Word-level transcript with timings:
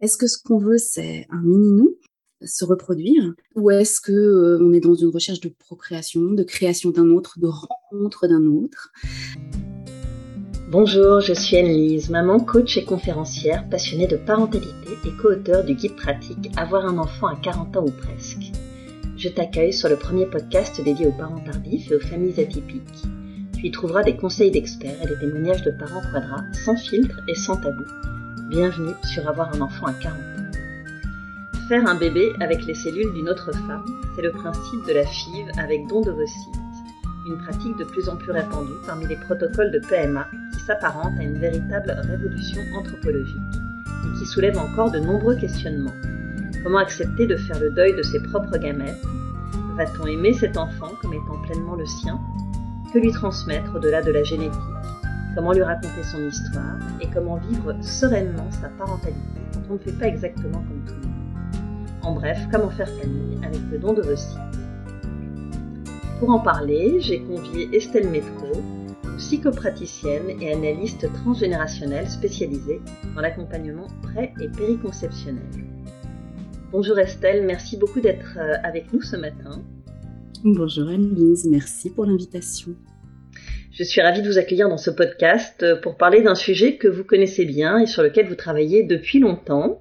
Est-ce 0.00 0.16
que 0.16 0.26
ce 0.26 0.42
qu'on 0.42 0.56
veut, 0.56 0.78
c'est 0.78 1.26
un 1.28 1.42
mini-nous, 1.42 1.94
se 2.42 2.64
reproduire, 2.64 3.34
ou 3.54 3.70
est-ce 3.70 4.00
que 4.00 4.12
euh, 4.12 4.58
on 4.62 4.72
est 4.72 4.80
dans 4.80 4.94
une 4.94 5.10
recherche 5.10 5.40
de 5.40 5.50
procréation, 5.50 6.22
de 6.22 6.42
création 6.42 6.88
d'un 6.88 7.10
autre, 7.10 7.38
de 7.38 7.46
rencontre 7.46 8.26
d'un 8.26 8.46
autre? 8.46 8.92
Bonjour, 10.70 11.20
je 11.20 11.34
suis 11.34 11.58
Anne-Lise, 11.58 12.08
maman, 12.08 12.40
coach 12.40 12.78
et 12.78 12.84
conférencière 12.86 13.68
passionnée 13.68 14.06
de 14.06 14.16
parentalité 14.16 14.92
et 15.04 15.16
co-auteur 15.20 15.64
du 15.64 15.74
guide 15.74 15.96
pratique 15.96 16.50
Avoir 16.56 16.86
un 16.86 16.96
enfant 16.96 17.26
à 17.26 17.36
40 17.36 17.76
ans 17.76 17.84
ou 17.84 17.90
presque. 17.90 18.52
Je 19.18 19.28
t'accueille 19.28 19.74
sur 19.74 19.90
le 19.90 19.96
premier 19.96 20.24
podcast 20.24 20.82
dédié 20.82 21.08
aux 21.08 21.12
parents 21.12 21.44
tardifs 21.44 21.90
et 21.90 21.96
aux 21.96 22.00
familles 22.00 22.40
atypiques. 22.40 23.04
Tu 23.58 23.66
y 23.66 23.70
trouveras 23.70 24.02
des 24.02 24.16
conseils 24.16 24.50
d'experts 24.50 25.02
et 25.02 25.08
des 25.08 25.18
témoignages 25.18 25.62
de 25.62 25.72
parents 25.72 26.00
quadras 26.10 26.44
sans 26.64 26.76
filtre 26.76 27.20
et 27.28 27.34
sans 27.34 27.56
tabou 27.56 27.84
Bienvenue 28.50 28.94
sur 29.04 29.28
Avoir 29.28 29.54
un 29.54 29.60
enfant 29.60 29.86
à 29.86 29.92
40 29.92 30.18
ans. 30.18 31.58
Faire 31.68 31.86
un 31.86 31.94
bébé 31.94 32.32
avec 32.40 32.66
les 32.66 32.74
cellules 32.74 33.12
d'une 33.14 33.28
autre 33.28 33.52
femme, 33.52 33.84
c'est 34.16 34.22
le 34.22 34.32
principe 34.32 34.84
de 34.88 34.92
la 34.92 35.06
FIV 35.06 35.52
avec 35.56 35.86
don 35.86 36.00
d'ovocytes, 36.00 36.58
une 37.28 37.38
pratique 37.38 37.76
de 37.76 37.84
plus 37.84 38.08
en 38.08 38.16
plus 38.16 38.32
répandue 38.32 38.72
parmi 38.84 39.06
les 39.06 39.14
protocoles 39.14 39.70
de 39.70 39.78
PMA 39.78 40.26
qui 40.52 40.64
s'apparente 40.64 41.12
à 41.20 41.22
une 41.22 41.38
véritable 41.38 41.92
révolution 42.08 42.60
anthropologique 42.76 43.36
et 43.36 44.18
qui 44.18 44.26
soulève 44.26 44.58
encore 44.58 44.90
de 44.90 44.98
nombreux 44.98 45.36
questionnements. 45.36 45.94
Comment 46.64 46.78
accepter 46.78 47.28
de 47.28 47.36
faire 47.36 47.60
le 47.60 47.70
deuil 47.70 47.94
de 47.94 48.02
ses 48.02 48.20
propres 48.20 48.58
gamètes? 48.58 49.06
Va-t-on 49.76 50.06
aimer 50.06 50.32
cet 50.32 50.56
enfant 50.56 50.90
comme 51.00 51.14
étant 51.14 51.40
pleinement 51.46 51.76
le 51.76 51.86
sien? 51.86 52.18
Que 52.92 52.98
lui 52.98 53.12
transmettre 53.12 53.76
au-delà 53.76 54.02
de 54.02 54.10
la 54.10 54.24
génétique? 54.24 54.79
Comment 55.34 55.52
lui 55.52 55.62
raconter 55.62 56.02
son 56.02 56.26
histoire 56.26 56.78
et 57.00 57.06
comment 57.12 57.36
vivre 57.36 57.74
sereinement 57.82 58.50
sa 58.50 58.68
parentalité 58.70 59.18
quand 59.54 59.60
on 59.70 59.74
ne 59.74 59.78
fait 59.78 59.92
pas 59.92 60.06
exactement 60.06 60.58
comme 60.68 60.82
tout 60.86 60.94
le 60.94 61.06
monde. 61.06 61.16
En 62.02 62.14
bref, 62.14 62.38
comment 62.50 62.70
faire 62.70 62.88
famille 62.88 63.38
avec 63.44 63.60
le 63.70 63.78
don 63.78 63.92
de 63.92 64.02
vos 64.02 64.16
sites. 64.16 64.38
Pour 66.18 66.30
en 66.30 66.40
parler, 66.40 66.96
j'ai 67.00 67.20
convié 67.22 67.68
Estelle 67.76 68.10
Métro, 68.10 68.60
psychopraticienne 69.18 70.30
et 70.40 70.52
analyste 70.52 71.12
transgénérationnelle 71.12 72.08
spécialisée 72.08 72.80
dans 73.14 73.20
l'accompagnement 73.20 73.86
pré- 74.02 74.32
et 74.40 74.48
périconceptionnel. 74.48 75.44
Bonjour 76.72 76.98
Estelle, 76.98 77.44
merci 77.46 77.76
beaucoup 77.76 78.00
d'être 78.00 78.38
euh, 78.38 78.54
avec 78.64 78.92
nous 78.92 79.02
ce 79.02 79.16
matin. 79.16 79.62
Bonjour 80.44 80.88
Anne-Lise, 80.88 81.46
merci 81.50 81.90
pour 81.90 82.06
l'invitation. 82.06 82.74
Je 83.72 83.84
suis 83.84 84.00
ravie 84.00 84.20
de 84.20 84.26
vous 84.26 84.38
accueillir 84.38 84.68
dans 84.68 84.76
ce 84.76 84.90
podcast 84.90 85.62
euh, 85.62 85.76
pour 85.76 85.96
parler 85.96 86.22
d'un 86.22 86.34
sujet 86.34 86.74
que 86.74 86.88
vous 86.88 87.04
connaissez 87.04 87.44
bien 87.44 87.78
et 87.78 87.86
sur 87.86 88.02
lequel 88.02 88.26
vous 88.26 88.34
travaillez 88.34 88.82
depuis 88.82 89.20
longtemps. 89.20 89.80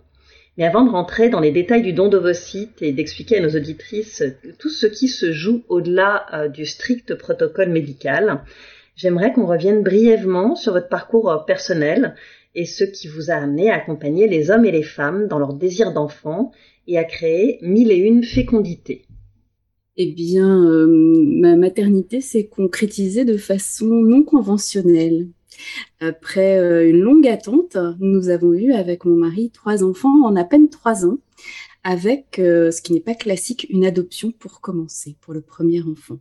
Mais 0.57 0.65
avant 0.65 0.85
de 0.85 0.91
rentrer 0.91 1.29
dans 1.29 1.39
les 1.39 1.51
détails 1.51 1.81
du 1.81 1.91
don 1.91 2.07
d'ovocytes 2.07 2.83
et 2.83 2.91
d'expliquer 2.91 3.37
à 3.37 3.41
nos 3.41 3.55
auditrices 3.55 4.23
tout 4.59 4.69
ce 4.69 4.85
qui 4.85 5.07
se 5.07 5.31
joue 5.31 5.63
au-delà 5.69 6.27
euh, 6.33 6.47
du 6.49 6.67
strict 6.67 7.15
protocole 7.15 7.69
médical, 7.69 8.41
j'aimerais 8.95 9.33
qu'on 9.33 9.47
revienne 9.47 9.81
brièvement 9.81 10.55
sur 10.55 10.73
votre 10.73 10.89
parcours 10.89 11.31
euh, 11.31 11.37
personnel 11.39 12.13
et 12.53 12.65
ce 12.65 12.83
qui 12.83 13.07
vous 13.07 13.31
a 13.31 13.35
amené 13.35 13.71
à 13.71 13.77
accompagner 13.77 14.27
les 14.27 14.51
hommes 14.51 14.65
et 14.65 14.71
les 14.71 14.83
femmes 14.83 15.27
dans 15.27 15.39
leur 15.39 15.53
désir 15.53 15.93
d'enfant 15.93 16.51
et 16.85 16.99
à 16.99 17.05
créer 17.05 17.57
mille 17.63 17.91
et 17.91 17.97
une 17.97 18.23
fécondités. 18.23 19.08
Eh 20.01 20.13
bien, 20.13 20.63
euh, 20.63 20.87
ma 20.87 21.57
maternité 21.57 22.21
s'est 22.21 22.47
concrétisée 22.47 23.25
de 23.25 23.35
façon 23.35 23.85
non 23.85 24.23
conventionnelle. 24.23 25.27
Après 25.99 26.57
euh, 26.57 26.89
une 26.89 27.01
longue 27.01 27.27
attente, 27.27 27.75
nous 27.99 28.29
avons 28.29 28.53
eu 28.53 28.71
avec 28.71 29.03
mon 29.03 29.17
mari 29.17 29.51
trois 29.51 29.83
enfants 29.83 30.23
en 30.23 30.37
à 30.37 30.45
peine 30.45 30.69
trois 30.69 31.05
ans, 31.05 31.17
avec 31.83 32.39
euh, 32.39 32.71
ce 32.71 32.81
qui 32.81 32.93
n'est 32.93 33.01
pas 33.01 33.13
classique, 33.13 33.67
une 33.69 33.83
adoption 33.83 34.31
pour 34.31 34.61
commencer, 34.61 35.17
pour 35.19 35.33
le 35.33 35.41
premier 35.41 35.81
enfant. 35.81 36.19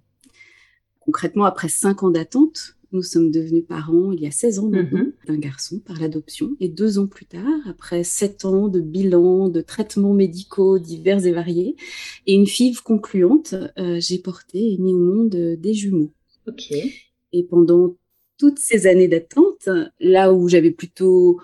Concrètement, 0.98 1.44
après 1.44 1.68
cinq 1.68 2.02
ans 2.02 2.10
d'attente, 2.10 2.77
nous 2.92 3.02
sommes 3.02 3.30
devenus 3.30 3.64
parents 3.68 4.12
il 4.12 4.20
y 4.20 4.26
a 4.26 4.30
16 4.30 4.58
ans 4.60 4.68
maintenant 4.70 5.00
Mhm. 5.00 5.12
d'un 5.26 5.38
garçon 5.38 5.78
par 5.80 6.00
l'adoption. 6.00 6.56
Et 6.60 6.68
deux 6.68 6.98
ans 6.98 7.06
plus 7.06 7.26
tard, 7.26 7.44
après 7.66 8.04
sept 8.04 8.44
ans 8.44 8.68
de 8.68 8.80
bilan, 8.80 9.48
de 9.48 9.60
traitements 9.60 10.14
médicaux 10.14 10.78
divers 10.78 11.24
et 11.26 11.32
variés, 11.32 11.76
et 12.26 12.34
une 12.34 12.46
FIV 12.46 12.82
concluante, 12.82 13.54
euh, 13.78 13.98
j'ai 14.00 14.18
porté 14.18 14.72
et 14.72 14.78
mis 14.78 14.94
au 14.94 14.98
monde 14.98 15.34
euh, 15.34 15.56
des 15.56 15.74
jumeaux. 15.74 16.12
Ok. 16.46 16.72
Et 17.32 17.42
pendant 17.44 17.96
toutes 18.38 18.58
ces 18.58 18.86
années 18.86 19.08
d'attente, 19.08 19.68
là 20.00 20.32
où 20.32 20.48
j'avais 20.48 20.70
plutôt 20.70 21.40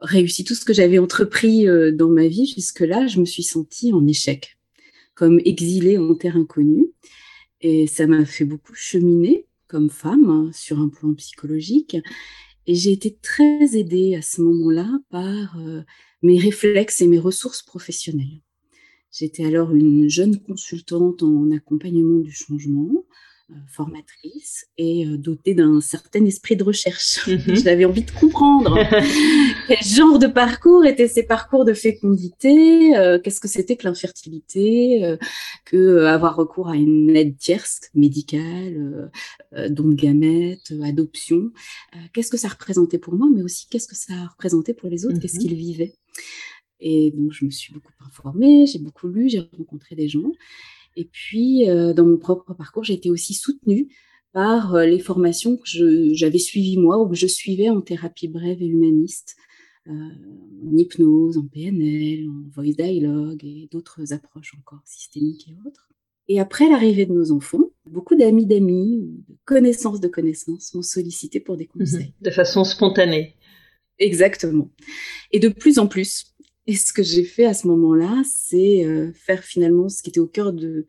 réussi 0.00 0.44
tout 0.44 0.54
ce 0.54 0.64
que 0.64 0.72
j'avais 0.72 0.98
entrepris 0.98 1.68
euh, 1.68 1.92
dans 1.92 2.08
ma 2.08 2.26
vie 2.26 2.46
jusque-là, 2.46 3.06
je 3.06 3.20
me 3.20 3.24
suis 3.24 3.42
sentie 3.42 3.92
en 3.92 4.06
échec, 4.06 4.56
comme 5.14 5.40
exilée 5.44 5.98
en 5.98 6.14
terre 6.14 6.36
inconnue. 6.36 6.86
Et 7.60 7.86
ça 7.88 8.06
m'a 8.06 8.24
fait 8.24 8.44
beaucoup 8.44 8.74
cheminer 8.74 9.46
comme 9.68 9.90
femme 9.90 10.28
hein, 10.28 10.50
sur 10.52 10.80
un 10.80 10.88
plan 10.88 11.14
psychologique. 11.14 11.96
Et 12.66 12.74
j'ai 12.74 12.92
été 12.92 13.16
très 13.16 13.76
aidée 13.76 14.14
à 14.14 14.22
ce 14.22 14.42
moment-là 14.42 14.90
par 15.10 15.58
euh, 15.58 15.82
mes 16.22 16.38
réflexes 16.38 17.00
et 17.00 17.06
mes 17.06 17.18
ressources 17.18 17.62
professionnelles. 17.62 18.42
J'étais 19.10 19.44
alors 19.44 19.74
une 19.74 20.08
jeune 20.08 20.38
consultante 20.38 21.22
en 21.22 21.50
accompagnement 21.50 22.18
du 22.18 22.32
changement, 22.32 23.06
formatrice 23.66 24.66
et 24.76 25.06
euh, 25.06 25.16
dotée 25.16 25.54
d'un 25.54 25.80
certain 25.80 26.24
esprit 26.24 26.56
de 26.56 26.64
recherche. 26.64 27.20
Mhm. 27.48 27.56
J'avais 27.56 27.84
envie 27.84 28.02
de 28.04 28.10
comprendre 28.10 28.76
quel 29.68 29.82
genre 29.84 30.18
de 30.18 30.26
parcours 30.26 30.84
étaient 30.84 31.08
ces 31.08 31.22
parcours 31.22 31.64
de 31.64 31.72
fécondité, 31.74 32.96
euh, 32.96 33.18
qu'est-ce 33.18 33.40
que 33.40 33.48
c'était 33.48 33.76
que 33.76 33.86
l'infertilité, 33.86 35.04
euh, 35.04 35.16
que 35.64 35.76
euh, 35.76 36.08
avoir 36.08 36.36
recours 36.36 36.68
à 36.68 36.76
une 36.76 37.14
aide 37.16 37.36
tierce 37.38 37.80
médicale, 37.94 38.76
euh, 38.76 39.06
euh, 39.54 39.68
don 39.68 39.88
de 39.88 39.94
gamètes, 39.94 40.70
euh, 40.72 40.82
adoption, 40.82 41.50
euh, 41.94 41.98
qu'est-ce 42.12 42.30
que 42.30 42.36
ça 42.38 42.48
représentait 42.48 42.98
pour 42.98 43.14
moi, 43.14 43.28
mais 43.34 43.42
aussi 43.42 43.66
qu'est-ce 43.68 43.88
que 43.88 43.96
ça 43.96 44.14
représentait 44.32 44.74
pour 44.74 44.88
les 44.90 45.06
autres, 45.06 45.18
qu'est-ce 45.20 45.36
Mhm. 45.36 45.42
qu'ils 45.42 45.54
vivaient. 45.56 45.94
Et 46.80 47.12
donc 47.16 47.32
je 47.32 47.44
me 47.44 47.50
suis 47.50 47.72
beaucoup 47.72 47.92
informée, 48.06 48.66
j'ai 48.66 48.78
beaucoup 48.78 49.08
lu, 49.08 49.28
j'ai 49.28 49.40
rencontré 49.56 49.94
des 49.96 50.08
gens. 50.08 50.32
Et 50.98 51.04
puis, 51.04 51.70
euh, 51.70 51.92
dans 51.92 52.04
mon 52.04 52.18
propre 52.18 52.54
parcours, 52.54 52.82
j'ai 52.82 52.94
été 52.94 53.08
aussi 53.08 53.32
soutenue 53.32 53.86
par 54.32 54.74
euh, 54.74 54.84
les 54.84 54.98
formations 54.98 55.56
que 55.56 55.62
j'avais 56.12 56.40
suivies 56.40 56.76
moi 56.76 57.00
ou 57.00 57.08
que 57.08 57.14
je 57.14 57.28
suivais 57.28 57.68
en 57.68 57.80
thérapie 57.80 58.26
brève 58.26 58.60
et 58.60 58.66
humaniste, 58.66 59.36
euh, 59.86 59.92
en 59.92 60.76
hypnose, 60.76 61.38
en 61.38 61.46
PNL, 61.46 62.28
en 62.28 62.48
voice 62.50 62.74
dialogue 62.74 63.44
et 63.44 63.68
d'autres 63.70 64.12
approches 64.12 64.56
encore 64.58 64.82
systémiques 64.84 65.48
et 65.48 65.54
autres. 65.64 65.88
Et 66.26 66.40
après 66.40 66.68
l'arrivée 66.68 67.06
de 67.06 67.12
nos 67.12 67.30
enfants, 67.30 67.70
beaucoup 67.86 68.16
d'amis 68.16 68.44
d'amis, 68.44 68.98
de 69.28 69.36
connaissances 69.44 70.00
de 70.00 70.08
connaissances 70.08 70.74
m'ont 70.74 70.82
sollicité 70.82 71.38
pour 71.38 71.56
des 71.56 71.66
conseils. 71.66 72.12
De 72.20 72.30
façon 72.30 72.64
spontanée. 72.64 73.36
Exactement. 74.00 74.72
Et 75.30 75.38
de 75.38 75.48
plus 75.48 75.78
en 75.78 75.86
plus. 75.86 76.34
Et 76.68 76.76
ce 76.76 76.92
que 76.92 77.02
j'ai 77.02 77.24
fait 77.24 77.46
à 77.46 77.54
ce 77.54 77.66
moment-là, 77.66 78.22
c'est 78.30 78.84
euh, 78.84 79.10
faire 79.14 79.42
finalement 79.42 79.88
ce 79.88 80.02
qui 80.02 80.10
était 80.10 80.20
au 80.20 80.26
cœur 80.26 80.52
de 80.52 80.84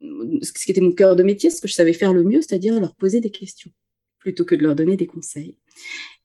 ce 0.00 0.52
qui 0.52 0.70
était 0.70 0.82
mon 0.82 0.92
cœur 0.92 1.16
de 1.16 1.24
métier, 1.24 1.50
ce 1.50 1.60
que 1.60 1.66
je 1.66 1.72
savais 1.72 1.94
faire 1.94 2.12
le 2.12 2.22
mieux, 2.22 2.40
c'est-à-dire 2.40 2.78
leur 2.78 2.94
poser 2.94 3.20
des 3.20 3.30
questions 3.30 3.72
plutôt 4.18 4.44
que 4.44 4.54
de 4.54 4.62
leur 4.62 4.76
donner 4.76 4.96
des 4.96 5.06
conseils. 5.06 5.56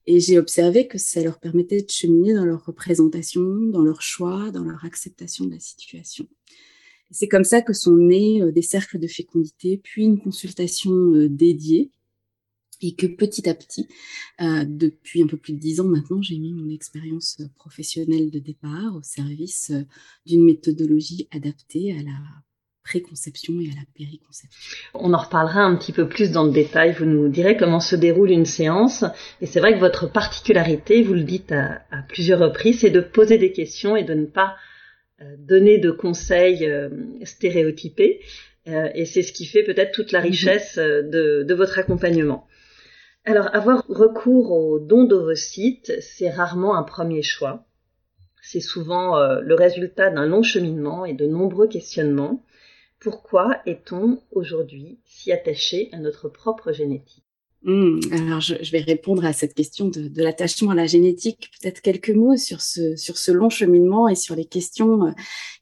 Et 0.06 0.20
j'ai 0.20 0.38
observé 0.38 0.88
que 0.88 0.98
ça 0.98 1.22
leur 1.22 1.40
permettait 1.40 1.82
de 1.82 1.90
cheminer 1.90 2.34
dans 2.34 2.46
leur 2.46 2.66
représentation, 2.66 3.42
dans 3.42 3.84
leur 3.84 4.02
choix, 4.02 4.52
dans 4.52 4.66
leur 4.66 4.84
acceptation 4.84 5.46
de 5.46 5.54
la 5.54 5.60
situation. 5.60 6.28
C'est 7.10 7.30
comme 7.30 7.46
ça 7.46 7.62
que 7.62 7.74
sont 7.74 7.96
nés 7.96 8.42
euh, 8.42 8.52
des 8.52 8.62
cercles 8.62 9.00
de 9.00 9.08
fécondité, 9.08 9.80
puis 9.82 10.04
une 10.04 10.20
consultation 10.20 10.92
euh, 10.92 11.30
dédiée 11.30 11.90
et 12.84 12.96
que 12.96 13.08
petit 13.08 13.50
à 13.50 13.54
petit, 13.54 13.88
euh, 14.42 14.66
depuis 14.68 15.24
un 15.24 15.28
peu 15.28 15.38
plus 15.38 15.54
de 15.54 15.60
dix 15.60 15.80
ans 15.80 15.86
maintenant, 15.86 16.22
j'ai 16.22 16.38
mis 16.38 16.54
mon 16.54 16.70
expérience 16.70 17.38
euh, 17.40 17.46
professionnelle 17.56 18.30
de 18.30 18.40
départ 18.40 18.96
au 18.96 19.02
service 19.02 19.72
euh, 19.74 19.84
d'une 20.26 20.44
méthodologie 20.46 21.28
adaptée 21.32 21.94
à 21.94 22.04
la 22.04 22.18
préconception 22.84 23.62
et 23.62 23.68
à 23.72 23.76
la 23.76 23.86
périconception. 23.96 24.60
On 24.94 25.14
en 25.14 25.18
reparlera 25.18 25.62
un 25.62 25.76
petit 25.78 25.94
peu 25.94 26.10
plus 26.10 26.32
dans 26.32 26.44
le 26.44 26.52
détail. 26.52 26.94
Vous 26.94 27.06
nous 27.06 27.30
direz 27.30 27.56
comment 27.56 27.80
se 27.80 27.96
déroule 27.96 28.30
une 28.32 28.46
séance. 28.46 29.06
Et 29.40 29.46
c'est 29.46 29.62
vrai 29.62 29.74
que 29.74 29.80
votre 29.80 30.12
particularité, 30.12 31.02
vous 31.02 31.14
le 31.14 31.24
dites 31.24 31.54
à, 31.54 31.82
à 31.92 32.02
plusieurs 32.02 32.40
reprises, 32.40 32.82
c'est 32.82 32.90
de 32.90 33.00
poser 33.00 33.38
des 33.38 33.54
questions 33.54 33.96
et 33.96 34.04
de 34.04 34.14
ne 34.14 34.26
pas 34.26 34.58
donner 35.38 35.78
de 35.78 35.92
conseils 35.92 36.66
euh, 36.66 36.90
stéréotypés. 37.24 38.20
Euh, 38.68 38.90
et 38.96 39.06
c'est 39.06 39.22
ce 39.22 39.32
qui 39.32 39.46
fait 39.46 39.64
peut-être 39.64 39.94
toute 39.94 40.12
la 40.12 40.20
Mhm. 40.20 40.26
richesse 40.26 40.76
de, 40.78 41.44
de 41.44 41.54
votre 41.54 41.80
accompagnement. 41.80 42.48
Alors, 43.26 43.50
avoir 43.56 43.86
recours 43.88 44.52
au 44.52 44.80
don 44.80 45.06
d'ovocytes, 45.06 45.94
c'est 46.02 46.30
rarement 46.30 46.76
un 46.76 46.84
premier 46.84 47.22
choix. 47.22 47.66
C'est 48.42 48.60
souvent 48.60 49.18
euh, 49.18 49.40
le 49.40 49.56
résultat 49.56 50.10
d'un 50.10 50.26
long 50.26 50.44
cheminement 50.44 51.06
et 51.06 51.14
de 51.14 51.26
nombreux 51.26 51.68
questionnements. 51.68 52.44
Pourquoi 53.00 53.62
est-on 53.66 54.22
aujourd'hui 54.32 55.00
si 55.06 55.32
attaché 55.32 55.88
à 55.94 56.00
notre 56.00 56.28
propre 56.28 56.74
génétique? 56.74 57.24
Mmh, 57.64 58.00
alors, 58.12 58.42
je, 58.42 58.72
vais 58.72 58.82
répondre 58.82 59.24
à 59.24 59.32
cette 59.32 59.54
question 59.54 59.88
de, 59.88 60.12
l'attachement 60.22 60.72
à 60.72 60.76
la 60.76 60.86
génétique. 60.86 61.50
Peut-être 61.62 61.82
quelques 61.82 62.10
mots 62.10 62.36
sur 62.36 62.60
ce, 62.60 62.98
sur 62.98 63.18
ce 63.18 63.32
long 63.32 63.50
cheminement 63.50 64.10
et 64.10 64.16
sur 64.16 64.36
les 64.36 64.46
questions 64.46 65.06
euh, 65.06 65.12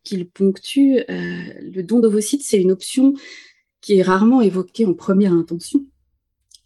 qu'il 0.03 0.27
ponctue. 0.27 0.97
Euh, 0.97 1.43
le 1.61 1.81
don 1.83 1.99
d'ovocytes, 1.99 2.41
c'est 2.43 2.59
une 2.59 2.71
option 2.71 3.13
qui 3.81 3.99
est 3.99 4.01
rarement 4.01 4.41
évoquée 4.41 4.87
en 4.87 4.95
première 4.95 5.33
intention. 5.33 5.85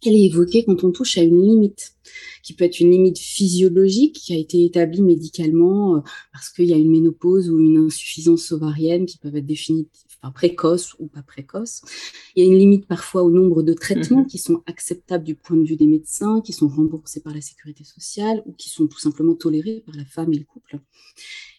Elle 0.04 0.14
est 0.14 0.26
évoquée 0.26 0.64
quand 0.64 0.84
on 0.84 0.92
touche 0.92 1.18
à 1.18 1.22
une 1.22 1.42
limite, 1.42 1.94
qui 2.42 2.54
peut 2.54 2.64
être 2.64 2.80
une 2.80 2.90
limite 2.90 3.18
physiologique 3.18 4.16
qui 4.16 4.34
a 4.34 4.38
été 4.38 4.64
établie 4.64 5.02
médicalement 5.02 5.96
euh, 5.96 6.00
parce 6.32 6.50
qu'il 6.50 6.66
y 6.66 6.74
a 6.74 6.76
une 6.76 6.90
ménopause 6.90 7.50
ou 7.50 7.58
une 7.58 7.78
insuffisance 7.78 8.52
ovarienne 8.52 9.06
qui 9.06 9.18
peuvent 9.18 9.36
être 9.36 9.46
définies 9.46 9.88
précoce 10.30 10.94
ou 10.98 11.06
pas 11.06 11.22
précoce. 11.22 11.82
Il 12.34 12.44
y 12.44 12.46
a 12.46 12.50
une 12.50 12.58
limite 12.58 12.86
parfois 12.86 13.22
au 13.22 13.30
nombre 13.30 13.62
de 13.62 13.72
traitements 13.72 14.20
mhm. 14.20 14.26
qui 14.26 14.38
sont 14.38 14.62
acceptables 14.66 15.24
du 15.24 15.34
point 15.34 15.56
de 15.56 15.64
vue 15.64 15.76
des 15.76 15.86
médecins, 15.86 16.40
qui 16.40 16.52
sont 16.52 16.68
remboursés 16.68 17.20
par 17.20 17.34
la 17.34 17.40
sécurité 17.40 17.84
sociale 17.84 18.42
ou 18.46 18.52
qui 18.52 18.68
sont 18.68 18.86
tout 18.86 18.98
simplement 18.98 19.34
tolérés 19.34 19.82
par 19.86 19.96
la 19.96 20.04
femme 20.04 20.32
et 20.32 20.38
le 20.38 20.44
couple. 20.44 20.80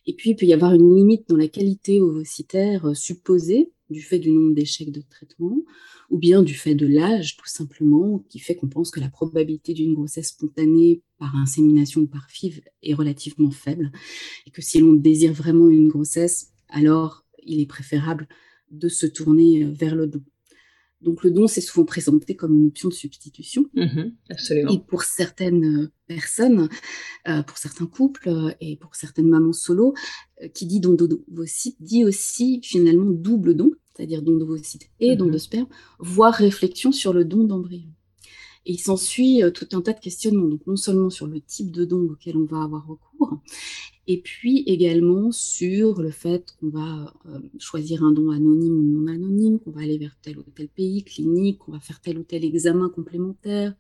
Et 0.06 0.14
puis, 0.14 0.32
il 0.32 0.36
peut 0.36 0.46
y 0.46 0.54
avoir 0.54 0.74
une 0.74 0.96
limite 0.96 1.28
dans 1.28 1.36
la 1.36 1.48
qualité 1.48 2.02
ovocytaire 2.02 2.90
euh, 2.90 2.94
supposée 2.94 3.72
du 3.90 4.02
fait 4.02 4.20
du 4.20 4.32
nombre 4.32 4.54
d'échecs 4.54 4.92
de 4.92 5.02
traitement, 5.02 5.58
ou 6.10 6.18
bien 6.18 6.44
du 6.44 6.54
fait 6.54 6.76
de 6.76 6.86
l'âge, 6.86 7.38
tout 7.38 7.48
simplement, 7.48 8.24
qui 8.30 8.40
fait 8.40 8.56
qu'on 8.56 8.68
pense 8.68 8.92
que 8.92 9.00
la 9.00 9.10
probabilité 9.10 9.74
d'une 9.74 9.94
grossesse 9.94 10.30
spontanée 10.30 11.02
par 11.18 11.36
insémination 11.36 12.02
ou 12.02 12.08
par 12.08 12.30
FIV 12.30 12.62
est 12.84 12.94
relativement 12.94 13.52
faible, 13.52 13.92
et 14.46 14.52
que 14.52 14.62
si 14.62 14.80
l'on 14.80 14.94
désire 14.94 15.34
vraiment 15.34 15.70
une 15.70 15.88
grossesse, 15.88 16.52
alors 16.70 17.26
il 17.44 17.62
est 17.62 17.66
préférable 17.66 18.28
de 18.72 18.90
se 18.90 19.06
tourner 19.06 19.64
vers 19.64 19.96
le 19.96 20.08
don. 20.08 20.24
Donc 21.02 21.24
le 21.24 21.32
don, 21.32 21.48
c'est 21.48 21.62
souvent 21.62 21.86
présenté 21.86 22.36
comme 22.36 22.58
une 22.58 22.68
option 22.68 22.90
de 22.90 22.94
substitution. 22.94 23.66
Mm-hmm, 23.76 24.14
absolument. 24.30 24.72
Et 24.72 24.80
pour 24.80 25.04
certaines 25.04 25.84
euh, 25.84 25.92
personnes, 26.08 26.70
euh, 27.28 27.44
pour 27.44 27.58
certains 27.58 27.86
couples 27.86 28.56
et 28.62 28.78
pour 28.78 28.96
certaines 28.96 29.28
mamans 29.28 29.54
solo, 29.54 29.94
qui 30.54 30.66
dit 30.66 30.80
don 30.80 30.94
d'ovocytes 30.94 31.78
dit 31.80 32.04
aussi 32.04 32.62
finalement 32.64 33.10
double 33.12 33.56
don, 33.56 33.72
c'est-à-dire 33.96 34.22
don 34.22 34.38
d'ovocytes 34.38 34.90
et 35.00 35.16
don 35.16 35.28
mm-hmm. 35.28 35.32
de 35.32 35.38
sperme, 35.38 35.68
voire 36.00 36.34
réflexion 36.34 36.92
sur 36.92 37.14
le 37.14 37.26
don 37.26 37.44
d'embryon. 37.44 37.90
Et 38.68 38.74
il 38.74 38.80
s'ensuit 38.80 39.42
tout 39.54 39.68
un 39.72 39.82
tas 39.82 39.94
de 39.94 40.00
questionnements, 40.00 40.50
donc 40.50 40.68
non 40.68 40.76
seulement 40.76 41.10
sur 41.10 41.26
le 41.26 41.40
type 41.40 41.72
de 41.72 41.86
don 41.86 42.10
auquel 42.12 42.36
on 42.36 42.44
va 42.44 42.64
avoir 42.64 42.86
recours, 42.86 43.40
et 44.08 44.22
puis 44.22 44.64
également 44.68 45.32
sur 45.34 46.02
le 46.02 46.12
fait 46.12 46.56
qu'on 46.60 46.70
va 46.70 47.14
euh, 47.26 47.40
choisir 47.60 48.04
un 48.04 48.14
don 48.14 48.32
anonyme 48.32 48.74
ou 48.74 48.84
non 48.84 49.12
anonyme, 49.12 49.60
qu'on 49.60 49.72
va 49.72 49.82
aller 49.82 49.98
vers 49.98 50.16
tel 50.22 50.40
ou 50.40 50.44
tel 50.56 50.70
pays 50.70 51.04
clinique, 51.04 51.60
qu'on 51.60 51.74
va 51.74 51.82
faire 51.82 52.00
tel 52.00 52.18
ou 52.18 52.24
tel 52.24 52.46
examen 52.46 52.90
complémentaire, 52.90 53.74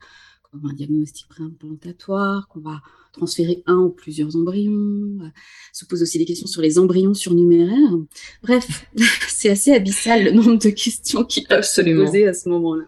comme 0.51 0.65
un 0.65 0.73
diagnostic 0.73 1.29
préimplantatoire, 1.29 2.49
qu'on 2.49 2.59
va 2.59 2.81
transférer 3.13 3.63
un 3.67 3.77
ou 3.77 3.89
plusieurs 3.89 4.35
embryons. 4.35 5.19
Euh, 5.21 5.29
se 5.71 5.85
pose 5.85 6.01
aussi 6.01 6.17
des 6.17 6.25
questions 6.25 6.47
sur 6.47 6.61
les 6.61 6.77
embryons 6.77 7.13
surnuméraires. 7.13 7.97
Bref, 8.43 8.85
c'est 9.29 9.49
assez 9.49 9.71
abyssal 9.71 10.25
le 10.25 10.31
nombre 10.31 10.57
de 10.57 10.69
questions 10.69 11.23
qui 11.23 11.43
peuvent 11.43 11.63
se 11.63 11.81
poser 11.81 12.27
à 12.27 12.33
ce 12.33 12.49
moment-là. 12.49 12.85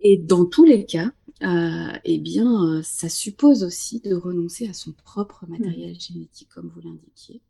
Et 0.00 0.18
dans 0.18 0.44
tous 0.44 0.64
les 0.64 0.84
cas, 0.84 1.12
euh, 1.44 1.92
eh 2.04 2.18
bien, 2.18 2.64
euh, 2.68 2.82
ça 2.82 3.08
suppose 3.08 3.64
aussi 3.64 4.00
de 4.00 4.14
renoncer 4.14 4.68
à 4.68 4.72
son 4.72 4.92
propre 4.92 5.46
matériel 5.46 5.98
génétique, 5.98 6.48
comme 6.48 6.70
vous 6.74 6.80
l'indiquiez. 6.80 7.42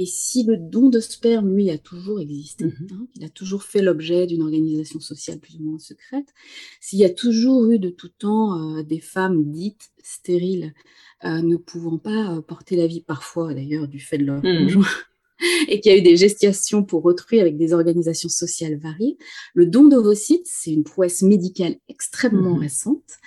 Et 0.00 0.06
si 0.06 0.44
le 0.44 0.56
don 0.56 0.90
de 0.90 1.00
sperme, 1.00 1.52
lui, 1.54 1.70
a 1.70 1.78
toujours 1.78 2.20
existé, 2.20 2.66
mmh 2.66 2.86
hein, 2.92 3.06
il 3.16 3.24
a 3.24 3.28
toujours 3.28 3.64
fait 3.64 3.82
l'objet 3.82 4.26
d'une 4.26 4.42
organisation 4.42 5.00
sociale 5.00 5.40
plus 5.40 5.56
ou 5.56 5.62
moins 5.62 5.78
secrète, 5.78 6.32
s'il 6.80 7.00
y 7.00 7.04
a 7.04 7.10
toujours 7.10 7.68
eu 7.70 7.78
de 7.78 7.90
tout 7.90 8.10
temps 8.10 8.76
euh, 8.76 8.82
des 8.82 9.00
femmes 9.00 9.50
dites 9.50 9.90
stériles, 10.02 10.72
ne 11.24 11.56
pouvant 11.56 11.98
pas 11.98 12.40
porter 12.42 12.76
la 12.76 12.86
vie, 12.86 13.00
parfois 13.00 13.52
d'ailleurs 13.52 13.88
du 13.88 13.98
fait 13.98 14.18
de 14.18 14.24
leur 14.24 14.38
mmh 14.38 14.66
conjoint, 14.66 14.86
et 15.68 15.80
qu'il 15.80 15.92
y 15.92 15.94
a 15.94 15.98
eu 15.98 16.02
des 16.02 16.16
gestations 16.16 16.84
pour 16.84 17.04
autrui 17.04 17.40
avec 17.40 17.56
des 17.56 17.72
organisations 17.72 18.28
sociales 18.28 18.78
variées. 18.78 19.16
Le 19.54 19.66
don 19.66 19.86
d'ovocytes, 19.86 20.46
c'est 20.46 20.72
une 20.72 20.84
prouesse 20.84 21.22
médicale 21.22 21.76
extrêmement 21.88 22.54
mhm. 22.54 22.60
récente 22.60 23.18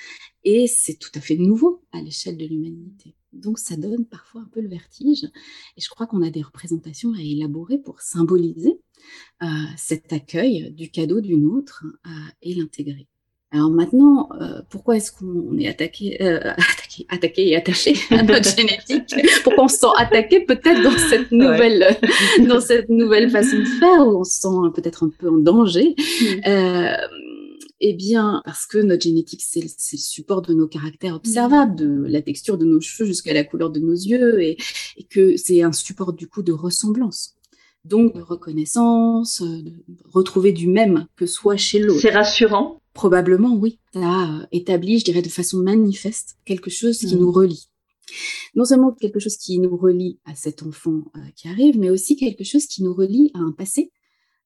et 0.43 0.67
c'est 0.67 0.95
tout 0.95 1.11
à 1.15 1.21
fait 1.21 1.37
nouveau 1.37 1.83
à 1.91 2.01
l'échelle 2.01 2.37
de 2.37 2.45
l'humanité. 2.45 3.15
Donc 3.31 3.59
ça 3.59 3.77
donne 3.77 4.05
parfois 4.05 4.41
un 4.41 4.49
peu 4.51 4.61
le 4.61 4.67
vertige 4.67 5.23
et 5.23 5.81
je 5.81 5.89
crois 5.89 6.07
qu'on 6.07 6.21
a 6.21 6.29
des 6.29 6.41
représentations 6.41 7.13
à 7.13 7.21
élaborer 7.21 7.77
pour 7.77 8.01
symboliser 8.01 8.81
euh, 9.41 9.47
cet 9.77 10.11
accueil 10.11 10.71
du 10.73 10.91
cadeau 10.91 11.21
d'une 11.21 11.45
autre 11.45 11.85
euh, 12.05 12.09
et 12.41 12.53
l'intégrer. 12.53 13.07
Alors 13.53 13.69
maintenant, 13.69 14.30
euh, 14.39 14.62
pourquoi 14.69 14.95
est-ce 14.95 15.12
qu'on 15.12 15.57
est 15.57 15.68
attaqué, 15.68 16.21
euh, 16.21 16.39
attaqué, 16.51 17.06
attaqué 17.09 17.50
et 17.50 17.56
attaché 17.57 17.95
à 18.09 18.24
notre 18.24 18.50
génétique? 18.57 19.13
Pourquoi 19.44 19.65
on 19.65 19.68
se 19.68 19.77
sent 19.77 19.88
attaqué 19.98 20.45
peut-être 20.45 20.81
dans 20.81 20.98
cette 20.98 21.31
nouvelle, 21.33 21.98
dans 22.48 22.62
cette 22.62 22.88
nouvelle 22.88 23.30
façon 23.30 23.59
de 23.59 23.65
faire 23.65 24.07
où 24.07 24.21
on 24.21 24.24
se 24.24 24.39
sent 24.39 24.71
peut-être 24.74 25.03
un 25.03 25.09
peu 25.09 25.30
en 25.30 25.38
danger? 25.38 25.95
Mm. 25.98 26.48
euh, 26.48 26.95
eh 27.83 27.94
bien, 27.94 28.42
parce 28.45 28.68
que 28.68 28.77
notre 28.77 29.01
génétique, 29.01 29.42
c'est 29.44 29.59
le 29.59 29.68
support 29.98 30.44
de 30.44 30.53
nos 30.53 30.68
caractères 30.68 31.15
observables, 31.15 31.75
de 31.75 32.06
la 32.07 32.21
texture 32.21 32.57
de 32.57 32.65
nos 32.65 32.80
cheveux 32.80 33.07
jusqu'à 33.07 33.33
la 33.33 33.44
couleur 33.44 33.71
de 33.71 33.80
nos 33.80 33.95
yeux, 33.95 34.39
et, 34.39 34.56
et 34.98 35.03
que 35.03 35.36
c'est 35.36 35.63
un 35.63 35.71
support 35.71 36.13
du 36.13 36.27
coup 36.27 36.44
de 36.44 36.51
ressemblance. 36.51 37.33
Donc, 37.83 38.13
de 38.15 38.21
reconnaissance, 38.21 39.42
de 39.42 39.74
retrouver 40.13 40.51
du 40.51 40.68
même 40.68 41.07
que 41.15 41.25
soit 41.25 41.57
chez 41.57 41.80
l'autre. 41.80 42.01
C'est 42.01 42.12
rassurant 42.12 42.80
Probablement, 42.93 43.55
oui. 43.55 43.79
Ça 43.93 44.01
a 44.01 44.47
établi, 44.51 44.99
je 44.99 45.05
dirais, 45.05 45.21
de 45.21 45.29
façon 45.29 45.57
manifeste 45.57 46.38
quelque 46.45 46.69
chose 46.69 46.99
qui 46.99 47.15
mm. 47.15 47.19
nous 47.19 47.31
relie. 47.31 47.67
Non 48.55 48.65
seulement 48.65 48.91
quelque 48.91 49.19
chose 49.19 49.38
qui 49.38 49.59
nous 49.59 49.77
relie 49.77 50.19
à 50.25 50.35
cet 50.35 50.63
enfant 50.63 51.03
euh, 51.15 51.19
qui 51.35 51.47
arrive, 51.47 51.77
mais 51.77 51.89
aussi 51.89 52.17
quelque 52.17 52.43
chose 52.43 52.65
qui 52.65 52.83
nous 52.83 52.93
relie 52.93 53.31
à 53.33 53.39
un 53.39 53.53
passé, 53.53 53.91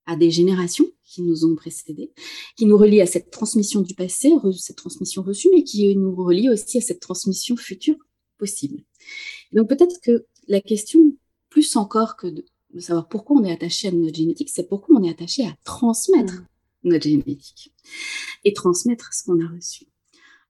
à 0.06 0.16
des 0.16 0.30
générations 0.30 0.86
qui 1.04 1.24
nous 1.24 1.46
ont 1.46 1.56
précédés, 1.56 2.12
qui 2.56 2.68
nous 2.68 2.78
relie 2.78 3.02
à 3.02 3.08
cette 3.08 3.32
transmission 3.32 3.82
du 3.82 3.96
passé, 3.96 4.32
cette 4.60 4.76
transmission 4.76 5.24
reçue, 5.24 5.50
mais 5.52 5.64
qui 5.64 5.96
nous 5.96 6.16
relie 6.16 6.50
aussi 6.50 6.78
à 6.78 6.82
cette 6.82 7.00
transmission 7.00 7.56
future 7.56 7.96
possible. 8.38 8.84
donc 9.54 9.70
peut-être 9.70 10.00
que 10.02 10.26
la 10.48 10.62
question, 10.62 11.18
plus 11.50 11.76
encore 11.76 12.18
que 12.18 12.28
de, 12.28 12.46
savoir 12.80 13.08
pourquoi 13.08 13.38
on 13.38 13.44
est 13.46 13.52
attaché 13.52 13.88
à 13.88 13.92
notre 13.92 14.18
génétique, 14.18 14.50
c'est 14.54 14.68
pourquoi 14.68 14.98
on 15.00 15.04
est 15.04 15.10
attaché 15.10 15.46
à 15.46 15.56
transmettre 15.64 16.34
mm 16.34 16.48
notre 16.86 17.08
génétique 17.08 17.74
et 18.44 18.54
transmettre 18.54 19.14
ce 19.14 19.24
qu'on 19.24 19.44
a 19.44 19.48
reçu. 19.48 19.86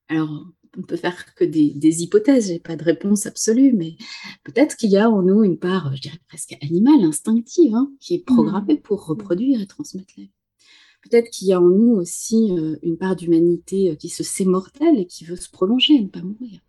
Alors, 0.08 0.46
on 0.78 0.82
ne 0.82 0.86
peut 0.86 0.98
faire 0.98 1.34
que 1.36 1.46
des, 1.46 1.72
des 1.72 2.04
hypothèses, 2.04 2.48
j'ai 2.48 2.60
pas 2.60 2.76
de 2.76 2.84
réponse 2.84 3.26
absolue, 3.26 3.74
mais 3.74 3.96
peut-être 4.44 4.76
qu'il 4.76 4.90
y 4.90 4.98
a 4.98 5.10
en 5.10 5.22
nous 5.22 5.44
une 5.44 5.58
part, 5.58 5.96
je 5.96 6.02
dirais 6.02 6.20
presque 6.28 6.58
animale, 6.62 7.04
instinctive, 7.04 7.74
hein, 7.74 7.92
qui 8.00 8.16
est 8.16 8.26
programmée 8.26 8.76
mmh. 8.76 8.82
pour 8.82 9.06
reproduire 9.06 9.62
et 9.62 9.68
transmettre 9.68 10.14
la 10.18 10.24
vie. 10.24 10.32
Peut-être 11.02 11.30
qu'il 11.30 11.48
y 11.48 11.54
a 11.54 11.62
en 11.62 11.70
nous 11.70 11.94
aussi 11.94 12.52
euh, 12.52 12.78
une 12.82 12.98
part 12.98 13.16
d'humanité 13.16 13.92
euh, 13.92 13.96
qui 13.96 14.10
se 14.10 14.24
sait 14.24 14.46
mortelle 14.46 15.00
et 15.00 15.06
qui 15.06 15.24
veut 15.24 15.36
se 15.36 15.50
prolonger 15.50 15.94
et 15.94 16.02
ne 16.02 16.08
pas 16.08 16.22
mourir. 16.22 16.60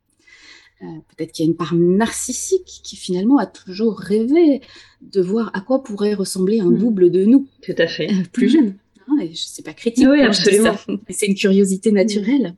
Euh, 0.83 0.87
peut-être 1.17 1.33
qu'il 1.33 1.47
y 1.47 1.49
a 1.49 1.51
une 1.51 1.57
part 1.57 1.75
narcissique 1.75 2.83
qui 2.85 2.97
finalement 2.97 3.39
a 3.39 3.47
toujours 3.47 3.99
rêvé 3.99 4.61
de 5.01 5.23
voir 5.23 5.51
à 5.55 5.63
quoi 5.63 5.83
pourrait 5.83 6.13
ressembler 6.13 6.61
un 6.61 6.71
mmh. 6.71 6.79
double 6.79 7.11
de 7.11 7.25
nous. 7.25 7.49
Tout 7.63 7.75
à 7.79 7.87
fait. 7.87 8.09
plus 8.33 8.51
jeune. 8.51 8.77
Hein, 9.09 9.19
et 9.21 9.33
c'est 9.35 9.65
pas 9.65 9.75
critique. 9.75 10.07
Oui, 10.09 10.21
absolument. 10.21 10.77
C'est 11.11 11.27
une 11.27 11.35
curiosité 11.35 11.93
naturelle. 11.93 12.57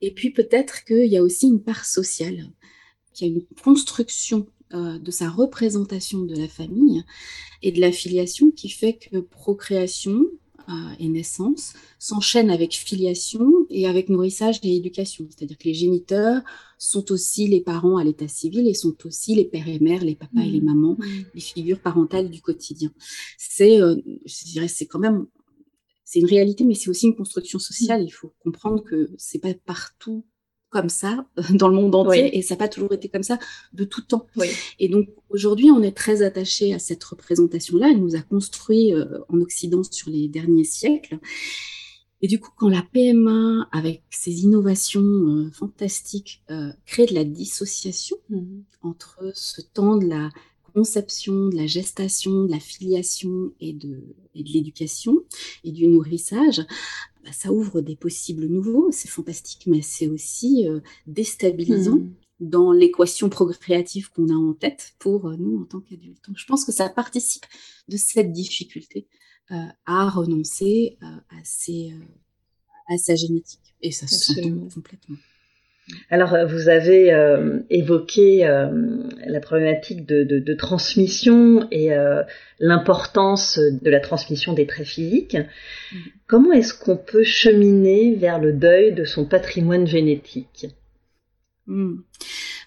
Et 0.00 0.10
puis 0.12 0.30
peut-être 0.30 0.84
qu'il 0.84 1.06
y 1.06 1.16
a 1.16 1.22
aussi 1.22 1.46
une 1.46 1.62
part 1.62 1.84
sociale, 1.84 2.50
qu'il 3.12 3.26
y 3.26 3.30
a 3.30 3.34
une 3.34 3.42
construction 3.62 4.46
euh, 4.74 4.98
de 4.98 5.10
sa 5.10 5.28
représentation 5.28 6.22
de 6.22 6.34
la 6.34 6.48
famille 6.48 7.04
et 7.62 7.72
de 7.72 7.80
la 7.80 7.92
filiation 7.92 8.50
qui 8.50 8.70
fait 8.70 8.94
que 8.94 9.18
procréation 9.18 10.24
euh, 10.68 10.72
et 10.98 11.08
naissance 11.08 11.74
s'enchaînent 11.98 12.50
avec 12.50 12.72
filiation 12.72 13.50
et 13.68 13.86
avec 13.86 14.08
nourrissage 14.08 14.60
et 14.62 14.74
éducation. 14.74 15.26
C'est-à-dire 15.28 15.58
que 15.58 15.64
les 15.64 15.74
géniteurs 15.74 16.40
sont 16.78 17.12
aussi 17.12 17.48
les 17.48 17.60
parents 17.60 17.96
à 17.96 18.04
l'état 18.04 18.28
civil 18.28 18.66
et 18.66 18.74
sont 18.74 18.96
aussi 19.04 19.34
les 19.34 19.44
pères 19.44 19.68
et 19.68 19.78
mères, 19.78 20.04
les 20.04 20.14
papas 20.14 20.40
et 20.40 20.48
les 20.48 20.60
mmh. 20.60 20.64
mamans, 20.64 20.96
mmh. 20.98 21.04
les 21.34 21.40
figures 21.40 21.80
parentales 21.80 22.30
du 22.30 22.40
quotidien. 22.40 22.92
C'est, 23.36 23.80
euh, 23.80 23.96
je 24.24 24.44
dirais, 24.44 24.68
c'est 24.68 24.86
quand 24.86 25.00
même 25.00 25.26
c'est 26.12 26.18
une 26.18 26.26
réalité, 26.26 26.64
mais 26.64 26.74
c'est 26.74 26.90
aussi 26.90 27.06
une 27.06 27.16
construction 27.16 27.58
sociale. 27.58 28.02
Il 28.02 28.10
faut 28.10 28.34
comprendre 28.40 28.84
que 28.84 29.08
c'est 29.16 29.38
pas 29.38 29.54
partout 29.64 30.26
comme 30.68 30.90
ça 30.90 31.26
dans 31.54 31.68
le 31.68 31.74
monde 31.74 31.94
entier 31.94 32.36
et 32.36 32.42
ça 32.42 32.52
n'a 32.52 32.58
pas 32.58 32.68
toujours 32.68 32.92
été 32.92 33.08
comme 33.08 33.22
ça 33.22 33.38
de 33.72 33.84
tout 33.84 34.02
temps. 34.02 34.26
Et 34.78 34.90
donc 34.90 35.08
aujourd'hui, 35.30 35.70
on 35.70 35.82
est 35.82 35.96
très 35.96 36.20
attaché 36.20 36.74
à 36.74 36.78
cette 36.78 37.02
représentation-là. 37.02 37.88
Elle 37.92 38.00
nous 38.02 38.14
a 38.14 38.20
construit 38.20 38.92
euh, 38.92 39.06
en 39.30 39.40
Occident 39.40 39.82
sur 39.90 40.10
les 40.10 40.28
derniers 40.28 40.64
siècles. 40.64 41.18
Et 42.20 42.28
du 42.28 42.38
coup, 42.38 42.50
quand 42.58 42.68
la 42.68 42.84
PMA, 42.92 43.70
avec 43.72 44.02
ses 44.10 44.42
innovations 44.42 45.00
euh, 45.00 45.50
fantastiques, 45.50 46.42
euh, 46.50 46.72
crée 46.84 47.06
de 47.06 47.14
la 47.14 47.24
dissociation 47.24 48.18
mmh. 48.28 48.60
entre 48.82 49.32
ce 49.34 49.62
temps 49.62 49.96
de 49.96 50.08
la 50.08 50.28
conception, 50.72 51.48
de 51.48 51.56
la 51.56 51.66
gestation, 51.66 52.44
de 52.44 52.50
la 52.50 52.60
filiation 52.60 53.52
et 53.60 53.72
de, 53.72 54.02
de 54.34 54.52
l'éducation 54.52 55.22
et 55.64 55.72
du 55.72 55.86
nourrissage, 55.86 56.60
bah, 57.24 57.32
ça 57.32 57.52
ouvre 57.52 57.80
des 57.80 57.96
possibles 57.96 58.46
nouveaux, 58.46 58.90
c'est 58.90 59.08
fantastique, 59.08 59.64
mais 59.66 59.82
c'est 59.82 60.08
aussi 60.08 60.66
déstabilisant. 61.06 61.96
Hmm. 61.96 62.14
dans 62.40 62.72
l'équation 62.72 63.28
procréative 63.28 64.10
qu'on 64.10 64.28
a 64.28 64.34
en 64.34 64.52
tête 64.52 64.94
pour 64.98 65.30
nous 65.38 65.60
en 65.60 65.64
tant 65.64 65.80
qu'adultes. 65.80 66.24
Donc, 66.26 66.36
je 66.38 66.46
pense 66.46 66.64
que 66.64 66.72
ça 66.72 66.88
participe 66.88 67.46
de 67.86 67.96
cette 67.96 68.32
difficulté 68.32 69.06
à 69.86 70.08
renoncer 70.10 70.96
à, 71.00 71.36
ses, 71.44 71.94
à 72.88 72.98
sa 72.98 73.14
génétique. 73.14 73.76
Et 73.80 73.92
ça 73.92 74.08
se 74.08 74.34
sent 74.34 74.52
complètement. 74.74 75.16
Alors, 76.10 76.34
euh, 76.34 76.46
vous 76.46 76.68
avez 76.68 77.12
euh, 77.12 77.60
évoqué 77.68 78.46
euh, 78.46 78.70
la 79.26 79.40
problématique 79.40 80.06
de, 80.06 80.54
transmission 80.54 81.66
et 81.70 81.90
l'importance 82.60 83.58
de 83.58 83.90
la 83.90 84.00
transmission 84.00 84.52
des 84.52 84.66
traits 84.66 84.86
physiques. 84.86 85.36
Mm. 85.36 85.96
Comment 86.26 86.52
est-ce 86.52 86.74
qu'on 86.74 86.96
peut 86.96 87.24
cheminer 87.24 88.14
vers 88.14 88.38
le 88.38 88.52
deuil 88.52 88.92
de 88.92 89.04
son 89.04 89.24
patrimoine 89.24 89.86
génétique? 89.86 90.66
Mm. 91.66 91.96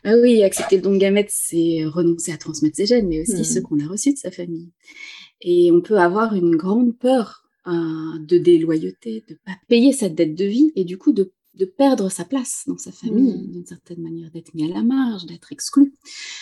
ah 0.04 0.16
Oui, 0.22 0.44
accepter 0.44 0.78
le 0.78 0.82
don 0.82 0.94
de 0.94 0.98
gamètes, 0.98 1.32
c'est 1.32 1.84
renoncer 1.86 2.32
à 2.32 2.38
transmettre 2.38 2.76
ses 2.76 2.86
gènes, 2.86 3.08
mais 3.08 3.22
aussi 3.22 3.42
mm. 3.42 3.46
ceux 3.46 3.62
qu'on 3.62 3.80
a 3.80 3.88
reçus 3.88 4.14
de 4.14 4.20
sa 4.20 4.32
famille. 4.32 4.72
Et 5.42 5.72
on 5.72 5.82
peut 5.82 6.00
avoir 6.00 6.34
une 6.34 6.56
grande 6.56 6.98
peur 6.98 7.44
de 7.68 8.38
déloyauté, 8.38 9.24
de 9.28 9.34
ne 9.34 9.40
pas 9.46 9.58
payer 9.68 9.92
sa 9.92 10.08
dette 10.08 10.36
de 10.36 10.46
vie 10.46 10.72
et 10.76 10.84
du 10.84 11.00
coup 11.00 11.14
de 11.14 11.34
de 11.58 11.66
perdre 11.66 12.10
sa 12.10 12.26
place 12.26 12.64
dans 12.68 12.78
sa 12.78 12.92
famille, 12.92 13.34
mmh. 13.34 13.52
d'une 13.52 13.66
certaine 13.66 14.02
manière, 14.02 14.32
d'être 14.32 14.54
mis 14.54 14.70
à 14.70 14.74
la 14.74 14.84
marge, 14.84 15.26
d'être 15.26 15.52
exclu, 15.52 15.94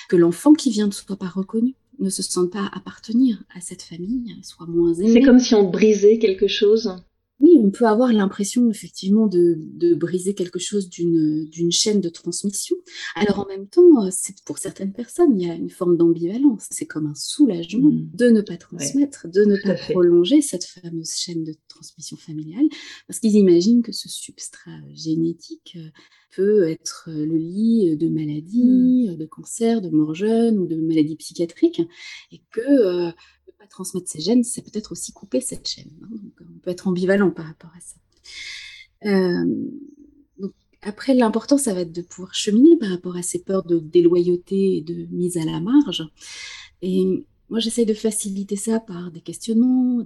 que 0.10 0.16
l'enfant 0.16 0.54
qui 0.54 0.72
vient 0.72 0.88
ne 0.88 0.92
soit 0.92 1.16
pas 1.16 1.28
reconnu, 1.28 1.76
ne 2.00 2.10
se 2.10 2.24
sente 2.24 2.52
pas 2.52 2.70
appartenir 2.74 3.44
à 3.56 3.62
cette 3.62 3.84
famille, 3.84 4.36
soit 4.42 4.66
moins 4.66 4.94
aimé. 4.94 5.14
C'est 5.14 5.22
comme 5.22 5.40
si 5.40 5.54
on 5.54 5.70
brisait 5.70 6.18
quelque 6.18 6.48
chose 6.48 6.96
oui, 7.40 7.58
on 7.60 7.72
peut 7.72 7.86
avoir 7.86 8.14
l'impression 8.14 8.70
effectivement 8.70 9.28
de, 9.28 9.58
briser 9.96 10.34
quelque 10.34 10.60
chose 10.60 10.90
d'une 10.90 11.72
chaîne 11.72 12.00
de 12.00 12.10
transmission. 12.10 12.76
Alors 13.16 13.40
en 13.40 13.46
même 13.48 13.68
temps, 13.68 14.06
euh, 14.06 14.10
pour 14.46 14.58
certaines 14.58 14.94
personnes, 14.94 15.40
il 15.40 15.48
y 15.48 15.50
a 15.50 15.56
une 15.56 15.70
forme 15.70 15.98
d'ambivalence. 15.98 16.68
C'est 16.72 16.86
comme 16.86 17.08
un 17.08 17.16
soulagement 17.16 17.92
mmh. 17.92 18.10
de 18.14 18.30
ne 18.30 18.42
pas 18.42 18.58
transmettre, 18.58 19.28
de 19.28 19.44
ne 19.44 19.58
pas 19.62 19.76
prolonger 19.76 20.42
cette 20.42 20.66
fameuse 20.66 21.12
chaîne 21.12 21.44
de 21.44 21.56
transmission 21.68 22.18
familiale, 22.18 22.68
parce 23.08 23.20
qu'ils 23.20 23.36
imaginent 23.36 23.84
que 23.84 23.92
ce 23.92 24.10
substrat 24.10 24.72
génétique 24.94 25.78
euh, 25.78 25.90
peut 26.36 26.68
être 26.68 27.10
le 27.10 27.38
lit 27.38 27.98
de 27.98 28.08
maladies, 28.08 29.10
mmh. 29.10 29.18
de 29.18 29.26
cancers, 29.26 29.82
de 29.82 29.90
morts 29.90 30.16
jeunes 30.16 30.58
ou 30.60 30.68
de 30.68 30.76
maladies 30.76 31.16
psychiatriques, 31.16 31.82
et 32.32 32.42
que 32.52 32.62
euh, 32.62 33.12
transmettre 33.68 34.10
ses 34.10 34.22
gènes, 34.22 34.44
c'est 34.44 34.62
peut-être 34.62 34.92
aussi 34.92 35.12
couper 35.12 35.42
cette 35.42 35.68
chaîne. 35.68 35.92
Hein. 36.04 36.08
on 36.42 36.60
peut 36.60 36.72
être 36.72 36.88
ambivalent 36.88 37.32
par 37.32 37.46
rapport 37.46 37.72
à 37.76 37.80
ça. 37.80 37.96
Euh, 39.10 39.70
après, 40.82 41.14
l'important, 41.14 41.58
ça 41.58 41.74
va 41.74 41.82
être 41.82 41.94
de 41.94 42.02
pouvoir 42.02 42.34
cheminer 42.34 42.76
par 42.78 42.90
rapport 42.90 43.16
à 43.16 43.22
ces 43.22 43.40
peurs 43.40 43.64
de 43.64 43.80
déloyauté 43.80 44.78
et 44.78 44.82
de 44.82 45.06
mise 45.12 45.38
à 45.38 45.46
la 45.46 45.60
marge. 45.60 46.04
Moi, 47.54 47.60
j'essaye 47.60 47.86
de 47.86 47.94
faciliter 47.94 48.56
ça 48.56 48.80
par 48.80 49.12
des 49.12 49.22
questionnements, 49.22 50.04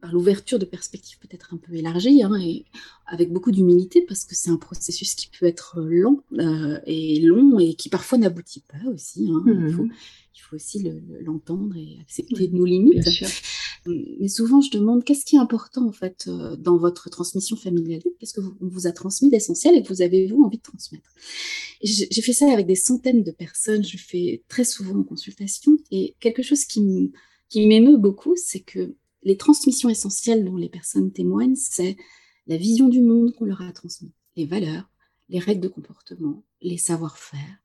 par 0.00 0.12
l'ouverture 0.12 0.60
de 0.60 0.64
perspectives 0.64 1.18
peut-être 1.18 1.52
un 1.52 1.56
peu 1.56 1.74
élargies, 1.74 2.22
hein, 2.22 2.36
et 2.40 2.64
avec 3.06 3.32
beaucoup 3.32 3.50
d'humilité, 3.50 4.02
parce 4.06 4.24
que 4.24 4.36
c'est 4.36 4.50
un 4.50 4.56
processus 4.56 5.16
qui 5.16 5.28
peut 5.36 5.46
être 5.46 5.80
lent 5.80 6.22
euh, 6.38 6.78
et 6.86 7.18
long 7.22 7.58
et 7.58 7.74
qui 7.74 7.88
parfois 7.88 8.18
n'aboutit 8.18 8.62
pas 8.68 8.88
aussi. 8.88 9.28
Hein. 9.28 9.42
Mmh 9.44 9.88
il 10.32 10.42
faut 10.42 10.56
aussi 10.56 10.90
l'entendre 11.22 11.76
et 11.76 11.98
accepter 12.00 12.48
nos 12.48 12.64
limites. 12.64 13.04
Mais 13.86 14.28
souvent, 14.28 14.60
je 14.60 14.70
demande 14.70 15.04
qu'est-ce 15.04 15.24
qui 15.24 15.36
est 15.36 15.38
important 15.38 15.86
en 15.86 15.92
fait 15.92 16.26
euh, 16.28 16.56
dans 16.56 16.76
votre 16.76 17.08
transmission 17.08 17.56
familiale? 17.56 18.02
Qu'est-ce 18.18 18.34
que 18.34 18.40
vous, 18.40 18.56
vous 18.60 18.86
a 18.86 18.92
transmis 18.92 19.30
d'essentiel 19.30 19.76
et 19.76 19.82
que 19.82 19.88
vous 19.88 20.02
avez 20.02 20.26
vous 20.26 20.42
envie 20.42 20.58
de 20.58 20.62
transmettre? 20.62 21.10
J'ai 21.82 22.22
fait 22.22 22.32
ça 22.32 22.50
avec 22.52 22.66
des 22.66 22.74
centaines 22.74 23.22
de 23.22 23.30
personnes. 23.30 23.84
Je 23.84 23.96
fais 23.96 24.42
très 24.48 24.64
souvent 24.64 25.00
en 25.00 25.04
consultation 25.04 25.72
et 25.90 26.14
quelque 26.20 26.42
chose 26.42 26.64
qui 26.64 27.10
m'émeut 27.54 27.96
beaucoup, 27.96 28.34
c'est 28.36 28.60
que 28.60 28.94
les 29.22 29.36
transmissions 29.36 29.88
essentielles 29.88 30.44
dont 30.44 30.56
les 30.56 30.68
personnes 30.68 31.12
témoignent, 31.12 31.56
c'est 31.56 31.96
la 32.46 32.56
vision 32.56 32.88
du 32.88 33.00
monde 33.00 33.32
qu'on 33.34 33.44
leur 33.44 33.62
a 33.62 33.72
transmis, 33.72 34.12
les 34.36 34.46
valeurs, 34.46 34.90
les 35.28 35.38
règles 35.38 35.60
de 35.60 35.68
comportement, 35.68 36.44
les 36.60 36.78
savoir-faire, 36.78 37.58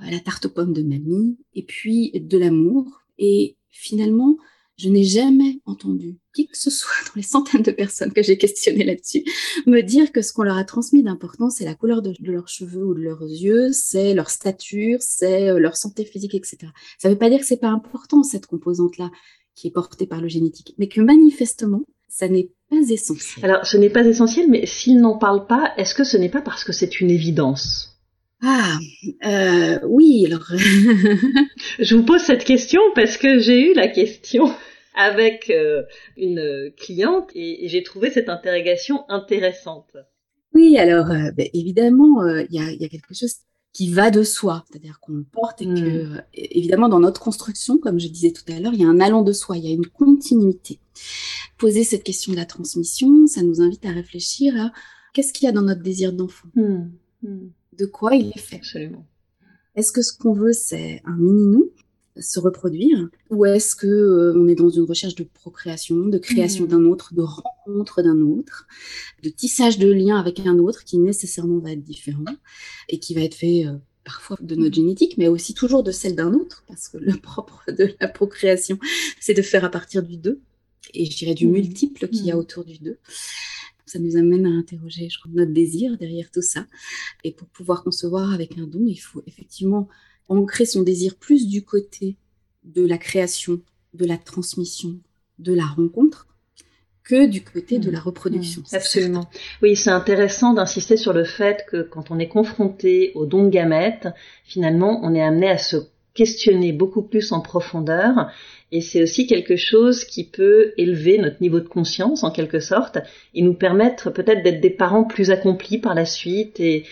euh, 0.00 0.10
la 0.10 0.20
tarte 0.20 0.46
aux 0.46 0.50
pommes 0.50 0.72
de 0.72 0.82
mamie, 0.82 1.38
et 1.54 1.62
puis 1.62 2.10
de 2.14 2.38
l'amour. 2.38 3.02
Et 3.18 3.56
finalement, 3.70 4.36
je 4.76 4.88
n'ai 4.88 5.04
jamais 5.04 5.60
entendu 5.66 6.18
qui 6.34 6.46
que 6.46 6.58
ce 6.58 6.70
soit 6.70 6.92
dans 7.06 7.12
les 7.16 7.22
centaines 7.22 7.62
de 7.62 7.70
personnes 7.70 8.12
que 8.12 8.22
j'ai 8.22 8.36
questionnées 8.36 8.84
là-dessus 8.84 9.24
me 9.66 9.82
dire 9.82 10.12
que 10.12 10.20
ce 10.20 10.32
qu'on 10.32 10.42
leur 10.42 10.56
a 10.56 10.64
transmis 10.64 11.02
d'important, 11.02 11.50
c'est 11.50 11.64
la 11.64 11.74
couleur 11.74 12.02
de, 12.02 12.14
leurs 12.20 12.48
cheveux 12.48 12.84
ou 12.84 12.94
de 12.94 13.00
leurs 13.00 13.22
yeux, 13.22 13.72
c'est 13.72 14.14
leur 14.14 14.30
stature, 14.30 14.98
c'est 15.00 15.50
euh, 15.50 15.58
leur 15.58 15.76
santé 15.76 16.04
physique, 16.04 16.34
etc. 16.34 16.58
Ça 16.98 17.08
ne 17.08 17.14
veut 17.14 17.18
pas 17.18 17.30
dire 17.30 17.40
que 17.40 17.46
c'est 17.46 17.60
pas 17.60 17.68
important 17.68 18.22
cette 18.22 18.46
composante-là 18.46 19.10
qui 19.54 19.68
est 19.68 19.70
portée 19.70 20.06
par 20.06 20.20
le 20.20 20.28
génétique, 20.28 20.74
mais 20.78 20.88
que 20.88 21.00
manifestement, 21.00 21.82
ça 22.08 22.28
n'est 22.28 22.50
pas 22.70 22.76
essentiel. 22.90 23.44
Alors, 23.44 23.66
ce 23.66 23.76
n'est 23.76 23.90
pas 23.90 24.04
essentiel, 24.04 24.50
mais 24.50 24.66
s'ils 24.66 25.00
n'en 25.00 25.16
parlent 25.16 25.46
pas, 25.46 25.72
est-ce 25.76 25.94
que 25.94 26.04
ce 26.04 26.16
n'est 26.16 26.28
pas 26.28 26.42
parce 26.42 26.64
que 26.64 26.72
c'est 26.72 27.00
une 27.00 27.10
évidence? 27.10 27.93
Ah, 28.46 28.78
euh, 29.24 29.78
oui, 29.88 30.26
alors. 30.26 30.44
je 31.78 31.94
vous 31.94 32.04
pose 32.04 32.20
cette 32.20 32.44
question 32.44 32.80
parce 32.94 33.16
que 33.16 33.38
j'ai 33.38 33.70
eu 33.70 33.74
la 33.74 33.88
question 33.88 34.52
avec 34.94 35.48
euh, 35.48 35.82
une 36.18 36.70
cliente 36.76 37.30
et, 37.34 37.68
j'ai 37.68 37.82
trouvé 37.82 38.10
cette 38.10 38.28
interrogation 38.28 39.08
intéressante. 39.08 39.96
Oui, 40.52 40.76
alors 40.76 41.10
euh, 41.10 41.30
ben, 41.34 41.48
évidemment, 41.54 42.22
il 42.50 42.54
y 42.54 42.84
a, 42.84 42.88
quelque 42.88 43.14
chose 43.14 43.36
qui 43.72 43.90
va 43.90 44.10
de 44.10 44.22
soi, 44.22 44.64
c'est-à-dire 44.70 45.00
qu'on 45.00 45.14
le 45.14 45.24
porte 45.24 45.62
et 45.62 45.66
que, 45.66 46.04
hmm. 46.04 46.22
évidemment, 46.34 46.90
dans 46.90 47.00
notre 47.00 47.22
construction, 47.22 47.78
comme 47.78 47.98
je 47.98 48.08
disais 48.08 48.30
tout 48.30 48.44
à 48.52 48.60
l'heure, 48.60 48.74
il 48.74 48.82
y 48.82 48.84
a 48.84 48.88
un 48.88 49.00
allant 49.00 49.22
de 49.22 49.32
soi, 49.32 49.56
il 49.56 49.64
y 49.64 49.68
a 49.68 49.74
une 49.74 49.86
continuité. 49.86 50.80
Poser 51.56 51.82
cette 51.82 52.04
question 52.04 52.32
de 52.32 52.36
la 52.36 52.44
transmission, 52.44 53.26
ça 53.26 53.42
nous 53.42 53.62
invite 53.62 53.86
à 53.86 53.90
réfléchir 53.90 54.54
à 54.60 54.70
qu'est-ce 55.14 55.32
qu'il 55.32 55.46
y 55.46 55.48
a 55.48 55.52
dans 55.52 55.62
notre 55.62 55.82
désir 55.82 56.12
d'enfant. 56.12 56.48
Hmm. 56.54 56.90
Hmm 57.22 57.48
de 57.78 57.86
quoi 57.86 58.14
il 58.14 58.28
est 58.28 58.38
fait. 58.38 58.56
Absolument. 58.56 59.06
Est-ce 59.74 59.92
que 59.92 60.02
ce 60.02 60.16
qu'on 60.16 60.32
veut, 60.32 60.52
c'est 60.52 61.02
un 61.04 61.16
mini-nous, 61.16 61.72
se 62.20 62.38
reproduire, 62.38 63.08
ou 63.30 63.44
est-ce 63.44 63.74
que 63.74 63.86
euh, 63.86 64.34
on 64.36 64.46
est 64.46 64.54
dans 64.54 64.70
une 64.70 64.84
recherche 64.84 65.16
de 65.16 65.24
procréation, 65.24 65.96
de 65.96 66.18
création 66.18 66.64
mmh. 66.64 66.68
d'un 66.68 66.84
autre, 66.84 67.12
de 67.12 67.22
rencontre 67.22 68.02
d'un 68.02 68.20
autre, 68.20 68.66
de 69.22 69.28
tissage 69.30 69.78
de 69.78 69.90
liens 69.90 70.18
avec 70.18 70.40
un 70.46 70.58
autre 70.58 70.84
qui 70.84 70.98
nécessairement 70.98 71.58
va 71.58 71.72
être 71.72 71.82
différent 71.82 72.24
et 72.88 73.00
qui 73.00 73.14
va 73.14 73.22
être 73.22 73.34
fait 73.34 73.66
euh, 73.66 73.72
parfois 74.04 74.36
de 74.40 74.54
notre 74.54 74.76
génétique, 74.76 75.18
mais 75.18 75.26
aussi 75.26 75.54
toujours 75.54 75.82
de 75.82 75.90
celle 75.90 76.14
d'un 76.14 76.34
autre, 76.34 76.64
parce 76.68 76.88
que 76.88 76.98
le 76.98 77.16
propre 77.20 77.64
de 77.72 77.94
la 78.00 78.06
procréation, 78.06 78.78
c'est 79.18 79.34
de 79.34 79.42
faire 79.42 79.64
à 79.64 79.70
partir 79.70 80.04
du 80.04 80.16
deux, 80.16 80.40
et 80.92 81.06
je 81.06 81.16
dirais 81.16 81.34
du 81.34 81.48
mmh. 81.48 81.52
multiple 81.52 82.08
qu'il 82.08 82.26
y 82.26 82.30
a 82.30 82.38
autour 82.38 82.64
du 82.64 82.78
deux 82.78 82.98
ça 83.86 83.98
nous 83.98 84.16
amène 84.16 84.46
à 84.46 84.50
interroger 84.50 85.08
je 85.08 85.18
crois, 85.18 85.30
notre 85.34 85.52
désir 85.52 85.96
derrière 85.98 86.30
tout 86.30 86.42
ça. 86.42 86.66
Et 87.22 87.32
pour 87.32 87.48
pouvoir 87.48 87.84
concevoir 87.84 88.32
avec 88.32 88.58
un 88.58 88.66
don, 88.66 88.84
il 88.86 88.96
faut 88.96 89.22
effectivement 89.26 89.88
ancrer 90.28 90.66
son 90.66 90.82
désir 90.82 91.16
plus 91.16 91.46
du 91.48 91.64
côté 91.64 92.16
de 92.64 92.86
la 92.86 92.98
création, 92.98 93.60
de 93.92 94.06
la 94.06 94.16
transmission, 94.16 94.98
de 95.38 95.52
la 95.52 95.66
rencontre, 95.66 96.28
que 97.02 97.26
du 97.26 97.44
côté 97.44 97.78
de 97.78 97.90
la 97.90 97.98
mmh. 97.98 98.02
reproduction. 98.02 98.62
Mmh. 98.62 98.76
absolument. 98.76 99.30
Oui, 99.62 99.76
c'est 99.76 99.90
intéressant 99.90 100.54
d'insister 100.54 100.96
sur 100.96 101.12
le 101.12 101.24
fait 101.24 101.66
que 101.70 101.82
quand 101.82 102.10
on 102.10 102.18
est 102.18 102.28
confronté 102.28 103.12
au 103.14 103.26
don 103.26 103.44
de 103.44 103.50
gamètes, 103.50 104.08
finalement, 104.44 105.00
on 105.02 105.14
est 105.14 105.22
amené 105.22 105.50
à 105.50 105.58
se 105.58 105.76
questionner 106.14 106.72
beaucoup 106.72 107.02
plus 107.02 107.32
en 107.32 107.40
profondeur. 107.40 108.30
Et 108.72 108.80
c'est 108.80 109.02
aussi 109.02 109.26
quelque 109.26 109.56
chose 109.56 110.04
qui 110.04 110.24
peut 110.24 110.72
élever 110.76 111.18
notre 111.18 111.40
niveau 111.40 111.60
de 111.60 111.68
conscience 111.68 112.24
en 112.24 112.30
quelque 112.30 112.60
sorte 112.60 112.98
et 113.34 113.42
nous 113.42 113.54
permettre 113.54 114.10
peut-être 114.10 114.42
d'être 114.42 114.60
des 114.60 114.70
parents 114.70 115.04
plus 115.04 115.30
accomplis 115.30 115.78
par 115.78 115.94
la 115.94 116.06
suite 116.06 116.60
et 116.60 116.84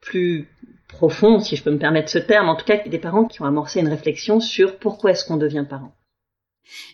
plus 0.00 0.48
profonds, 0.88 1.40
si 1.40 1.56
je 1.56 1.62
peux 1.62 1.72
me 1.72 1.78
permettre 1.78 2.08
ce 2.08 2.18
terme, 2.18 2.48
en 2.48 2.56
tout 2.56 2.64
cas 2.64 2.78
des 2.86 2.98
parents 2.98 3.24
qui 3.24 3.42
ont 3.42 3.46
amorcé 3.46 3.80
une 3.80 3.88
réflexion 3.88 4.38
sur 4.40 4.78
pourquoi 4.78 5.10
est-ce 5.10 5.24
qu'on 5.24 5.36
devient 5.36 5.66
parent. 5.68 5.94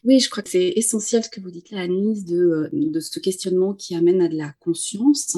Oui, 0.04 0.18
je 0.18 0.28
crois 0.28 0.42
que 0.42 0.50
c'est 0.50 0.72
essentiel 0.76 1.22
ce 1.22 1.30
que 1.30 1.40
vous 1.40 1.50
dites 1.50 1.70
là, 1.70 1.82
Annelise, 1.82 2.24
de, 2.24 2.68
de, 2.72 3.00
ce 3.00 3.20
questionnement 3.20 3.74
qui 3.74 3.94
amène 3.94 4.20
à 4.20 4.28
de 4.28 4.36
la 4.36 4.52
conscience, 4.60 5.36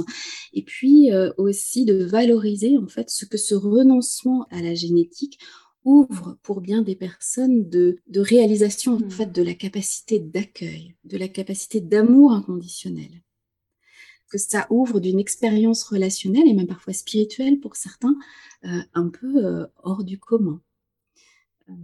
et 0.52 0.62
puis 0.62 1.12
euh, 1.12 1.30
aussi 1.36 1.84
de 1.84 2.04
valoriser 2.04 2.78
en 2.78 2.86
fait 2.86 3.10
ce 3.10 3.24
que 3.26 3.36
ce 3.36 3.54
renoncement 3.54 4.46
à 4.50 4.62
la 4.62 4.74
génétique 4.74 5.38
ouvre 5.84 6.38
pour 6.42 6.60
bien 6.60 6.82
des 6.82 6.96
personnes 6.96 7.68
de, 7.68 7.98
de 8.08 8.20
réalisation 8.20 8.94
en 8.94 9.00
mmh. 9.00 9.10
fait 9.10 9.32
de 9.32 9.42
la 9.42 9.54
capacité 9.54 10.18
d'accueil, 10.18 10.94
de 11.04 11.16
la 11.16 11.28
capacité 11.28 11.80
d'amour 11.80 12.32
inconditionnel. 12.32 13.22
Que 14.28 14.38
ça 14.38 14.66
ouvre 14.70 14.98
d'une 14.98 15.18
expérience 15.18 15.84
relationnelle 15.84 16.48
et 16.48 16.54
même 16.54 16.66
parfois 16.66 16.94
spirituelle 16.94 17.60
pour 17.60 17.76
certains, 17.76 18.16
euh, 18.64 18.80
un 18.94 19.08
peu 19.08 19.44
euh, 19.44 19.66
hors 19.82 20.04
du 20.04 20.18
commun. 20.18 20.62
Euh, 21.68 21.74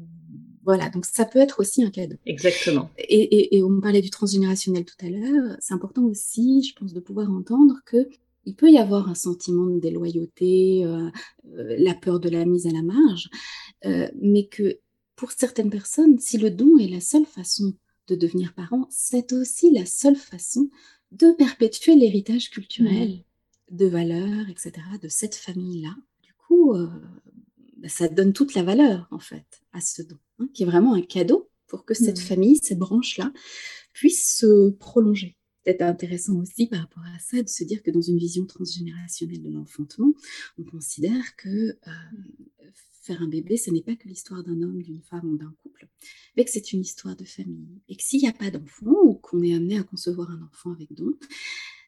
Voilà, 0.64 0.88
donc 0.88 1.04
ça 1.04 1.24
peut 1.24 1.38
être 1.38 1.60
aussi 1.60 1.82
un 1.82 1.90
cadeau. 1.90 2.16
Exactement. 2.24 2.90
Et, 2.98 3.62
on 3.62 3.80
parlait 3.80 4.00
du 4.00 4.10
transgénérationnel 4.10 4.84
tout 4.84 4.96
à 5.04 5.10
l'heure. 5.10 5.56
C'est 5.60 5.74
important 5.74 6.04
aussi, 6.04 6.62
je 6.62 6.74
pense, 6.74 6.92
de 6.92 7.00
pouvoir 7.00 7.30
entendre 7.30 7.76
que 7.84 8.08
il 8.48 8.54
peut 8.54 8.70
y 8.70 8.78
avoir 8.78 9.10
un 9.10 9.14
sentiment 9.14 9.66
de 9.66 9.78
déloyauté, 9.78 10.82
euh, 10.82 11.10
euh, 11.58 11.76
la 11.78 11.94
peur 11.94 12.18
de 12.18 12.30
la 12.30 12.46
mise 12.46 12.66
à 12.66 12.70
la 12.70 12.80
marge, 12.80 13.28
euh, 13.84 14.08
mais 14.22 14.46
que 14.46 14.80
pour 15.16 15.32
certaines 15.32 15.68
personnes, 15.68 16.18
si 16.18 16.38
le 16.38 16.50
don 16.50 16.78
est 16.78 16.88
la 16.88 17.00
seule 17.00 17.26
façon 17.26 17.74
de 18.06 18.14
devenir 18.14 18.54
parent, 18.54 18.86
c'est 18.90 19.34
aussi 19.34 19.70
la 19.70 19.84
seule 19.84 20.16
façon 20.16 20.70
de 21.12 21.30
perpétuer 21.32 21.94
l'héritage 21.94 22.48
culturel, 22.48 23.22
mmh. 23.70 23.76
de 23.76 23.86
valeurs, 23.86 24.48
etc., 24.48 24.72
de 25.02 25.08
cette 25.08 25.34
famille-là. 25.34 25.94
Du 26.22 26.32
coup, 26.34 26.74
bah, 27.76 27.88
ça 27.88 28.08
donne 28.08 28.32
toute 28.32 28.54
la 28.54 28.62
valeur, 28.62 29.08
en 29.10 29.18
fait, 29.18 29.60
à 29.74 29.82
ce 29.82 30.00
don, 30.00 30.16
hein, 30.38 30.48
qui 30.54 30.62
est 30.62 30.66
vraiment 30.66 30.94
un 30.94 31.02
cadeau 31.02 31.50
pour 31.66 31.84
que 31.84 31.92
cette 31.92 32.20
mmh. 32.20 32.28
famille, 32.28 32.60
cette 32.62 32.78
branche-là, 32.78 33.30
puisse 33.92 34.38
se 34.38 34.70
prolonger 34.70 35.37
peut-être 35.68 35.82
intéressant 35.82 36.36
aussi 36.36 36.66
par 36.66 36.80
rapport 36.80 37.02
à 37.04 37.18
ça 37.18 37.42
de 37.42 37.48
se 37.48 37.62
dire 37.62 37.82
que 37.82 37.90
dans 37.90 38.00
une 38.00 38.18
vision 38.18 38.46
transgénérationnelle 38.46 39.42
de 39.42 39.50
l'enfantement, 39.50 40.14
on 40.58 40.64
considère 40.64 41.36
que 41.36 41.48
euh, 41.48 41.90
faire 43.02 43.22
un 43.22 43.28
bébé, 43.28 43.58
ce 43.58 43.70
n'est 43.70 43.82
pas 43.82 43.94
que 43.94 44.08
l'histoire 44.08 44.42
d'un 44.42 44.62
homme, 44.62 44.82
d'une 44.82 45.02
femme 45.02 45.26
ou 45.30 45.36
d'un 45.36 45.54
couple, 45.62 45.88
mais 46.36 46.44
que 46.44 46.50
c'est 46.50 46.72
une 46.72 46.80
histoire 46.80 47.16
de 47.16 47.24
famille. 47.24 47.82
Et 47.88 47.96
que 47.96 48.02
s'il 48.02 48.20
n'y 48.20 48.28
a 48.28 48.32
pas 48.32 48.50
d'enfant 48.50 48.94
ou 49.04 49.14
qu'on 49.14 49.42
est 49.42 49.54
amené 49.54 49.78
à 49.78 49.82
concevoir 49.82 50.30
un 50.30 50.40
enfant 50.42 50.72
avec 50.72 50.92
don, 50.94 51.12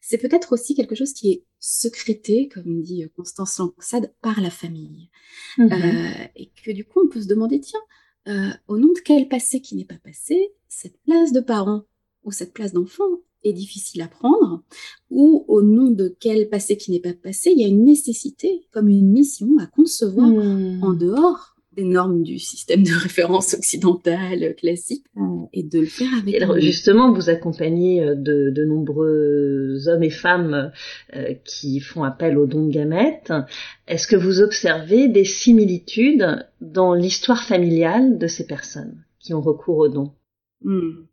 c'est 0.01 0.19
peut-être 0.19 0.53
aussi 0.53 0.75
quelque 0.75 0.95
chose 0.95 1.13
qui 1.13 1.31
est 1.31 1.43
secrété, 1.59 2.49
comme 2.49 2.81
dit 2.81 3.03
Constance 3.15 3.57
Langsade, 3.57 4.13
par 4.21 4.41
la 4.41 4.51
famille. 4.51 5.09
Mmh 5.57 5.71
euh, 5.71 6.27
et 6.35 6.51
que 6.63 6.71
du 6.71 6.85
coup, 6.85 7.01
on 7.03 7.09
peut 7.09 7.21
se 7.21 7.27
demander, 7.27 7.59
tiens, 7.59 7.81
euh, 8.27 8.51
au 8.67 8.77
nom 8.77 8.93
de 8.93 8.99
quel 8.99 9.27
passé 9.27 9.61
qui 9.61 9.75
n'est 9.75 9.85
pas 9.85 9.99
passé, 10.03 10.53
cette 10.67 11.01
place 11.01 11.31
de 11.31 11.39
parent 11.39 11.85
ou 12.23 12.31
cette 12.31 12.53
place 12.53 12.73
d'enfant, 12.73 13.21
est 13.43 13.53
difficile 13.53 14.01
à 14.01 14.07
prendre, 14.07 14.63
ou 15.09 15.45
au 15.47 15.61
nom 15.61 15.89
de 15.89 16.15
quel 16.19 16.49
passé 16.49 16.77
qui 16.77 16.91
n'est 16.91 16.99
pas 16.99 17.13
passé, 17.13 17.51
il 17.51 17.61
y 17.61 17.65
a 17.65 17.67
une 17.67 17.83
nécessité, 17.83 18.65
comme 18.71 18.87
une 18.87 19.11
mission 19.11 19.47
à 19.59 19.67
concevoir 19.67 20.29
hmm. 20.29 20.83
en 20.83 20.93
dehors 20.93 21.51
des 21.73 21.85
normes 21.85 22.23
du 22.23 22.37
système 22.37 22.83
de 22.83 22.91
référence 22.91 23.53
occidental 23.53 24.55
classique 24.55 25.05
et 25.53 25.63
de 25.63 25.79
le 25.79 25.85
faire 25.85 26.09
avec. 26.21 26.41
alors, 26.41 26.59
justement, 26.59 27.13
vous 27.13 27.29
accompagnez 27.29 28.03
euh, 28.03 28.15
de, 28.15 28.65
nombreux 28.65 29.87
hommes 29.87 30.03
et 30.03 30.09
femmes 30.09 30.71
euh, 31.15 31.33
qui 31.45 31.79
font 31.79 32.03
appel 32.03 32.37
aux 32.37 32.45
dons 32.45 32.65
de 32.65 32.73
gamètes. 32.73 33.31
Est-ce 33.87 34.07
que 34.07 34.17
vous 34.17 34.41
observez 34.41 35.07
des 35.07 35.23
similitudes 35.23 36.45
dans 36.59 36.93
l'histoire 36.93 37.43
familiale 37.43 38.17
de 38.17 38.27
ces 38.27 38.45
personnes 38.45 39.03
qui 39.19 39.33
ont 39.33 39.41
recours 39.41 39.77
aux 39.77 39.89
dons 39.89 40.11
hmm. 40.63 41.05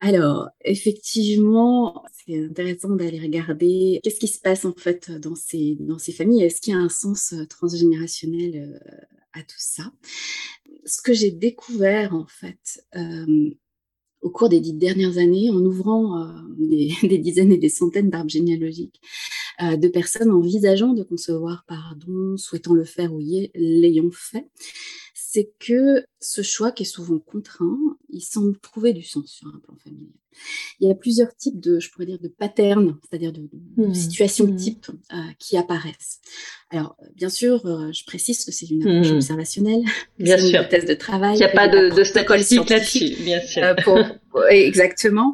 Alors, 0.00 0.50
effectivement, 0.64 2.04
c'est 2.12 2.44
intéressant 2.44 2.90
d'aller 2.90 3.20
regarder 3.20 4.00
qu'est-ce 4.02 4.20
qui 4.20 4.28
se 4.28 4.40
passe 4.40 4.64
en 4.64 4.74
fait 4.74 5.10
dans 5.10 5.34
ces, 5.34 5.76
dans 5.80 5.98
ces 5.98 6.12
familles. 6.12 6.42
Est-ce 6.42 6.60
qu'il 6.60 6.74
y 6.74 6.76
a 6.76 6.80
un 6.80 6.88
sens 6.88 7.32
euh, 7.32 7.46
transgénérationnel 7.46 8.78
euh, 8.84 9.06
à 9.32 9.40
tout 9.42 9.54
ça? 9.58 9.92
Ce 10.84 11.00
que 11.00 11.14
j'ai 11.14 11.30
découvert 11.30 12.14
en 12.14 12.26
fait 12.26 12.84
euh, 12.96 13.50
au 14.20 14.30
cours 14.30 14.48
des 14.48 14.60
dix 14.60 14.74
dernières 14.74 15.18
années, 15.18 15.50
en 15.50 15.64
ouvrant 15.64 16.34
des, 16.58 16.92
des, 17.02 17.18
dizaines 17.18 17.52
et 17.52 17.58
des 17.58 17.68
centaines 17.68 18.10
d'arbres 18.10 18.30
généalogiques, 18.30 19.00
de 19.60 19.88
personnes 19.88 20.30
envisageant 20.30 20.94
de 20.94 21.02
concevoir 21.02 21.64
pardon, 21.68 22.36
souhaitant 22.36 22.74
le 22.74 22.84
faire 22.84 23.12
ou 23.14 23.20
l'ayant 23.54 24.10
fait, 24.10 24.48
c'est 25.34 25.50
que 25.58 26.04
ce 26.20 26.42
choix 26.42 26.70
qui 26.70 26.84
est 26.84 26.86
souvent 26.86 27.18
contraint, 27.18 27.76
il 28.08 28.20
semble 28.20 28.56
trouver 28.60 28.92
du 28.92 29.02
sens 29.02 29.26
sur 29.26 29.48
un 29.48 29.58
plan 29.58 29.74
familial. 29.82 30.12
Il 30.78 30.86
y 30.86 30.90
a 30.92 30.94
plusieurs 30.94 31.34
types 31.34 31.58
de, 31.58 31.80
je 31.80 31.90
pourrais 31.90 32.06
dire, 32.06 32.20
de 32.20 32.28
patterns, 32.28 32.96
c'est-à-dire 33.02 33.32
de, 33.32 33.48
mmh. 33.76 33.94
situations 33.94 34.46
mmh. 34.46 34.56
types 34.56 34.86
euh, 35.12 35.16
qui 35.40 35.56
apparaissent. 35.56 36.20
Alors, 36.70 36.96
bien 37.16 37.28
sûr, 37.28 37.66
euh, 37.66 37.90
je 37.92 38.04
précise 38.04 38.44
que 38.44 38.52
c'est 38.52 38.66
une 38.66 38.82
approche 38.82 39.10
mmh. 39.10 39.16
observationnelle, 39.16 39.82
bien 40.20 40.38
sûr. 40.38 40.62
une 40.62 40.68
thèse 40.68 40.86
de 40.86 40.94
travail. 40.94 41.34
Il 41.34 41.38
n'y 41.38 41.44
a 41.44 41.48
pas 41.48 41.68
de, 41.68 41.92
de 41.94 42.04
statistiques 42.04 42.70
là-dessus, 42.70 43.16
bien 43.22 43.40
sûr. 43.40 43.64
Euh, 43.64 43.74
pour, 43.82 43.98
exactement. 44.50 45.32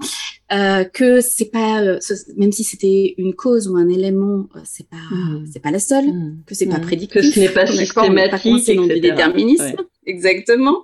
Euh, 0.53 0.83
que 0.83 1.21
c'est 1.21 1.53
pas, 1.53 1.81
euh, 1.81 2.01
même 2.37 2.51
si 2.51 2.65
c'était 2.65 3.15
une 3.19 3.35
cause 3.35 3.69
ou 3.69 3.77
un 3.77 3.89
élément, 3.89 4.49
euh, 4.57 4.61
c'est 4.65 4.89
pas, 4.89 4.97
mmh. 4.97 5.47
c'est 5.53 5.61
pas 5.61 5.71
la 5.71 5.79
seule, 5.79 6.07
que 6.45 6.57
c'est 6.57 6.67
pas 6.67 6.81
prédictif, 6.81 7.23
que 7.23 7.23
ce 7.23 7.39
n'est 7.39 7.51
pas 7.51 7.69
systématique, 7.69 8.65
c'est 8.65 8.75
du 8.75 8.99
déterminisme, 8.99 9.77
exactement. 10.07 10.83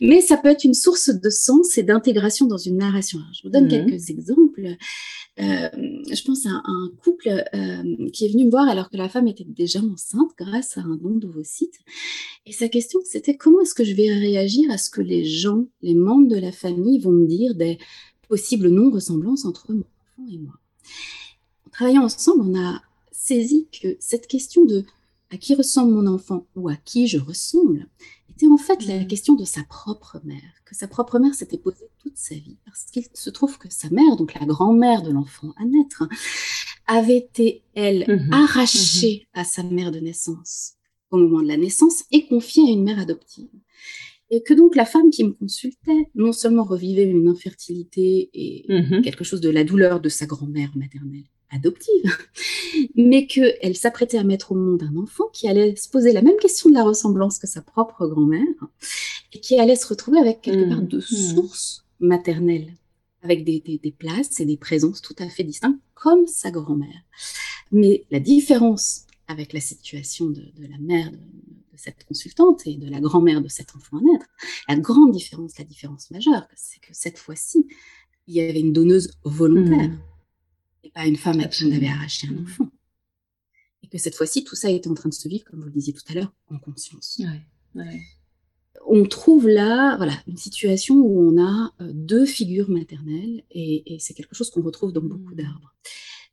Mais 0.00 0.20
ça 0.20 0.36
peut 0.36 0.48
être 0.48 0.64
une 0.64 0.74
source 0.74 1.10
de 1.10 1.30
sens 1.30 1.76
et 1.78 1.82
d'intégration 1.82 2.46
dans 2.46 2.56
une 2.56 2.78
narration. 2.78 3.18
je 3.32 3.42
vous 3.42 3.50
donne 3.50 3.68
quelques 3.68 4.10
exemples. 4.10 4.76
Euh, 5.38 5.68
je 6.10 6.22
pense 6.24 6.44
à 6.46 6.50
un, 6.50 6.90
couple 7.02 7.28
euh, 7.28 8.10
qui 8.12 8.26
est 8.26 8.28
venu 8.28 8.46
me 8.46 8.50
voir 8.50 8.68
alors 8.68 8.90
que 8.90 8.96
la 8.96 9.08
femme 9.08 9.28
était 9.28 9.44
déjà 9.44 9.80
enceinte 9.80 10.30
grâce 10.36 10.76
à 10.76 10.82
un 10.82 10.96
don 10.96 11.16
d'ovocytes. 11.16 11.78
Et 12.46 12.52
sa 12.52 12.68
question, 12.68 13.00
c'était 13.04 13.36
comment 13.36 13.60
est-ce 13.60 13.74
que 13.74 13.84
je 13.84 13.94
vais 13.94 14.12
réagir 14.12 14.70
à 14.70 14.76
ce 14.76 14.90
que 14.90 15.00
les 15.00 15.24
gens, 15.24 15.66
les 15.82 15.94
membres 15.94 16.28
de 16.28 16.36
la 16.36 16.52
famille 16.52 16.98
vont 16.98 17.12
me 17.12 17.26
dire 17.26 17.54
des 17.54 17.78
possibles 18.28 18.68
non-ressemblances 18.68 19.44
entre 19.44 19.72
mon 19.72 19.80
enfant 19.80 20.30
et 20.30 20.38
moi? 20.38 20.54
En 21.66 21.70
travaillant 21.70 22.04
ensemble, 22.04 22.42
on 22.42 22.58
a 22.58 22.82
saisi 23.12 23.68
que 23.80 23.96
cette 24.00 24.26
question 24.26 24.64
de 24.64 24.84
à 25.30 25.36
qui 25.36 25.54
ressemble 25.54 25.92
mon 25.92 26.06
enfant 26.06 26.46
ou 26.56 26.68
à 26.68 26.74
qui 26.74 27.06
je 27.06 27.18
ressemble 27.18 27.86
était 28.40 28.50
en 28.50 28.56
fait 28.56 28.86
la 28.86 29.04
question 29.04 29.34
de 29.34 29.44
sa 29.44 29.62
propre 29.64 30.20
mère, 30.24 30.62
que 30.64 30.74
sa 30.74 30.88
propre 30.88 31.18
mère 31.18 31.34
s'était 31.34 31.58
posée 31.58 31.90
toute 31.98 32.16
sa 32.16 32.34
vie, 32.34 32.58
parce 32.64 32.84
qu'il 32.84 33.04
se 33.12 33.30
trouve 33.30 33.58
que 33.58 33.68
sa 33.70 33.90
mère, 33.90 34.16
donc 34.16 34.34
la 34.38 34.46
grand-mère 34.46 35.02
de 35.02 35.10
l'enfant 35.10 35.52
à 35.56 35.64
naître, 35.64 36.08
avait 36.86 37.18
été, 37.18 37.62
elle, 37.74 38.04
mmh 38.08 38.32
arrachée 38.32 39.26
mmh 39.34 39.40
à 39.40 39.44
sa 39.44 39.62
mère 39.62 39.92
de 39.92 40.00
naissance 40.00 40.74
au 41.10 41.18
moment 41.18 41.42
de 41.42 41.48
la 41.48 41.56
naissance 41.56 42.04
et 42.12 42.26
confiée 42.26 42.68
à 42.68 42.72
une 42.72 42.84
mère 42.84 43.00
adoptive. 43.00 43.50
Et 44.30 44.42
que 44.42 44.54
donc 44.54 44.76
la 44.76 44.84
femme 44.84 45.10
qui 45.10 45.24
me 45.24 45.32
consultait 45.32 46.08
non 46.14 46.32
seulement 46.32 46.62
revivait 46.62 47.04
une 47.04 47.28
infertilité 47.28 48.30
et 48.32 48.64
mmh 48.68 49.02
quelque 49.02 49.24
chose 49.24 49.40
de 49.40 49.50
la 49.50 49.64
douleur 49.64 50.00
de 50.00 50.08
sa 50.08 50.26
grand-mère 50.26 50.70
maternelle 50.76 51.24
adoptive, 51.50 52.16
mais 52.94 53.26
qu'elle 53.26 53.76
s'apprêtait 53.76 54.18
à 54.18 54.24
mettre 54.24 54.52
au 54.52 54.54
monde 54.54 54.82
un 54.82 54.96
enfant 54.96 55.24
qui 55.32 55.48
allait 55.48 55.76
se 55.76 55.88
poser 55.88 56.12
la 56.12 56.22
même 56.22 56.36
question 56.36 56.70
de 56.70 56.74
la 56.74 56.84
ressemblance 56.84 57.38
que 57.38 57.46
sa 57.46 57.62
propre 57.62 58.06
grand-mère 58.06 58.46
et 59.32 59.40
qui 59.40 59.58
allait 59.58 59.76
se 59.76 59.86
retrouver 59.86 60.18
avec 60.18 60.42
quelque 60.42 60.68
part 60.68 60.82
de 60.82 60.98
mmh. 60.98 61.34
sources 61.34 61.84
maternelles, 61.98 62.74
avec 63.22 63.44
des, 63.44 63.60
des 63.60 63.92
places 63.92 64.40
et 64.40 64.46
des 64.46 64.56
présences 64.56 65.02
tout 65.02 65.16
à 65.18 65.28
fait 65.28 65.44
distinctes 65.44 65.80
comme 65.94 66.26
sa 66.26 66.50
grand-mère. 66.50 67.02
Mais 67.72 68.04
la 68.10 68.20
différence 68.20 69.06
avec 69.30 69.52
la 69.52 69.60
situation 69.60 70.26
de, 70.26 70.42
la 70.58 70.78
mère 70.78 71.10
de, 71.12 71.18
cette 71.76 72.04
consultante 72.04 72.66
et 72.66 72.76
de 72.76 72.90
la 72.90 73.00
grand-mère 73.00 73.40
de 73.40 73.48
cet 73.48 73.74
enfant 73.74 73.96
à 73.98 74.00
naître, 74.00 74.26
la 74.68 74.76
grande 74.76 75.12
différence, 75.12 75.56
la 75.58 75.64
différence 75.64 76.10
majeure, 76.10 76.46
c'est 76.54 76.80
que 76.80 76.92
cette 76.92 77.16
fois-ci, 77.16 77.66
il 78.26 78.34
y 78.34 78.40
avait 78.40 78.60
une 78.60 78.74
donneuse 78.74 79.12
volontaire 79.24 79.88
mmh. 79.88 79.98
Et 80.90 80.92
pas 80.92 81.06
une 81.06 81.16
femme 81.16 81.40
à 81.40 81.48
qui 81.48 81.64
on 81.64 81.72
avait 81.72 81.88
arraché 81.88 82.28
un 82.28 82.42
enfant. 82.42 82.68
Et 83.82 83.88
que 83.88 83.98
cette 83.98 84.14
fois-ci, 84.14 84.44
tout 84.44 84.56
ça 84.56 84.70
était 84.70 84.88
en 84.88 84.94
train 84.94 85.08
de 85.08 85.14
se 85.14 85.28
vivre, 85.28 85.44
comme 85.44 85.60
vous 85.60 85.66
le 85.66 85.72
disiez 85.72 85.92
tout 85.92 86.02
à 86.08 86.14
l'heure, 86.14 86.32
en 86.48 86.58
conscience. 86.58 87.20
On 88.86 89.04
trouve 89.04 89.48
là 89.48 89.96
voilà, 89.96 90.14
une 90.26 90.36
situation 90.36 90.96
où 90.96 91.30
on 91.30 91.42
a 91.42 91.72
euh, 91.80 91.90
deux 91.92 92.24
figures 92.24 92.70
maternelles 92.70 93.44
et, 93.50 93.94
et 93.94 93.98
c'est 93.98 94.14
quelque 94.14 94.34
chose 94.34 94.50
qu'on 94.50 94.62
retrouve 94.62 94.92
dans 94.92 95.02
beaucoup 95.02 95.32
mmh. 95.32 95.36
d'arbres. 95.36 95.74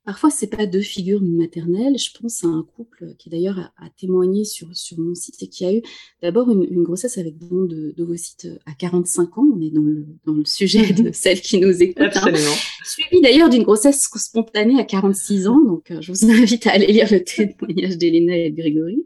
Parfois, 0.07 0.29
c'est 0.29 0.47
pas 0.47 0.65
deux 0.65 0.79
figures 0.79 1.21
maternelles. 1.21 1.97
Je 1.97 2.17
pense 2.17 2.41
à 2.45 2.47
un 2.47 2.65
couple 2.77 3.13
qui 3.19 3.29
d'ailleurs 3.29 3.59
a, 3.59 3.89
témoigné 3.99 4.45
sur, 4.45 4.69
sur 4.71 4.97
mon 4.97 5.13
site 5.13 5.43
et 5.43 5.49
qui 5.49 5.65
a 5.65 5.73
eu 5.73 5.81
d'abord 6.21 6.49
une, 6.49 6.81
grossesse 6.81 7.17
avec 7.17 7.37
don 7.37 7.65
de, 7.65 7.93
de 7.93 8.15
sites 8.15 8.47
à 8.65 8.71
45 8.71 9.37
ans. 9.37 9.45
On 9.53 9.59
est 9.59 9.69
dans 9.69 9.81
le, 9.81 10.05
dans 10.25 10.31
le 10.31 10.45
sujet 10.45 10.93
de 10.93 11.11
celle 11.11 11.41
qui 11.41 11.59
nous 11.59 11.83
écoute. 11.83 11.97
Hein. 11.99 12.21
Absolument. 12.23 12.55
Suivi 12.85 13.19
d'ailleurs 13.19 13.49
d'une 13.49 13.63
grossesse 13.63 14.09
spontanée 14.15 14.79
à 14.79 14.85
46 14.85 15.49
ans. 15.49 15.61
Donc, 15.61 15.91
euh, 15.91 15.99
je 15.99 16.13
vous 16.13 16.31
invite 16.31 16.67
à 16.67 16.71
aller 16.71 16.87
lire 16.87 17.11
le 17.11 17.21
témoignage 17.21 17.97
d'Elena 17.97 18.37
et 18.37 18.51
de 18.51 18.55
Grégory. 18.55 19.03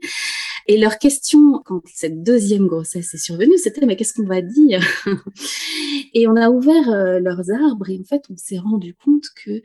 Et 0.67 0.77
leur 0.77 0.99
question, 0.99 1.63
quand 1.65 1.81
cette 1.91 2.21
deuxième 2.21 2.67
grossesse 2.67 3.11
est 3.15 3.17
survenue, 3.17 3.57
c'était 3.57 3.83
mais 3.87 3.95
qu'est-ce 3.95 4.13
qu'on 4.13 4.27
va 4.27 4.43
dire? 4.43 4.85
Et 6.13 6.27
on 6.27 6.35
a 6.35 6.49
ouvert 6.49 6.89
euh, 6.89 7.19
leurs 7.19 7.49
arbres 7.51 7.89
et 7.89 7.97
en 7.97 8.03
fait, 8.03 8.23
on 8.29 8.35
s'est 8.35 8.57
rendu 8.57 8.93
compte 8.93 9.25
que 9.43 9.61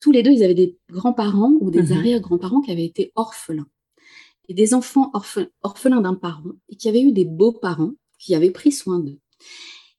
tous 0.00 0.12
les 0.12 0.22
deux, 0.22 0.32
ils 0.32 0.44
avaient 0.44 0.54
des 0.54 0.78
grands-parents 0.90 1.54
ou 1.60 1.70
des 1.70 1.82
mhm. 1.82 1.92
arrière-grands-parents 1.92 2.60
qui 2.60 2.70
avaient 2.70 2.84
été 2.84 3.12
orphelins. 3.14 3.68
Et 4.48 4.54
des 4.54 4.74
enfants 4.74 5.10
orphelins 5.62 6.00
d'un 6.00 6.14
parent 6.14 6.52
et 6.68 6.76
qui 6.76 6.88
avaient 6.88 7.02
eu 7.02 7.12
des 7.12 7.24
beaux-parents 7.24 7.94
qui 8.18 8.34
avaient 8.34 8.50
pris 8.50 8.72
soin 8.72 9.00
d'eux. 9.00 9.18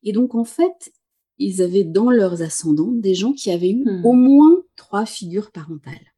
Et 0.04 0.14
donc, 0.14 0.36
en 0.36 0.46
fait, 0.46 0.94
ils 1.38 1.62
avaient 1.62 1.84
dans 1.84 2.10
leurs 2.10 2.42
ascendants 2.42 2.92
des 2.92 3.14
gens 3.14 3.34
qui 3.34 3.52
avaient 3.52 3.72
eu 3.72 3.84
mhm. 3.84 4.06
au 4.06 4.14
moins 4.14 4.64
trois 4.76 5.06
figures 5.06 5.52
parentales. 5.52 6.14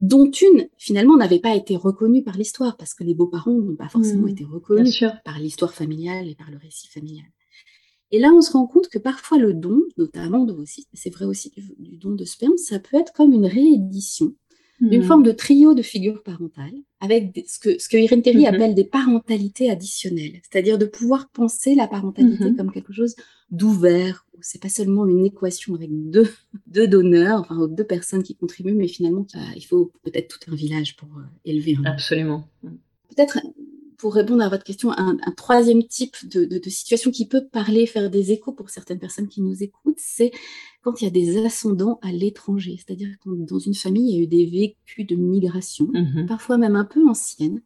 dont 0.00 0.28
une 0.28 0.68
finalement 0.78 1.16
n'avait 1.16 1.38
pas 1.38 1.54
été 1.54 1.76
reconnue 1.76 2.24
par 2.24 2.36
l'histoire, 2.36 2.76
parce 2.76 2.92
que 2.92 3.04
les 3.04 3.14
beaux-parents 3.14 3.52
n'ont 3.52 3.76
pas 3.76 3.88
forcément 3.88 4.26
mmh. 4.26 4.30
été 4.30 4.44
reconnus 4.44 5.04
par 5.24 5.38
l'histoire 5.38 5.72
familiale 5.72 6.26
et 6.28 6.34
par 6.34 6.50
le 6.50 6.56
récit 6.56 6.88
familial. 6.88 7.30
Et 8.12 8.18
là, 8.18 8.30
on 8.32 8.42
se 8.42 8.52
rend 8.52 8.66
compte 8.66 8.88
que 8.88 8.98
parfois 8.98 9.38
le 9.38 9.54
don, 9.54 9.80
notamment 9.96 10.44
de 10.44 10.52
aussi, 10.52 10.86
c'est 10.92 11.12
vrai 11.12 11.24
aussi 11.24 11.50
du, 11.78 11.96
don 11.96 12.10
de 12.10 12.24
sperme, 12.26 12.58
ça 12.58 12.78
peut 12.78 12.98
être 12.98 13.12
comme 13.12 13.32
une 13.32 13.46
réédition 13.46 14.34
d'une 14.80 15.00
mmh. 15.00 15.04
forme 15.04 15.22
de 15.22 15.30
trio 15.32 15.74
de 15.74 15.82
figures 15.82 16.22
parentales, 16.24 16.74
avec 17.00 17.44
ce, 17.46 17.60
que, 17.60 17.80
ce 17.80 17.88
que 17.88 17.96
Irène 17.96 18.20
Théry 18.20 18.42
mmh 18.42 18.46
appelle 18.46 18.74
des 18.74 18.84
parentalités 18.84 19.70
additionnelles, 19.70 20.40
c'est-à-dire 20.42 20.76
de 20.76 20.86
pouvoir 20.86 21.30
penser 21.30 21.76
la 21.76 21.86
parentalité 21.86 22.50
mmh 22.50 22.56
comme 22.56 22.72
quelque 22.72 22.92
chose 22.92 23.14
d'ouvert, 23.52 24.26
où 24.34 24.38
c'est 24.40 24.60
pas 24.60 24.68
seulement 24.68 25.06
une 25.06 25.24
équation 25.24 25.76
avec 25.76 25.88
deux, 25.92 26.28
deux 26.66 26.88
donneurs, 26.88 27.42
enfin 27.42 27.68
deux 27.68 27.84
personnes 27.84 28.24
qui 28.24 28.34
contribuent, 28.34 28.74
mais 28.74 28.88
finalement, 28.88 29.24
euh, 29.36 29.38
il 29.54 29.64
faut 29.64 29.92
peut-être 30.02 30.36
tout 30.40 30.50
un 30.50 30.56
village 30.56 30.96
pour 30.96 31.08
euh, 31.16 31.22
élever 31.44 31.76
un. 31.84 31.84
Absolument. 31.84 32.48
Peut-être 32.62 33.38
pour 34.02 34.14
répondre 34.14 34.42
à 34.42 34.48
votre 34.48 34.64
question, 34.64 34.90
un, 34.90 35.16
troisième 35.36 35.84
type 35.84 36.16
de, 36.28 36.68
situation 36.68 37.12
qui 37.12 37.28
peut 37.28 37.46
parler, 37.46 37.86
faire 37.86 38.10
des 38.10 38.32
échos 38.32 38.50
pour 38.50 38.68
certaines 38.68 38.98
personnes 38.98 39.28
qui 39.28 39.40
nous 39.40 39.62
écoutent, 39.62 40.00
c'est 40.00 40.32
quand 40.82 41.00
il 41.00 41.04
y 41.04 41.06
a 41.06 41.10
des 41.10 41.46
ascendants 41.46 42.00
à 42.02 42.10
l'étranger, 42.10 42.76
c'est-à-dire 42.76 43.10
quand 43.22 43.30
dans 43.30 43.60
une 43.60 43.76
famille, 43.76 44.10
il 44.10 44.16
y 44.16 44.18
a 44.18 44.22
eu 44.24 44.26
des 44.26 44.46
vécus 44.46 45.06
de 45.06 45.14
migration, 45.14 45.86
mmh 45.92 46.26
parfois 46.26 46.58
même 46.58 46.74
un 46.74 46.84
peu 46.84 47.08
anciennes, 47.08 47.62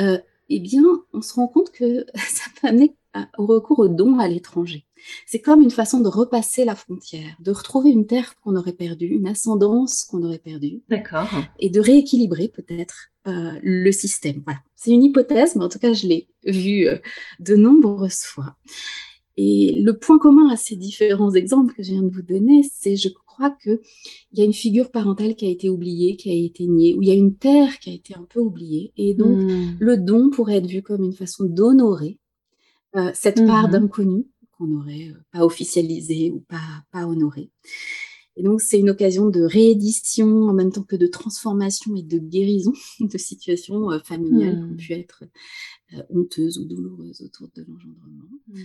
euh, 0.00 0.18
eh 0.48 0.58
bien, 0.58 0.82
on 1.12 1.22
se 1.22 1.34
rend 1.34 1.46
compte 1.46 1.70
que 1.70 2.04
ça 2.16 2.50
peut 2.60 2.66
amener 2.66 2.96
au 3.38 3.46
recours 3.46 3.78
aux 3.78 3.88
dons 3.88 4.18
à 4.18 4.26
l'étranger. 4.26 4.84
C'est 5.26 5.40
comme 5.40 5.62
une 5.62 5.70
façon 5.70 6.00
de 6.00 6.08
repasser 6.08 6.64
la 6.64 6.74
frontière, 6.74 7.36
de 7.40 7.50
retrouver 7.50 7.90
une 7.90 8.06
terre 8.06 8.34
qu'on 8.40 8.56
aurait 8.56 8.72
perdue, 8.72 9.06
une 9.06 9.28
ascendance 9.28 10.04
qu'on 10.04 10.22
aurait 10.22 10.38
perdue. 10.38 10.82
D'accord. 10.88 11.28
Et 11.58 11.70
de 11.70 11.80
rééquilibrer 11.80 12.48
peut-être 12.48 13.10
euh, 13.28 13.52
le 13.62 13.92
système. 13.92 14.42
Voilà. 14.44 14.60
C'est 14.76 14.90
une 14.90 15.04
hypothèse, 15.04 15.56
mais 15.56 15.64
en 15.64 15.68
tout 15.68 15.78
cas, 15.78 15.92
je 15.92 16.06
l'ai 16.06 16.28
vue 16.46 16.88
euh, 16.88 16.98
de 17.38 17.56
nombreuses 17.56 18.22
fois. 18.22 18.56
Et 19.36 19.80
le 19.80 19.96
point 19.96 20.18
commun 20.18 20.50
à 20.50 20.56
ces 20.56 20.76
différents 20.76 21.32
exemples 21.32 21.74
que 21.74 21.82
je 21.82 21.92
viens 21.92 22.02
de 22.02 22.12
vous 22.12 22.22
donner, 22.22 22.62
c'est, 22.74 22.96
je 22.96 23.08
crois, 23.08 23.50
qu'il 23.62 23.78
y 24.34 24.42
a 24.42 24.44
une 24.44 24.52
figure 24.52 24.90
parentale 24.90 25.34
qui 25.34 25.46
a 25.46 25.50
été 25.50 25.68
oubliée, 25.68 26.16
qui 26.16 26.30
a 26.30 26.34
été 26.34 26.66
niée, 26.66 26.94
ou 26.94 27.02
il 27.02 27.08
y 27.08 27.12
a 27.12 27.14
une 27.14 27.36
terre 27.36 27.78
qui 27.78 27.90
a 27.90 27.94
été 27.94 28.14
un 28.14 28.26
peu 28.28 28.40
oubliée. 28.40 28.92
Et 28.96 29.14
donc, 29.14 29.38
hmm. 29.38 29.76
le 29.78 29.96
don 29.96 30.30
pourrait 30.30 30.56
être 30.56 30.66
vu 30.66 30.82
comme 30.82 31.04
une 31.04 31.14
façon 31.14 31.44
d'honorer 31.44 32.18
euh, 32.96 33.10
cette 33.14 33.46
part 33.46 33.68
mmh 33.68 33.70
d'inconnu 33.70 34.26
qu'on 34.60 34.66
n'aurait 34.66 35.08
euh, 35.08 35.20
pas 35.32 35.44
officialisé 35.44 36.30
ou 36.30 36.40
pas, 36.40 36.84
pas 36.92 37.06
honoré. 37.06 37.50
Et 38.36 38.42
donc, 38.42 38.60
c'est 38.60 38.78
une 38.78 38.90
occasion 38.90 39.28
de 39.28 39.40
réédition 39.40 40.44
en 40.44 40.52
même 40.52 40.70
temps 40.70 40.84
que 40.84 40.96
de 40.96 41.06
transformation 41.06 41.96
et 41.96 42.02
de 42.02 42.18
guérison 42.18 42.72
de 43.00 43.18
situations 43.18 43.90
euh, 43.90 43.98
familiales 44.00 44.56
qui 44.56 44.62
ont 44.62 44.74
mmh. 44.74 44.76
pu 44.76 44.92
être 44.92 45.24
honteuses 46.10 46.58
ou 46.58 46.64
douloureuses 46.64 47.20
autour 47.22 47.48
de 47.56 47.64
l'engendrement. 47.66 48.28
Mmh. 48.46 48.60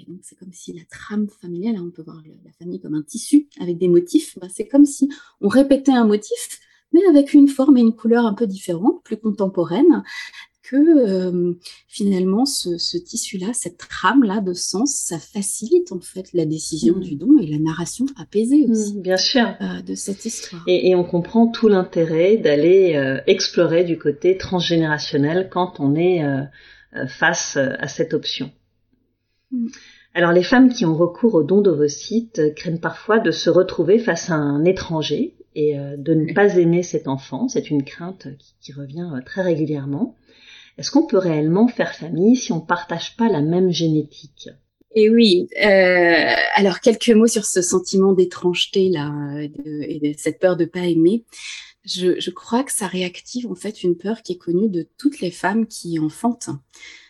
et 0.00 0.10
donc, 0.10 0.20
c'est 0.22 0.36
comme 0.36 0.52
si 0.52 0.72
la 0.72 0.84
trame 0.84 1.28
familiale, 1.28 1.76
hein, 1.76 1.84
on 1.84 1.90
peut 1.90 2.02
voir 2.02 2.22
la 2.44 2.52
famille 2.52 2.80
comme 2.80 2.94
un 2.94 3.02
tissu 3.02 3.48
avec 3.58 3.78
des 3.78 3.88
motifs, 3.88 4.38
bah, 4.38 4.46
c'est 4.54 4.68
comme 4.68 4.86
si 4.86 5.08
on 5.40 5.48
répétait 5.48 5.92
un 5.92 6.06
motif, 6.06 6.60
mais 6.92 7.04
avec 7.06 7.34
une 7.34 7.48
forme 7.48 7.76
et 7.76 7.80
une 7.80 7.96
couleur 7.96 8.24
un 8.24 8.34
peu 8.34 8.46
différentes, 8.46 9.02
plus 9.02 9.16
contemporaines, 9.16 10.04
que 10.64 10.76
euh, 10.76 11.52
finalement 11.86 12.46
ce, 12.46 12.96
tissu-là, 12.96 13.52
cette 13.52 13.76
trame-là 13.76 14.40
de 14.40 14.54
sens, 14.54 14.94
ça 14.94 15.18
facilite 15.18 15.92
en 15.92 16.00
fait 16.00 16.32
la 16.32 16.46
décision 16.46 16.96
mm. 16.96 17.00
du 17.00 17.16
don 17.16 17.38
et 17.38 17.46
la 17.46 17.58
narration 17.58 18.06
apaisée 18.16 18.66
mm, 18.66 18.70
aussi. 18.70 19.00
bien 19.00 19.18
sûr. 19.18 19.46
Euh, 19.60 19.82
de 19.82 19.94
cette 19.94 20.24
histoire. 20.24 20.62
Et, 20.66 20.94
on 20.94 21.04
comprend 21.04 21.48
tout 21.48 21.68
l'intérêt 21.68 22.38
d'aller 22.38 22.94
euh, 22.96 23.20
explorer 23.26 23.84
du 23.84 23.98
côté 23.98 24.38
transgénérationnel 24.38 25.48
quand 25.50 25.80
on 25.80 25.94
est 25.94 26.24
face 27.08 27.56
à 27.56 27.88
cette 27.88 28.14
option. 28.14 28.50
Mm. 29.50 29.68
Alors 30.14 30.32
les 30.32 30.44
femmes 30.44 30.72
qui 30.72 30.86
ont 30.86 30.96
recours 30.96 31.34
au 31.34 31.42
don 31.42 31.60
d'ovocytes 31.60 32.54
craignent 32.54 32.78
parfois 32.78 33.18
de 33.18 33.32
se 33.32 33.50
retrouver 33.50 33.98
face 33.98 34.30
à 34.30 34.34
un 34.34 34.64
étranger 34.64 35.34
et 35.56 35.76
de 35.76 36.14
ne 36.14 36.32
pas 36.32 36.56
aimer 36.56 36.84
cet 36.84 37.08
enfant. 37.08 37.48
C'est 37.48 37.68
une 37.68 37.82
crainte 37.82 38.28
qui 38.60 38.72
revient 38.72 39.10
très 39.26 39.42
régulièrement. 39.42 40.14
Est-ce 40.78 40.90
qu'on 40.90 41.06
peut 41.06 41.18
réellement 41.18 41.68
faire 41.68 41.94
famille 41.94 42.36
si 42.36 42.52
on 42.52 42.56
ne 42.56 42.66
partage 42.66 43.16
pas 43.16 43.28
la 43.28 43.40
même 43.40 43.70
génétique? 43.70 44.48
Et 44.96 45.10
oui, 45.10 45.48
euh, 45.60 46.34
alors 46.54 46.80
quelques 46.80 47.10
mots 47.10 47.26
sur 47.26 47.44
ce 47.44 47.62
sentiment 47.62 48.12
d'étrangeté 48.12 48.88
là 48.90 49.12
et 49.40 49.98
de 50.00 50.14
cette 50.16 50.38
peur 50.38 50.56
de 50.56 50.64
pas 50.64 50.86
aimer. 50.86 51.24
Je, 51.84 52.18
je, 52.18 52.30
crois 52.30 52.62
que 52.62 52.72
ça 52.72 52.86
réactive 52.86 53.50
en 53.50 53.54
fait 53.54 53.82
une 53.82 53.96
peur 53.96 54.22
qui 54.22 54.32
est 54.32 54.38
connue 54.38 54.70
de 54.70 54.88
toutes 54.96 55.20
les 55.20 55.32
femmes 55.32 55.66
qui 55.66 55.98
enfantent, 55.98 56.48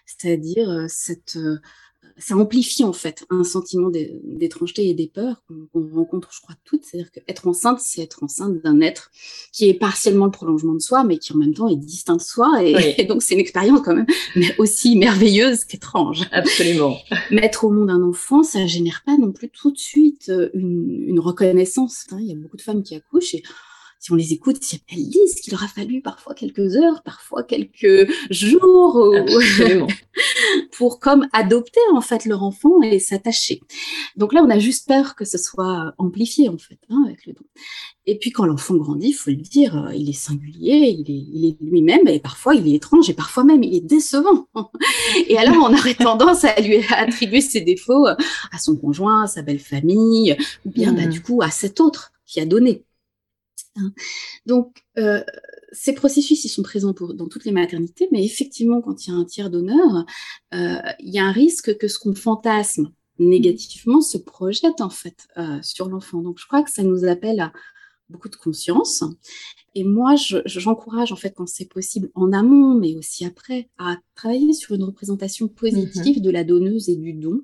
c'est-à-dire 0.05 0.69
euh, 0.69 0.87
cette 0.89 1.37
euh, 1.37 1.61
ça 2.17 2.37
amplifie 2.37 2.85
en 2.85 2.93
fait 2.93 3.25
un 3.31 3.43
sentiment 3.43 3.91
d'étrangeté 3.91 4.89
et 4.89 4.95
des 4.95 5.09
peurs 5.09 5.43
qu'on 5.49 5.89
rencontre, 5.95 6.31
je 6.33 6.41
crois, 6.41 6.55
toutes. 6.65 6.85
C'est-à-dire 6.85 7.11
qu'être 7.11 7.47
enceinte, 7.49 7.81
c'est 7.81 8.03
être 8.03 8.23
enceinte 8.23 8.63
d'un 8.63 8.81
être 8.81 9.11
qui 9.53 9.69
est 9.69 9.75
partiellement 9.75 10.27
le 10.27 10.31
prolongement 10.31 10.75
de 10.75 10.81
soi, 10.81 11.05
mais 11.05 11.19
qui 11.19 11.33
en 11.33 11.37
même 11.37 11.55
temps 11.55 11.69
est 11.69 11.77
distinct 11.77 12.17
de 12.17 12.23
soi. 12.23 12.63
Et, 12.63 13.05
donc, 13.09 13.23
c'est 13.23 13.35
une 13.35 13.41
expérience 13.41 13.81
quand 13.85 13.95
même, 13.95 14.07
mais 14.37 14.55
aussi 14.59 14.97
merveilleuse 14.97 15.65
qu'étrange. 15.65 16.23
Absolument. 16.31 16.97
Mettre 17.31 17.65
au 17.65 17.71
monde 17.71 17.91
un 17.91 18.03
enfant, 18.03 18.43
ça 18.43 18.67
génère 18.67 19.03
pas 19.05 19.17
non 19.17 19.33
plus 19.33 19.49
tout 19.49 19.73
de 19.73 19.79
suite 19.79 20.29
euh, 20.29 20.51
une, 20.55 21.05
une 21.09 21.21
reconnaissance. 21.21 22.07
Hein. 22.13 22.19
Il 22.21 22.27
y 22.27 22.33
a 22.33 22.37
beaucoup 22.37 22.57
de 22.57 22.63
femmes 22.63 22.83
qui 22.83 22.95
accouchent 22.95 23.35
et 23.35 23.43
si 24.05 24.13
on 24.13 24.17
les 24.17 24.35
écoute, 24.35 24.59
elles 24.93 25.09
disent 25.09 25.37
qu'il 25.37 25.55
aura 25.55 25.67
fallu 25.67 26.03
parfois 26.03 26.35
quelques 26.35 26.77
heures, 26.77 27.03
parfois 27.03 27.43
quelques 27.43 28.07
jours 28.29 29.15
pour 30.73 31.01
comme 31.01 31.27
adopter 31.33 31.81
en 31.91 32.03
fait 32.03 32.27
leur 32.27 32.43
enfant 32.43 32.83
et 32.83 32.99
s'attacher. 32.99 33.63
Donc 34.17 34.35
là, 34.35 34.43
on 34.45 34.51
a 34.51 34.59
juste 34.59 34.87
peur 34.87 35.15
que 35.15 35.25
ce 35.25 35.39
soit 35.39 35.95
amplifié 35.97 36.51
en 36.51 36.59
fait 36.59 36.79
hein, 36.91 37.03
avec 37.07 37.25
le 37.25 37.33
don. 37.33 37.45
Et 38.05 38.19
puis 38.19 38.31
quand 38.31 38.45
l'enfant 38.45 38.75
grandit, 38.75 39.09
il 39.09 39.15
faut 39.15 39.31
le 39.31 39.37
dire, 39.37 39.87
euh, 39.87 39.95
il 39.95 40.11
est 40.11 40.13
singulier, 40.13 40.95
il 40.99 41.11
est, 41.11 41.25
il 41.33 41.47
est 41.47 41.57
lui-même, 41.63 42.07
et 42.07 42.21
parfois 42.21 42.55
il 42.55 42.69
est 42.69 42.75
étrange, 42.77 43.09
et 43.09 43.15
parfois 43.15 43.45
même 43.45 43.63
il 43.63 43.75
est 43.75 43.81
décevant. 43.81 44.49
Et 45.29 45.39
alors 45.39 45.57
on 45.67 45.73
aurait 45.73 45.95
tendance 45.95 46.45
à 46.45 46.61
lui 46.61 46.85
attribuer 46.91 47.41
ses 47.41 47.63
défauts 47.63 48.07
à 48.07 48.59
son 48.59 48.77
conjoint, 48.77 49.23
à 49.23 49.29
sa 49.29 49.41
belle 49.41 49.61
famille, 49.61 50.37
ou 50.67 50.71
bien 50.71 50.93
bah, 50.93 51.07
mmh. 51.07 51.11
du 51.11 51.23
coup 51.23 51.41
à 51.41 51.49
cet 51.49 51.81
autre 51.81 52.13
qui 52.27 52.39
a 52.39 52.45
donné. 52.45 52.85
Hein. 53.77 53.93
Donc, 54.47 54.85
euh, 54.99 55.23
ces 55.73 55.95
processus, 55.95 56.45
ils 56.45 56.49
sont 56.49 56.63
présents 56.63 56.93
dans 56.93 57.29
toutes 57.29 57.45
les 57.45 57.53
maternités, 57.53 58.09
mais 58.13 58.25
effectivement, 58.25 58.81
quand 58.81 59.07
il 59.07 59.11
y 59.11 59.13
a 59.13 59.17
un 59.17 59.25
tiers 59.25 59.51
d'honneur, 59.51 60.05
euh, 60.55 60.77
il 61.01 61.13
y 61.13 61.19
a 61.19 61.25
un 61.25 61.33
risque 61.33 61.77
que 61.79 61.89
ce 61.89 61.99
qu'on 61.99 62.15
fantasme 62.15 62.93
négativement 63.19 64.01
se 64.01 64.19
projette 64.19 64.81
en 64.81 64.91
fait 64.91 65.27
euh, 65.37 65.61
sur 65.63 65.89
l'enfant. 65.89 66.23
Donc, 66.23 66.39
je 66.39 66.47
crois 66.47 66.63
que 66.63 66.71
ça 66.71 66.83
nous 66.83 67.05
appelle 67.05 67.41
à 67.41 67.53
beaucoup 68.09 68.29
de 68.29 68.37
conscience. 68.37 69.03
Et 69.77 69.83
moi, 69.83 70.15
j'encourage 70.47 71.11
en 71.11 71.17
fait 71.17 71.35
quand 71.37 71.49
c'est 71.49 71.69
possible 71.69 72.11
en 72.15 72.33
amont, 72.33 72.79
mais 72.79 72.95
aussi 72.97 73.25
après, 73.25 73.69
à 73.79 73.97
travailler 74.15 74.53
sur 74.53 74.75
une 74.75 74.85
représentation 74.85 75.49
positive 75.49 76.19
mmh 76.19 76.23
de 76.25 76.31
la 76.31 76.45
donneuse 76.45 76.89
et 76.89 76.97
du 76.97 77.13
don, 77.13 77.41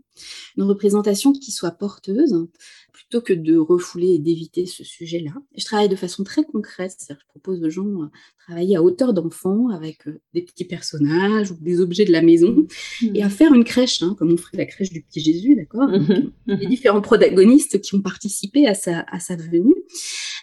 une 0.57 0.63
représentation 0.63 1.33
qui 1.33 1.51
soit 1.51 1.73
porteuse, 1.73 2.47
plutôt 2.93 3.21
que 3.21 3.33
de 3.33 3.57
refouler 3.57 4.15
et 4.15 4.19
d'éviter 4.19 4.67
ce 4.67 4.85
sujet-là. 4.85 5.33
Je 5.57 5.65
travaille 5.65 5.89
de 5.89 5.97
façon 5.97 6.23
très 6.23 6.45
concrète, 6.45 6.95
c'est-à-dire 6.97 7.21
je 7.21 7.29
propose 7.29 7.63
aux 7.65 7.71
gens 7.71 7.85
de 7.85 8.09
travailler 8.39 8.77
à 8.77 8.83
hauteur 8.83 9.13
d'enfant 9.13 9.69
avec 9.69 10.07
euh, 10.07 10.21
des 10.35 10.43
petits 10.43 10.65
personnages 10.65 11.51
ou 11.51 11.57
des 11.61 11.81
objets 11.81 12.05
de 12.05 12.13
la 12.13 12.23
maison 12.23 12.67
mmh. 13.03 13.17
et 13.17 13.23
à 13.23 13.29
faire 13.29 13.53
une 13.53 13.65
crèche, 13.65 14.03
hein, 14.03 14.15
comme 14.19 14.33
on 14.33 14.37
ferait 14.37 14.59
la 14.59 14.67
crèche 14.67 14.91
du 14.91 15.03
petit 15.03 15.21
Jésus, 15.21 15.57
d'accord? 15.57 15.89
Mmh 15.89 16.31
Les 16.47 16.67
différents 16.67 17.01
protagonistes 17.01 17.81
qui 17.81 17.95
ont 17.95 18.03
participé 18.03 18.67
à 18.67 18.75
sa, 18.75 19.01
à 19.01 19.19
sa 19.19 19.37
venue. 19.37 19.75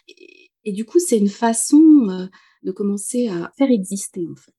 Et 0.07 0.36
du 0.71 0.85
coup, 0.85 0.99
c'est 0.99 1.17
une 1.17 1.29
façon 1.29 2.09
euh, 2.09 2.27
de 2.63 2.71
commencer 2.71 3.27
à 3.27 3.51
faire 3.57 3.71
exister, 3.71 4.27
en 4.29 4.35
fait, 4.35 4.53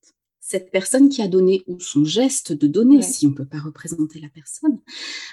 cette 0.48 0.70
personne 0.70 1.10
qui 1.10 1.20
a 1.20 1.28
donné, 1.28 1.62
ou 1.66 1.78
son 1.78 2.06
geste 2.06 2.54
de 2.54 2.66
donner, 2.66 3.02
si 3.02 3.26
on 3.26 3.30
ne 3.30 3.34
peut 3.34 3.44
pas 3.44 3.60
représenter 3.60 4.18
la 4.18 4.30
personne, 4.30 4.80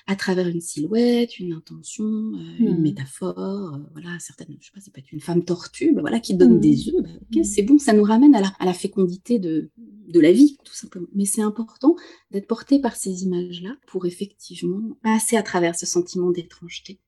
à 0.07 0.17
travers 0.17 0.47
une 0.47 0.59
silhouette, 0.59 1.39
une 1.39 1.53
intention, 1.53 2.03
euh, 2.03 2.57
une 2.59 2.77
hmm. 2.77 2.81
métaphore, 2.81 3.75
euh, 3.75 3.79
voilà, 3.93 4.19
certaines, 4.19 4.57
je 4.59 4.65
sais 4.65 4.71
pas, 4.73 4.81
ça 4.81 4.91
peut 4.91 4.99
être 4.99 5.13
une 5.13 5.21
femme 5.21 5.45
tortue, 5.45 5.93
bah, 5.93 6.01
voilà, 6.01 6.19
qui 6.19 6.35
donne 6.35 6.57
hmm. 6.57 6.59
des 6.59 6.89
œufs, 6.89 7.01
bah, 7.01 7.09
ok, 7.21 7.37
hmm. 7.37 7.43
c'est 7.45 7.63
bon, 7.63 7.77
ça 7.77 7.93
nous 7.93 8.03
ramène 8.03 8.35
à 8.35 8.41
la, 8.41 8.51
à 8.59 8.65
la 8.65 8.73
fécondité 8.73 9.39
de, 9.39 9.69
de 9.77 10.19
la 10.19 10.33
vie, 10.33 10.57
tout 10.65 10.75
simplement. 10.75 11.07
Mais 11.13 11.25
c'est 11.25 11.41
important 11.41 11.95
d'être 12.31 12.47
porté 12.47 12.79
par 12.79 12.97
ces 12.97 13.23
images-là 13.23 13.77
pour 13.87 14.05
effectivement 14.05 14.97
passer 15.01 15.37
à 15.37 15.43
travers 15.43 15.77
ce 15.77 15.85
sentiment 15.85 16.29
d'étrangeté 16.29 16.99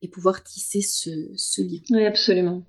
et 0.00 0.06
pouvoir 0.06 0.44
tisser 0.44 0.80
ce, 0.80 1.10
ce 1.34 1.60
lien. 1.60 1.80
Oui, 1.90 2.04
absolument 2.04 2.62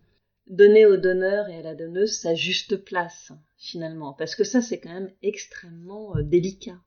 donner 0.50 0.86
au 0.86 0.98
donneur 0.98 1.48
et 1.48 1.60
à 1.60 1.62
la 1.62 1.76
donneuse 1.76 2.18
sa 2.18 2.36
juste 2.36 2.76
place 2.78 3.32
finalement 3.56 4.14
parce 4.14 4.36
que 4.36 4.44
ça 4.44 4.62
c'est 4.62 4.80
quand 4.80 4.94
même 4.94 5.12
extrêmement 5.22 6.18
euh, 6.18 6.24
délicat 6.24 6.80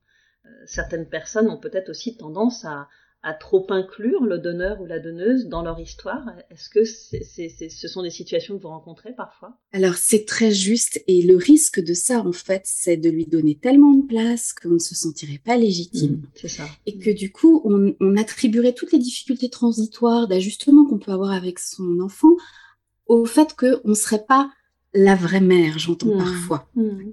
euh, 0.47 0.49
certaines 0.67 1.09
personnes 1.09 1.49
ont 1.49 1.61
peut-être 1.61 1.89
aussi 1.89 2.17
tendance 2.17 2.65
à, 2.65 2.89
à 3.23 3.35
trop 3.35 3.65
inclure 3.71 4.25
le 4.25 4.39
donneur 4.39 4.81
ou 4.81 4.87
la 4.87 4.99
donneuse 4.99 5.47
dans 5.47 5.63
leur 5.63 5.79
histoire 5.79 6.27
Est-ce 6.51 6.69
que 6.69 6.85
ce 6.85 7.89
sont 7.89 8.03
des 8.03 8.11
situations 8.11 8.57
que 8.57 8.63
vous 8.63 8.69
rencontrez 8.69 9.15
parfois? 9.15 9.57
Alors 9.73 9.95
c'est 9.95 10.27
très 10.27 10.51
juste 10.51 11.01
et 11.07 11.23
le 11.23 11.37
risque 11.37 11.81
de 11.81 11.95
ça 11.95 12.19
en 12.19 12.33
fait 12.33 12.63
c'est 12.65 12.97
de 12.97 13.09
lui 13.09 13.27
donner 13.27 13.55
tellement 13.55 13.95
de 13.95 14.05
place 14.05 14.53
qu'on 14.53 14.71
ne 14.71 14.79
se 14.79 14.97
sentirait 14.97 15.41
pas 15.45 15.57
légitime. 15.57 16.15
Mmh, 16.15 16.27
c'est 16.35 16.49
ça. 16.49 16.65
Et 16.87 16.99
que 16.99 17.11
du 17.11 17.31
coup 17.31 17.63
on, 17.65 17.95
on 18.01 18.17
attribuerait 18.17 18.73
toutes 18.73 18.91
les 18.91 18.99
difficultés 18.99 19.51
transitoires 19.51 20.27
d'ajustement 20.27 20.85
qu'on 20.85 20.99
peut 20.99 21.13
avoir 21.13 21.31
avec 21.31 21.61
son 21.61 22.01
enfant 22.01 22.35
au 23.13 23.27
fait 23.27 23.55
qu'on 23.55 23.91
ne 23.91 23.95
serait 23.95 24.25
pas 24.27 24.51
la 24.95 25.15
vraie 25.15 25.41
mère, 25.41 25.79
j'entends 25.79 26.15
mmh. 26.15 26.19
parfois. 26.19 26.69
Mmh. 26.75 27.13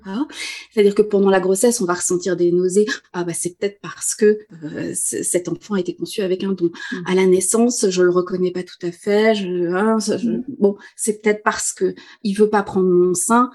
C'est-à-dire 0.72 0.96
que 0.96 1.02
pendant 1.02 1.30
la 1.30 1.40
grossesse, 1.40 1.80
on 1.80 1.86
va 1.86 1.94
ressentir 1.94 2.36
des 2.36 2.52
nausées. 2.52 2.86
Ah 3.14 3.24
bah 3.24 3.32
c'est 3.34 3.58
peut-être 3.58 3.80
parce 3.82 4.16
que 4.16 4.40
euh, 4.64 4.92
cet 4.94 5.48
enfant 5.48 5.76
a 5.76 5.80
été 5.80 5.96
conçu 5.96 6.22
avec 6.22 6.44
un 6.44 6.52
don. 6.52 6.66
Mmh. 6.92 6.98
À 7.06 7.16
la 7.16 7.26
naissance, 7.26 7.90
je 7.90 8.02
le 8.04 8.10
reconnais 8.10 8.52
pas 8.52 8.64
tout 8.64 8.86
à 8.86 8.92
fait. 8.92 9.34
Je, 9.36 9.74
hein, 9.74 9.98
bon, 10.58 10.76
c'est 10.98 11.22
peut-être 11.22 11.42
parce 11.42 11.72
que 11.72 11.96
il 12.24 12.34
veut 12.34 12.50
pas 12.50 12.64
prendre 12.64 12.90
mon 12.90 13.14
sein. 13.14 13.50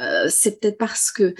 Euh, 0.00 0.26
c'est 0.28 0.60
peut-être 0.60 0.78
parce 0.78 1.10
que, 1.12 1.22
euh, 1.22 1.32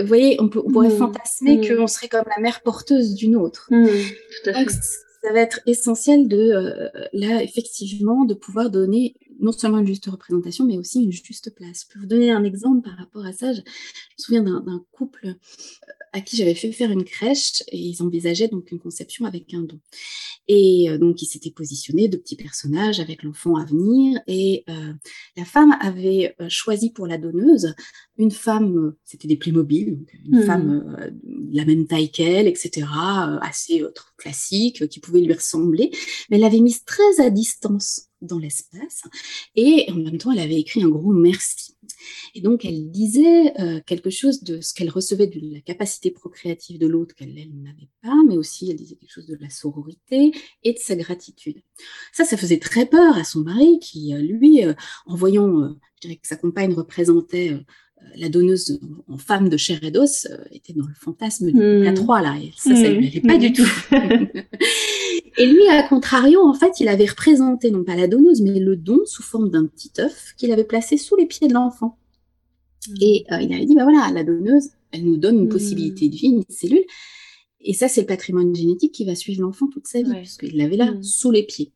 vous 0.00 0.06
voyez, 0.06 0.36
on, 0.40 0.48
peut, 0.48 0.62
on 0.64 0.70
pourrait 0.70 0.90
fantasmer 0.90 1.60
qu'on 1.60 1.88
serait 1.88 2.08
comme 2.08 2.24
la 2.36 2.40
mère 2.40 2.60
porteuse 2.62 3.14
d'une 3.14 3.36
autre. 3.36 3.66
Tout 3.70 4.50
à 4.50 4.52
fait. 4.52 4.70
ça 4.70 5.32
va 5.32 5.40
être 5.40 5.60
essentiel 5.66 6.28
de, 6.28 6.90
là, 7.12 7.42
effectivement, 7.42 8.24
de 8.24 8.34
pouvoir 8.34 8.70
donner 8.70 9.14
non 9.38 9.52
seulement 9.52 9.78
une 9.78 9.86
juste 9.86 10.06
représentation, 10.06 10.64
mais 10.64 10.78
aussi 10.78 11.02
une 11.04 11.12
juste 11.12 11.54
place. 11.54 11.86
Je 11.86 11.92
peux 11.92 12.00
vous 12.00 12.06
donner 12.06 12.30
un 12.30 12.44
exemple 12.44 12.88
par 12.88 12.96
rapport 12.98 13.24
à 13.24 13.32
ça. 13.32 13.52
Je, 13.52 13.60
me 13.60 13.64
souviens 14.16 14.42
d'un 14.42 14.84
couple 14.92 15.26
euh, 15.26 15.34
à 16.12 16.20
qui 16.20 16.36
j'avais 16.36 16.54
fait 16.54 16.72
faire 16.72 16.90
une 16.90 17.04
crèche 17.04 17.62
et 17.68 17.78
ils 17.78 18.02
envisageaient 18.02 18.48
donc 18.48 18.70
une 18.72 18.78
conception 18.78 19.26
avec 19.26 19.54
un 19.54 19.62
don. 19.62 19.78
Et 20.48 20.90
euh, 20.90 20.98
donc 20.98 21.22
ils 21.22 21.26
s'étaient 21.26 21.50
positionnés 21.50 22.08
de 22.08 22.16
petits 22.16 22.36
personnages 22.36 23.00
avec 23.00 23.22
l'enfant 23.22 23.56
à 23.56 23.64
venir 23.64 24.20
et 24.26 24.64
euh, 24.68 24.92
la 25.36 25.44
femme 25.44 25.76
avait 25.80 26.34
choisi 26.48 26.90
pour 26.90 27.06
la 27.06 27.18
donneuse 27.18 27.74
une 28.16 28.32
femme, 28.32 28.94
c'était 29.04 29.28
des 29.28 29.36
Playmobil, 29.36 29.98
une 30.24 30.40
mmh. 30.40 30.42
femme 30.42 31.10
de 31.22 31.56
la 31.56 31.64
même 31.64 31.86
taille 31.86 32.10
qu'elle, 32.10 32.48
etc., 32.48 32.84
assez 33.40 33.84
classique, 34.16 34.88
qui 34.88 34.98
pouvait 34.98 35.20
lui 35.20 35.32
ressembler, 35.32 35.92
mais 36.28 36.36
elle 36.36 36.42
l'avait 36.42 36.58
mise 36.58 36.84
très 36.84 37.20
à 37.20 37.30
distance 37.30 38.07
dans 38.20 38.38
l'espace. 38.38 39.02
Et 39.54 39.86
en 39.90 39.96
même 39.96 40.18
temps, 40.18 40.32
elle 40.32 40.38
avait 40.38 40.60
écrit 40.60 40.82
un 40.82 40.88
gros 40.88 41.12
merci. 41.12 41.76
Et 42.34 42.40
donc, 42.40 42.64
elle 42.64 42.90
disait 42.90 43.58
euh, 43.60 43.80
quelque 43.86 44.10
chose 44.10 44.42
de 44.42 44.60
ce 44.60 44.74
qu'elle 44.74 44.90
recevait 44.90 45.26
de 45.26 45.40
la 45.54 45.60
capacité 45.60 46.10
procréative 46.10 46.78
de 46.78 46.86
l'autre 46.86 47.14
qu'elle 47.14 47.34
n'avait 47.34 47.88
pas, 48.02 48.16
mais 48.26 48.36
aussi 48.36 48.70
elle 48.70 48.76
disait 48.76 48.96
quelque 48.96 49.12
chose 49.12 49.26
de 49.26 49.36
la 49.40 49.50
sororité 49.50 50.32
et 50.62 50.72
de 50.72 50.78
sa 50.78 50.96
gratitude. 50.96 51.62
Ça, 52.12 52.24
ça 52.24 52.36
faisait 52.36 52.58
très 52.58 52.86
peur 52.86 53.16
à 53.16 53.24
son 53.24 53.40
mari 53.40 53.78
qui, 53.80 54.14
euh, 54.14 54.18
lui, 54.18 54.64
euh, 54.64 54.74
en 55.06 55.16
voyant, 55.16 55.76
je 55.96 56.08
dirais 56.08 56.16
que 56.16 56.28
sa 56.28 56.36
compagne 56.36 56.74
représentait 56.74 57.56
la 58.16 58.28
donneuse 58.28 58.80
en 59.08 59.16
femme 59.16 59.48
de 59.48 59.56
chair 59.56 59.78
et 59.82 59.90
d'os 59.90 60.26
était 60.50 60.72
dans 60.72 60.86
le 60.86 60.94
fantasme 60.94 61.50
du 61.50 61.58
mmh. 61.58 61.84
K3 61.84 62.22
là, 62.22 62.36
et 62.42 62.52
ça, 62.56 62.74
ça 62.74 62.90
lui 62.90 63.20
hmm. 63.22 63.26
pas 63.26 63.38
du 63.38 63.52
tout. 63.52 63.68
Et 65.38 65.46
lui, 65.46 65.68
à 65.68 65.84
contrario, 65.84 66.44
en 66.44 66.52
fait, 66.52 66.80
il 66.80 66.88
avait 66.88 67.06
représenté 67.06 67.70
non 67.70 67.84
pas 67.84 67.94
la 67.94 68.08
donneuse, 68.08 68.42
mais 68.42 68.58
le 68.58 68.74
don 68.74 68.98
sous 69.06 69.22
forme 69.22 69.50
d'un 69.50 69.66
petit 69.66 69.92
œuf 70.00 70.34
qu'il 70.36 70.50
avait 70.50 70.64
placé 70.64 70.96
sous 70.96 71.14
les 71.14 71.26
pieds 71.26 71.46
de 71.46 71.54
l'enfant. 71.54 71.96
Mmh. 72.88 72.94
Et 73.00 73.24
euh, 73.30 73.40
il 73.40 73.52
avait 73.52 73.64
dit, 73.64 73.76
bah 73.76 73.84
voilà, 73.84 74.10
la 74.12 74.24
donneuse, 74.24 74.70
elle 74.90 75.04
nous 75.04 75.16
donne 75.16 75.38
une 75.38 75.44
mmh. 75.44 75.50
possibilité 75.50 76.08
de 76.08 76.16
vie, 76.16 76.26
une 76.26 76.44
cellule. 76.48 76.84
Et 77.60 77.72
ça, 77.72 77.86
c'est 77.86 78.00
le 78.00 78.06
patrimoine 78.08 78.54
génétique 78.54 78.92
qui 78.92 79.04
va 79.04 79.14
suivre 79.14 79.42
l'enfant 79.42 79.68
toute 79.68 79.86
sa 79.86 80.02
vie, 80.02 80.12
puisqu'il 80.14 80.56
l'avait 80.56 80.76
là, 80.76 80.92
sous 81.02 81.30
les 81.30 81.44
pieds. 81.44 81.72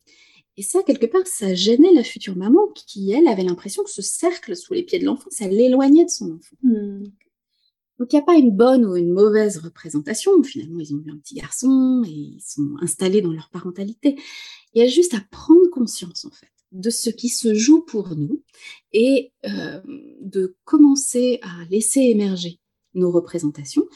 Et 0.56 0.62
ça, 0.62 0.82
quelque 0.82 1.06
part, 1.06 1.26
ça 1.26 1.54
gênait 1.54 1.92
la 1.92 2.04
future 2.04 2.36
maman 2.36 2.68
qui, 2.74 3.10
elle, 3.12 3.26
avait 3.26 3.44
l'impression 3.44 3.82
que 3.84 3.90
ce 3.90 4.02
cercle 4.02 4.54
sous 4.54 4.74
les 4.74 4.82
pieds 4.82 4.98
de 4.98 5.06
l'enfant, 5.06 5.30
ça 5.30 5.48
l'éloignait 5.48 6.04
de 6.04 6.10
son 6.10 6.32
enfant. 6.32 6.56
Donc 7.98 8.12
il 8.12 8.16
n'y 8.16 8.22
a 8.22 8.24
pas 8.24 8.36
une 8.36 8.50
bonne 8.50 8.84
ou 8.84 8.96
une 8.96 9.12
mauvaise 9.12 9.58
représentation. 9.58 10.42
Finalement, 10.42 10.80
ils 10.80 10.94
ont 10.94 11.02
eu 11.06 11.10
un 11.10 11.18
petit 11.18 11.34
garçon 11.34 12.02
et 12.04 12.10
ils 12.10 12.42
sont 12.44 12.74
installés 12.80 13.22
dans 13.22 13.32
leur 13.32 13.48
parentalité. 13.50 14.16
Il 14.74 14.82
y 14.82 14.84
a 14.84 14.88
juste 14.88 15.14
à 15.14 15.20
prendre 15.30 15.70
conscience, 15.70 16.24
en 16.24 16.30
fait, 16.30 16.50
de 16.72 16.90
ce 16.90 17.10
qui 17.10 17.28
se 17.28 17.54
joue 17.54 17.82
pour 17.82 18.16
nous 18.16 18.42
et 18.92 19.32
euh, 19.46 19.80
de 20.20 20.56
commencer 20.64 21.38
à 21.42 21.64
laisser 21.70 22.00
émerger 22.00 22.58
nos 22.94 23.10
représentations 23.10 23.86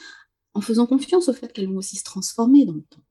en 0.55 0.61
faisant 0.61 0.87
confiance 0.87 1.29
au 1.29 1.33
fait 1.35 1.53
qu'elles 1.53 1.69
vont 1.69 1.79
aussi 1.79 1.97
se 1.97 2.05
transformer 2.05 2.65
dans 2.65 2.75
le 2.75 2.83
temps 2.83 3.06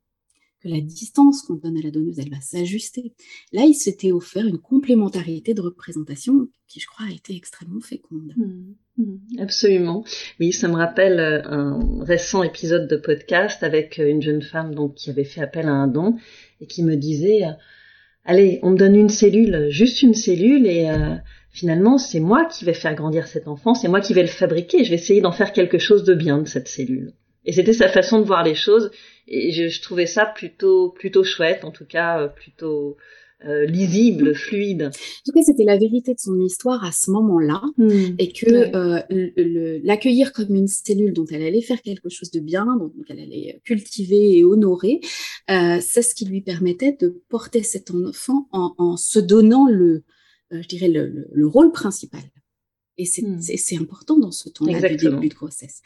la 0.69 0.81
distance 0.81 1.41
qu'on 1.43 1.55
donne 1.55 1.77
à 1.77 1.81
la 1.81 1.91
donneuse, 1.91 2.19
elle 2.19 2.29
va 2.29 2.41
s'ajuster. 2.41 3.13
Là, 3.53 3.63
il 3.63 3.75
s'était 3.75 4.11
offert 4.11 4.45
une 4.45 4.57
complémentarité 4.57 5.53
de 5.53 5.61
représentation 5.61 6.47
qui, 6.67 6.79
je 6.79 6.87
crois, 6.87 7.05
a 7.07 7.13
été 7.13 7.35
extrêmement 7.35 7.81
féconde. 7.81 8.33
Mmh, 8.35 9.01
mmh, 9.03 9.39
absolument. 9.39 10.03
Oui, 10.39 10.51
ça 10.51 10.67
me 10.67 10.75
rappelle 10.75 11.19
euh, 11.19 11.41
un 11.45 12.03
récent 12.03 12.43
épisode 12.43 12.87
de 12.87 12.97
podcast 12.97 13.63
avec 13.63 13.99
euh, 13.99 14.09
une 14.09 14.21
jeune 14.21 14.41
femme 14.41 14.73
donc 14.73 14.95
qui 14.95 15.09
avait 15.09 15.23
fait 15.23 15.41
appel 15.41 15.67
à 15.67 15.73
un 15.73 15.87
don 15.87 16.17
et 16.61 16.67
qui 16.67 16.83
me 16.83 16.95
disait 16.95 17.45
euh, 17.45 17.51
allez, 18.23 18.59
on 18.63 18.71
me 18.71 18.77
donne 18.77 18.95
une 18.95 19.09
cellule, 19.09 19.67
juste 19.69 20.01
une 20.01 20.15
cellule 20.15 20.65
et 20.65 20.89
finalement, 21.51 21.99
c'est 21.99 22.19
moi 22.19 22.45
qui 22.45 22.65
vais 22.65 22.73
faire 22.73 22.95
grandir 22.95 23.27
cet 23.27 23.47
enfant, 23.47 23.75
c'est 23.75 23.87
moi 23.87 24.01
qui 24.01 24.15
vais 24.15 24.23
le 24.23 24.27
fabriquer, 24.27 24.83
je 24.83 24.89
vais 24.89 24.95
essayer 24.95 25.21
d'en 25.21 25.31
faire 25.31 25.53
quelque 25.53 25.77
chose 25.77 26.03
de 26.03 26.15
bien 26.15 26.39
de 26.39 26.47
cette 26.47 26.67
cellule. 26.67 27.13
Et 27.45 27.53
c'était 27.53 27.73
sa 27.73 27.89
façon 27.89 28.19
de 28.19 28.25
voir 28.25 28.43
les 28.43 28.55
choses 28.55 28.91
et 29.27 29.51
je, 29.51 29.69
je, 29.69 29.81
trouvais 29.81 30.05
ça 30.05 30.25
plutôt 30.25 30.89
plutôt 30.89 31.23
chouette, 31.23 31.63
en 31.63 31.71
tout 31.71 31.85
cas 31.85 32.21
euh, 32.21 32.27
plutôt 32.27 32.97
euh, 33.43 33.65
lisible, 33.65 34.33
fluide. 34.35 34.83
En 34.83 35.23
tout 35.25 35.31
cas, 35.33 35.43
c'était 35.43 35.63
la 35.63 35.77
vérité 35.77 36.13
de 36.13 36.19
son 36.19 36.39
histoire 36.39 36.83
à 36.83 36.91
ce 36.91 37.11
moment-là, 37.11 37.61
hmm. 37.77 38.15
et 38.17 38.31
que 38.31 38.75
euh, 38.75 39.79
l'accueillir 39.83 40.33
comme 40.33 40.55
une 40.55 40.67
cellule 40.67 41.13
dont 41.13 41.25
elle 41.29 41.43
allait 41.43 41.61
faire 41.61 41.81
quelque 41.81 42.09
chose 42.09 42.31
de 42.31 42.39
bien, 42.39 42.65
donc 42.77 42.93
elle 43.09 43.19
allait 43.19 43.61
cultiver 43.63 44.37
et 44.37 44.43
honorer, 44.43 44.99
euh, 45.51 45.77
c'est 45.81 46.01
ce 46.01 46.15
qui 46.15 46.25
lui 46.25 46.41
permettait 46.41 46.97
de 46.99 47.21
porter 47.29 47.63
cet 47.63 47.91
enfant 47.91 48.47
en, 48.51 48.73
en 48.77 48.97
se 48.97 49.19
donnant 49.19 49.67
le, 49.67 50.03
euh, 50.53 50.61
je 50.61 50.67
dirais, 50.67 50.89
le, 50.89 51.27
le, 51.31 51.47
rôle 51.47 51.71
principal. 51.71 52.21
Et 52.97 53.03
hmm. 53.03 53.41
c'est 53.41 53.77
important 53.77 54.17
dans 54.17 54.31
ce 54.31 54.49
temps-là 54.49 54.89
du 54.89 54.95
début 54.95 55.29
de 55.29 55.33
grossesse. 55.33 55.81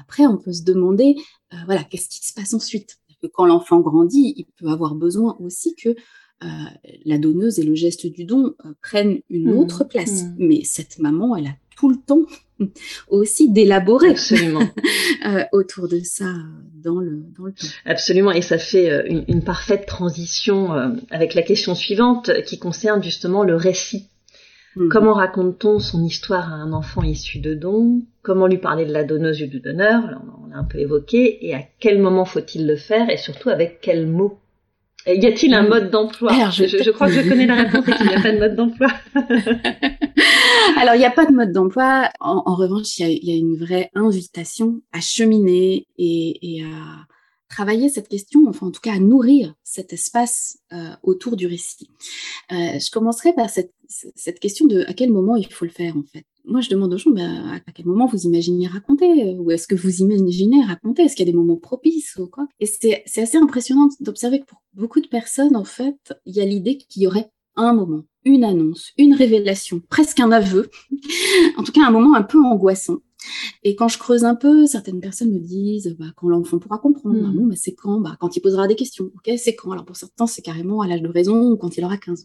Après, 0.00 0.26
on 0.26 0.36
peut 0.36 0.52
se 0.52 0.62
demander, 0.62 1.16
euh, 1.52 1.56
voilà, 1.66 1.84
qu'est-ce 1.84 2.08
qui 2.08 2.26
se 2.26 2.32
passe 2.32 2.54
ensuite? 2.54 2.98
Que 3.22 3.26
Quand 3.26 3.46
l'enfant 3.46 3.80
grandit, 3.80 4.34
il 4.36 4.46
peut 4.56 4.68
avoir 4.68 4.94
besoin 4.94 5.36
aussi 5.40 5.74
que 5.76 5.90
euh, 5.90 6.46
la 7.04 7.18
donneuse 7.18 7.58
et 7.58 7.62
le 7.62 7.74
geste 7.74 8.06
du 8.06 8.24
don 8.24 8.54
euh, 8.64 8.72
prennent 8.82 9.20
une 9.30 9.52
mmh. 9.52 9.58
autre 9.58 9.84
place. 9.84 10.24
Mmh. 10.24 10.34
Mais 10.38 10.64
cette 10.64 10.98
maman, 10.98 11.36
elle 11.36 11.46
a 11.46 11.56
tout 11.76 11.88
le 11.90 11.96
temps 11.96 12.22
aussi 13.08 13.50
d'élaborer 13.50 14.10
Absolument. 14.10 14.68
autour 15.52 15.88
de 15.88 16.00
ça 16.00 16.34
dans 16.74 16.98
le, 16.98 17.24
dans 17.36 17.44
le 17.44 17.52
temps. 17.52 17.66
Absolument, 17.84 18.32
et 18.32 18.42
ça 18.42 18.58
fait 18.58 19.08
une, 19.08 19.24
une 19.28 19.42
parfaite 19.42 19.86
transition 19.86 20.72
avec 21.10 21.34
la 21.34 21.42
question 21.42 21.74
suivante 21.74 22.30
qui 22.44 22.58
concerne 22.58 23.02
justement 23.02 23.42
le 23.42 23.56
récit 23.56 24.08
Mhm. 24.76 24.88
Comment 24.88 25.14
raconte-t-on 25.14 25.78
son 25.78 26.04
histoire 26.04 26.52
à 26.52 26.56
un 26.56 26.72
enfant 26.72 27.02
issu 27.02 27.38
de 27.38 27.54
dons? 27.54 28.02
Comment 28.22 28.46
lui 28.46 28.58
parler 28.58 28.86
de 28.86 28.92
la 28.92 29.04
donneuse 29.04 29.42
ou 29.42 29.46
du 29.46 29.60
donneur? 29.60 30.02
On 30.42 30.48
l'a 30.48 30.58
un 30.58 30.64
peu 30.64 30.78
évoqué. 30.78 31.46
Et 31.46 31.54
à 31.54 31.60
quel 31.78 32.00
moment 32.00 32.24
faut-il 32.24 32.66
le 32.66 32.76
faire? 32.76 33.10
Et 33.10 33.16
surtout 33.16 33.50
avec 33.50 33.80
quels 33.80 34.06
mots 34.06 34.38
Y 35.06 35.26
a-t-il 35.26 35.54
un 35.54 35.62
mhm. 35.62 35.68
mode 35.68 35.90
d'emploi? 35.90 36.32
Je, 36.50 36.90
crois 36.90 37.06
que 37.06 37.12
je 37.12 37.28
connais 37.28 37.46
la 37.46 37.62
réponse 37.62 37.86
et 37.88 37.92
qu'il 37.92 38.06
n'y 38.06 38.14
a 38.14 38.20
pas 38.20 38.32
de 38.32 38.38
mode 38.38 38.56
d'emploi. 38.56 38.88
Alors, 40.80 40.94
il 40.94 40.98
n'y 40.98 41.04
a 41.04 41.10
pas 41.10 41.26
de 41.26 41.32
mode 41.32 41.52
d'emploi. 41.52 42.10
En, 42.20 42.54
revanche, 42.54 42.98
il 42.98 43.18
y, 43.22 43.32
a, 43.32 43.36
une 43.36 43.56
vraie 43.56 43.90
invitation 43.94 44.80
à 44.92 45.00
cheminer 45.00 45.86
et, 45.98 46.58
et 46.58 46.64
à 46.64 47.06
travailler 47.54 47.88
cette 47.88 48.08
question, 48.08 48.40
enfin 48.48 48.66
en 48.66 48.70
tout 48.72 48.80
cas 48.80 48.94
à 48.94 48.98
nourrir 48.98 49.54
cet 49.62 49.92
espace 49.92 50.58
euh, 50.72 50.90
autour 51.04 51.36
du 51.36 51.46
récit. 51.46 51.88
Euh, 52.50 52.78
je 52.80 52.90
commencerai 52.90 53.32
par 53.32 53.48
cette, 53.48 53.70
question 54.40 54.66
de 54.66 54.80
à 54.88 54.92
quel 54.92 55.12
moment 55.12 55.36
il 55.36 55.46
faut 55.52 55.64
le 55.64 55.70
faire 55.70 55.96
en 55.96 56.02
fait. 56.02 56.24
Moi, 56.46 56.60
je 56.60 56.68
demande 56.68 56.92
aux 56.92 56.98
gens 56.98 57.12
ben, 57.12 57.60
à 57.66 57.72
quel 57.72 57.86
moment 57.86 58.06
vous 58.06 58.24
imaginez 58.24 58.66
raconter, 58.66 59.36
ou 59.38 59.50
est-ce 59.50 59.66
que 59.66 59.76
vous 59.76 60.02
imaginez 60.02 60.62
raconter, 60.64 61.02
est-ce 61.02 61.14
qu'il 61.16 61.26
y 61.26 61.28
a 61.28 61.32
des 61.32 61.38
moments 61.38 61.56
propices 61.56 62.16
ou 62.16 62.26
quoi? 62.26 62.46
Et 62.60 62.66
c'est 62.66 63.22
assez 63.22 63.38
impressionnant 63.38 63.88
d'observer 64.00 64.40
que 64.40 64.46
pour 64.46 64.60
beaucoup 64.74 65.00
de 65.00 65.06
personnes, 65.06 65.56
en 65.56 65.64
fait, 65.64 66.12
il 66.26 66.34
y 66.34 66.40
a 66.40 66.44
l'idée 66.44 66.76
qu'il 66.76 67.02
y 67.02 67.06
aurait 67.06 67.30
un 67.56 67.72
moment, 67.72 68.02
une 68.24 68.44
annonce, 68.44 68.92
une 68.98 69.14
révélation, 69.14 69.80
presque 69.88 70.20
un 70.20 70.32
aveu, 70.32 70.70
en 71.56 71.62
tout 71.62 71.72
cas 71.72 71.86
un 71.86 71.92
moment 71.92 72.14
un 72.14 72.24
peu 72.24 72.38
angoissant, 72.38 72.98
et 73.62 73.76
quand 73.76 73.88
je 73.88 73.98
creuse 73.98 74.24
un 74.24 74.34
peu, 74.34 74.66
certaines 74.66 75.00
personnes 75.00 75.32
me 75.32 75.40
disent 75.40 75.96
bah, 75.98 76.06
quand 76.16 76.28
l'enfant 76.28 76.58
pourra 76.58 76.78
comprendre. 76.78 77.20
Bah, 77.20 77.28
mmh. 77.28 77.46
mais 77.48 77.56
c'est 77.56 77.74
quand? 77.74 78.00
Bah, 78.00 78.16
Quand 78.20 78.36
il 78.36 78.40
posera 78.40 78.66
des 78.66 78.76
questions. 78.76 79.10
Ok, 79.14 79.30
c'est 79.38 79.54
quand? 79.54 79.72
Alors 79.72 79.84
pour 79.84 79.96
certains, 79.96 80.26
c'est 80.26 80.42
carrément 80.42 80.80
à 80.80 80.86
l'âge 80.86 81.02
de 81.02 81.08
raison 81.08 81.50
ou 81.50 81.56
quand 81.56 81.76
il 81.76 81.84
aura 81.84 81.96
15 81.96 82.22
ans. 82.22 82.24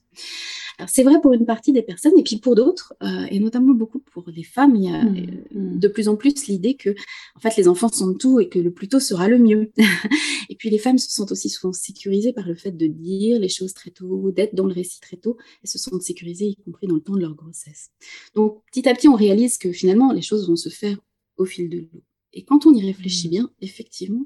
C'est 0.87 1.03
vrai 1.03 1.19
pour 1.21 1.33
une 1.33 1.45
partie 1.45 1.71
des 1.71 1.81
personnes, 1.81 2.17
et 2.17 2.23
puis 2.23 2.37
pour 2.37 2.55
d'autres, 2.55 2.93
euh, 3.03 3.25
et 3.29 3.39
notamment 3.39 3.73
beaucoup 3.73 3.99
pour 3.99 4.29
les 4.29 4.43
femmes, 4.43 4.75
il 4.75 4.83
y 4.83 4.93
a 4.93 5.03
mmh, 5.03 5.17
euh, 5.55 5.77
de 5.77 5.87
plus 5.87 6.07
en 6.07 6.15
plus 6.15 6.47
l'idée 6.47 6.75
que, 6.75 6.91
en 7.35 7.39
fait, 7.39 7.55
les 7.57 7.67
enfants 7.67 7.89
sont 7.89 8.13
tout 8.13 8.39
et 8.39 8.49
que 8.49 8.59
le 8.59 8.71
plus 8.71 8.87
tôt 8.87 8.99
sera 8.99 9.27
le 9.27 9.37
mieux. 9.37 9.71
et 10.49 10.55
puis 10.55 10.69
les 10.69 10.77
femmes 10.77 10.97
se 10.97 11.09
sentent 11.09 11.31
aussi 11.31 11.49
souvent 11.49 11.73
sécurisées 11.73 12.33
par 12.33 12.47
le 12.47 12.55
fait 12.55 12.71
de 12.71 12.87
dire 12.87 13.39
les 13.39 13.49
choses 13.49 13.73
très 13.73 13.91
tôt, 13.91 14.31
d'être 14.31 14.55
dans 14.55 14.65
le 14.65 14.73
récit 14.73 14.99
très 15.01 15.17
tôt, 15.17 15.37
et 15.63 15.67
se 15.67 15.77
sentent 15.77 16.01
sécurisées, 16.01 16.45
y 16.45 16.55
compris 16.55 16.87
dans 16.87 16.95
le 16.95 17.01
temps 17.01 17.15
de 17.15 17.21
leur 17.21 17.35
grossesse. 17.35 17.89
Donc, 18.35 18.63
petit 18.71 18.87
à 18.87 18.93
petit, 18.93 19.07
on 19.07 19.15
réalise 19.15 19.57
que 19.57 19.71
finalement, 19.71 20.13
les 20.13 20.21
choses 20.21 20.47
vont 20.47 20.55
se 20.55 20.69
faire 20.69 20.97
au 21.37 21.45
fil 21.45 21.69
de 21.69 21.79
l'eau. 21.79 22.03
Et 22.33 22.43
quand 22.43 22.65
on 22.65 22.73
y 22.73 22.85
réfléchit 22.85 23.27
mmh. 23.27 23.31
bien, 23.31 23.51
effectivement, 23.61 24.25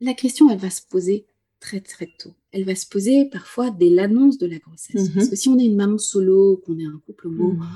la 0.00 0.14
question, 0.14 0.50
elle 0.50 0.58
va 0.58 0.70
se 0.70 0.82
poser 0.88 1.26
très 1.64 1.80
très 1.80 2.10
tôt. 2.18 2.34
Elle 2.52 2.64
va 2.64 2.74
se 2.74 2.86
poser 2.86 3.24
parfois 3.32 3.70
dès 3.70 3.88
l'annonce 3.88 4.36
de 4.36 4.46
la 4.46 4.58
grossesse. 4.58 5.08
Parce 5.08 5.26
mhm. 5.26 5.30
que 5.30 5.36
si 5.36 5.48
on 5.48 5.58
est 5.58 5.64
une 5.64 5.76
maman 5.76 5.98
solo, 5.98 6.60
qu'on 6.64 6.78
est 6.78 6.84
un 6.84 7.00
couple 7.06 7.28
homo, 7.28 7.52
mhm. 7.54 7.66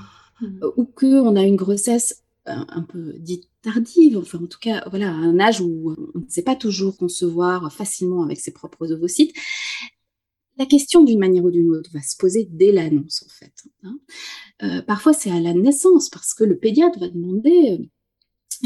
Mhm. 0.42 0.60
euh, 0.62 0.70
ou 0.76 0.84
qu'on 0.84 1.36
a 1.36 1.42
une 1.42 1.56
grossesse 1.56 2.22
euh, 2.48 2.64
un, 2.68 2.82
peu 2.82 3.14
dite 3.18 3.48
tardive, 3.62 4.18
enfin 4.18 4.38
en 4.38 4.46
tout 4.46 4.58
cas, 4.60 4.84
voilà, 4.90 5.08
à 5.08 5.14
un 5.14 5.40
âge 5.40 5.62
où 5.62 5.94
on 6.14 6.18
ne 6.18 6.28
sait 6.28 6.42
pas 6.42 6.54
toujours 6.54 6.98
concevoir 6.98 7.72
facilement 7.72 8.22
avec 8.22 8.40
ses 8.40 8.52
propres 8.52 8.92
ovocytes, 8.92 9.34
la 10.58 10.66
question 10.66 11.02
d'une 11.02 11.18
manière 11.18 11.44
ou 11.44 11.50
d'une 11.50 11.70
autre 11.70 11.90
va 11.94 12.02
se 12.02 12.16
poser 12.16 12.46
dès 12.50 12.72
l'annonce 12.72 13.24
en 13.24 13.30
fait. 13.30 13.52
Hein. 13.84 13.98
Euh, 14.64 14.82
parfois 14.82 15.12
c'est 15.12 15.30
à 15.30 15.40
la 15.40 15.54
naissance 15.54 16.10
parce 16.10 16.34
que 16.34 16.44
le 16.44 16.58
pédiatre 16.58 16.98
va 16.98 17.08
demander 17.08 17.88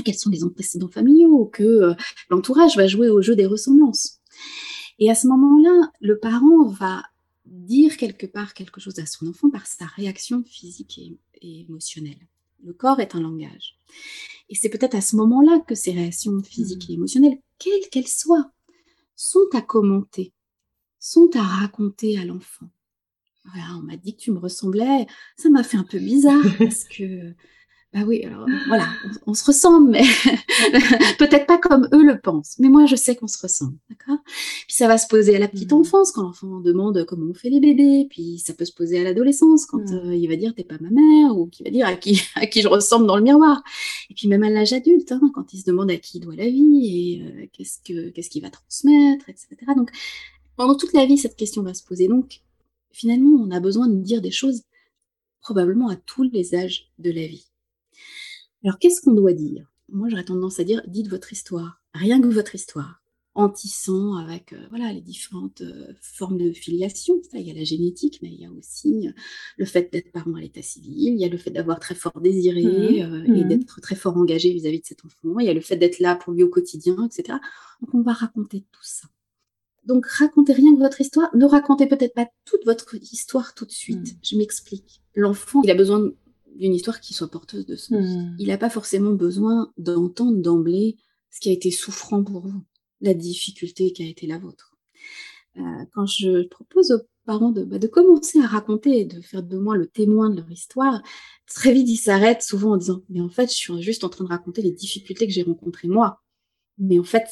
quels 0.04 0.14
sont 0.14 0.30
les 0.30 0.42
antécédents 0.42 0.88
familiaux, 0.88 1.44
que 1.52 1.92
l'entourage 2.30 2.76
va 2.76 2.87
jouer 2.87 3.11
au 3.11 3.20
jeu 3.20 3.37
des 3.37 3.44
ressemblances. 3.44 4.22
Et 4.98 5.11
à 5.11 5.14
ce 5.14 5.26
moment-là, 5.28 5.90
le 6.00 6.18
parent 6.18 6.66
va 6.66 7.02
dire 7.44 7.96
quelque 7.96 8.26
part 8.26 8.55
quelque 8.55 8.81
chose 8.81 8.98
à 8.98 9.07
son 9.07 9.26
enfant 9.28 9.50
par 9.50 9.66
sa 9.66 9.87
réaction 9.87 10.44
physique 10.44 10.98
et, 10.98 11.61
émotionnelle. 11.61 12.28
Le 12.64 12.72
corps 12.72 13.00
est 13.00 13.16
un 13.16 13.20
langage. 13.20 13.76
Et 14.48 14.55
c'est 14.55 14.68
peut-être 14.68 14.94
à 14.94 15.00
ce 15.00 15.16
moment-là 15.16 15.61
que 15.66 15.74
ces 15.74 15.92
réactions 15.92 16.40
physiques 16.42 16.88
et 16.88 16.92
mmh. 16.92 16.96
émotionnelles, 16.96 17.38
quelles 17.59 17.88
qu'elles 17.90 18.09
soient, 18.09 18.52
sont 19.16 19.48
à 19.55 19.61
commenter, 19.61 20.33
sont 20.98 21.31
à 21.35 21.42
raconter 21.42 22.18
à 22.18 22.24
l'enfant. 22.24 22.68
Voilà, 23.44 23.76
on 23.76 23.83
m'a 23.83 23.96
dit 23.96 24.14
que 24.14 24.20
tu 24.20 24.31
me 24.31 24.38
ressemblais, 24.38 25.07
ça 25.37 25.50
m'a 25.50 25.64
fait 25.64 25.76
un 25.76 25.85
peu 25.85 25.98
bizarre 25.98 26.44
parce 26.59 26.85
que 26.85 27.35
bah 27.92 28.05
oui, 28.07 28.24
alors 28.24 28.46
voilà, 28.68 28.87
on, 29.26 29.35
se 29.35 29.44
ressemble, 29.44 29.90
mais 29.90 30.02
peut-être 31.18 31.46
pas 31.46 31.59
comme 31.59 31.90
eux 31.92 32.02
le 32.02 32.18
pensent. 32.18 32.57
Mais 32.59 32.70
moi, 32.70 32.87
je 32.87 32.96
sais 32.96 33.16
qu'on 33.16 33.28
se 33.28 33.38
ressemble, 33.38 33.76
d'accord? 33.90 34.16
Puis 34.24 34.74
ça 34.74 34.88
va 34.88 34.96
se 34.96 35.07
poser 35.07 35.37
à 35.37 35.38
la 35.38 35.46
petite 35.46 35.72
mmh. 35.72 35.76
enfance 35.76 36.11
quand 36.12 36.22
l'enfant 36.22 36.61
demande 36.61 37.05
comment 37.05 37.26
on 37.31 37.35
fait 37.35 37.50
les 37.50 37.61
bébés. 37.61 38.07
Puis 38.09 38.38
ça 38.38 38.55
peut 38.55 38.64
se 38.64 38.72
poser 38.72 38.98
à 38.98 39.05
l'adolescence 39.05 39.66
quand 39.66 39.90
mmh. 39.90 40.07
euh, 40.07 40.16
il 40.16 40.26
va 40.26 40.37
dire 40.37 40.55
t'es 40.55 40.64
pas 40.64 40.78
ma 40.81 40.88
mère 40.88 41.37
ou 41.37 41.48
qui 41.48 41.64
va 41.64 41.70
dire 41.70 41.87
à 41.87 41.94
qui 41.94 42.22
à 42.37 42.46
qui 42.46 42.62
je 42.62 42.68
ressemble 42.68 43.07
dans 43.07 43.16
le 43.16 43.22
miroir. 43.22 43.62
Et 44.09 44.14
puis 44.14 44.26
même 44.26 44.42
à 44.42 44.48
l'âge 44.48 44.72
adulte, 44.72 45.12
hein, 45.12 45.31
quand 45.35 45.52
il 45.52 45.59
se 45.59 45.66
demande 45.66 45.90
à 45.90 45.96
qui 45.98 46.16
il 46.16 46.20
doit 46.20 46.35
la 46.35 46.48
vie 46.48 46.87
et 46.87 47.22
euh, 47.22 47.46
qu'est-ce 47.52 47.78
que 47.85 48.09
qu'est-ce 48.09 48.31
qu'il 48.31 48.40
va 48.40 48.48
transmettre, 48.48 49.28
etc. 49.28 49.48
Donc 49.76 49.90
pendant 50.57 50.76
toute 50.76 50.94
la 50.94 51.05
vie, 51.05 51.18
cette 51.18 51.37
question 51.37 51.62
va 51.62 51.74
se 51.74 51.85
poser. 51.85 52.09
Donc 52.09 52.40
finalement, 52.90 53.38
on 53.38 53.50
a 53.50 53.61
besoin 53.61 53.87
de 53.87 54.00
dire 54.00 54.22
des 54.22 54.31
choses 54.31 54.62
probablement 55.42 55.90
à 55.90 55.96
tous 55.96 56.22
les 56.22 56.55
âges 56.55 56.90
de 56.98 57.11
la 57.11 57.26
vie. 57.26 57.51
Alors, 58.64 58.79
qu'est-ce 58.79 59.01
qu'on 59.01 59.14
doit 59.14 59.33
dire? 59.33 59.66
Moi, 59.88 60.09
j'aurais 60.09 60.25
tendance 60.25 60.61
à 60.61 60.64
dire 60.64 60.83
dites 60.87 61.09
votre 61.09 61.33
histoire, 61.33 61.83
rien 61.94 62.20
que 62.20 62.29
votre 62.29 62.55
histoire, 62.55 63.03
en 63.35 63.48
tissant 63.48 64.16
avec 64.16 64.53
euh, 64.53 64.66
voilà 64.70 64.92
les 64.92 65.01
différentes 65.01 65.62
euh, 65.62 65.92
formes 66.01 66.38
de 66.38 66.53
filiation. 66.53 67.14
Ça, 67.31 67.38
il 67.38 67.46
y 67.46 67.51
a 67.51 67.55
la 67.55 67.64
génétique, 67.64 68.18
mais 68.22 68.29
il 68.29 68.40
y 68.40 68.46
a 68.46 68.51
aussi 68.51 69.09
euh, 69.09 69.12
le 69.57 69.64
fait 69.64 69.90
d'être 69.92 70.12
parent 70.12 70.35
à 70.35 70.40
l'état 70.40 70.62
civil, 70.62 71.14
il 71.14 71.20
y 71.20 71.25
a 71.25 71.29
le 71.29 71.38
fait 71.38 71.51
d'avoir 71.51 71.81
très 71.81 71.94
fort 71.94 72.20
désiré 72.20 72.62
mmh 72.62 73.25
et 73.27 73.44
mmh 73.44 73.48
d'être 73.48 73.81
très 73.81 73.94
fort 73.94 74.16
engagé 74.16 74.53
vis-à-vis 74.53 74.81
de 74.81 74.87
cet 74.87 75.05
enfant, 75.05 75.38
il 75.38 75.46
y 75.46 75.51
a 75.51 75.55
le 75.55 75.61
fait 75.61 75.77
d'être 75.77 75.98
là 75.98 76.14
pour 76.16 76.33
lui 76.33 76.42
au 76.42 76.48
quotidien, 76.48 76.96
etc. 77.05 77.38
Donc, 77.81 77.94
on 77.94 78.03
va 78.03 78.12
raconter 78.12 78.64
tout 78.70 78.85
ça. 78.85 79.09
Donc, 79.85 80.07
racontez 80.07 80.53
rien 80.53 80.75
que 80.75 80.79
votre 80.79 81.01
histoire. 81.01 81.35
Ne 81.35 81.44
racontez 81.44 81.87
peut-être 81.87 82.14
pas 82.14 82.29
toute 82.44 82.64
votre 82.64 82.94
histoire 82.94 83.53
tout 83.55 83.64
de 83.64 83.72
suite. 83.72 84.14
Mmh. 84.14 84.18
Je 84.22 84.37
m'explique. 84.37 85.03
L'enfant, 85.16 85.61
il 85.64 85.70
a 85.70 85.75
besoin 85.75 85.98
de 85.98 86.16
d'une 86.56 86.74
histoire 86.74 87.00
qui 87.00 87.14
soit 87.14 87.30
porteuse 87.30 87.66
de 87.66 87.76
sens. 87.76 88.04
Hmm. 88.04 88.36
Il 88.38 88.48
n'a 88.48 88.58
pas 88.58 88.70
forcément 88.70 89.12
besoin 89.12 89.72
d'entendre 89.78 90.40
d'emblée 90.40 90.96
ce 91.30 91.40
qui 91.40 91.48
a 91.48 91.52
été 91.52 91.70
souffrant 91.70 92.22
pour 92.22 92.46
vous, 92.46 92.62
la 93.00 93.14
difficulté 93.14 93.92
qui 93.92 94.02
a 94.02 94.06
été 94.06 94.26
la 94.26 94.38
vôtre. 94.38 94.76
Euh, 95.58 95.84
quand 95.92 96.06
je 96.06 96.46
propose 96.48 96.92
aux 96.92 97.00
parents 97.26 97.50
de, 97.50 97.64
bah, 97.64 97.78
de 97.78 97.86
commencer 97.86 98.40
à 98.40 98.46
raconter, 98.46 99.04
de 99.04 99.20
faire 99.20 99.42
de 99.42 99.58
moi 99.58 99.76
le 99.76 99.86
témoin 99.86 100.30
de 100.30 100.36
leur 100.36 100.50
histoire, 100.50 101.02
très 101.46 101.72
vite 101.72 101.88
ils 101.88 101.96
s'arrêtent 101.96 102.42
souvent 102.42 102.72
en 102.72 102.76
disant 102.76 103.02
mais 103.08 103.20
en 103.20 103.28
fait 103.28 103.50
je 103.50 103.56
suis 103.56 103.82
juste 103.82 104.04
en 104.04 104.08
train 104.08 104.24
de 104.24 104.30
raconter 104.30 104.62
les 104.62 104.72
difficultés 104.72 105.26
que 105.26 105.32
j'ai 105.32 105.42
rencontrées 105.42 105.88
moi. 105.88 106.22
Mais 106.78 106.98
en 106.98 107.04
fait 107.04 107.24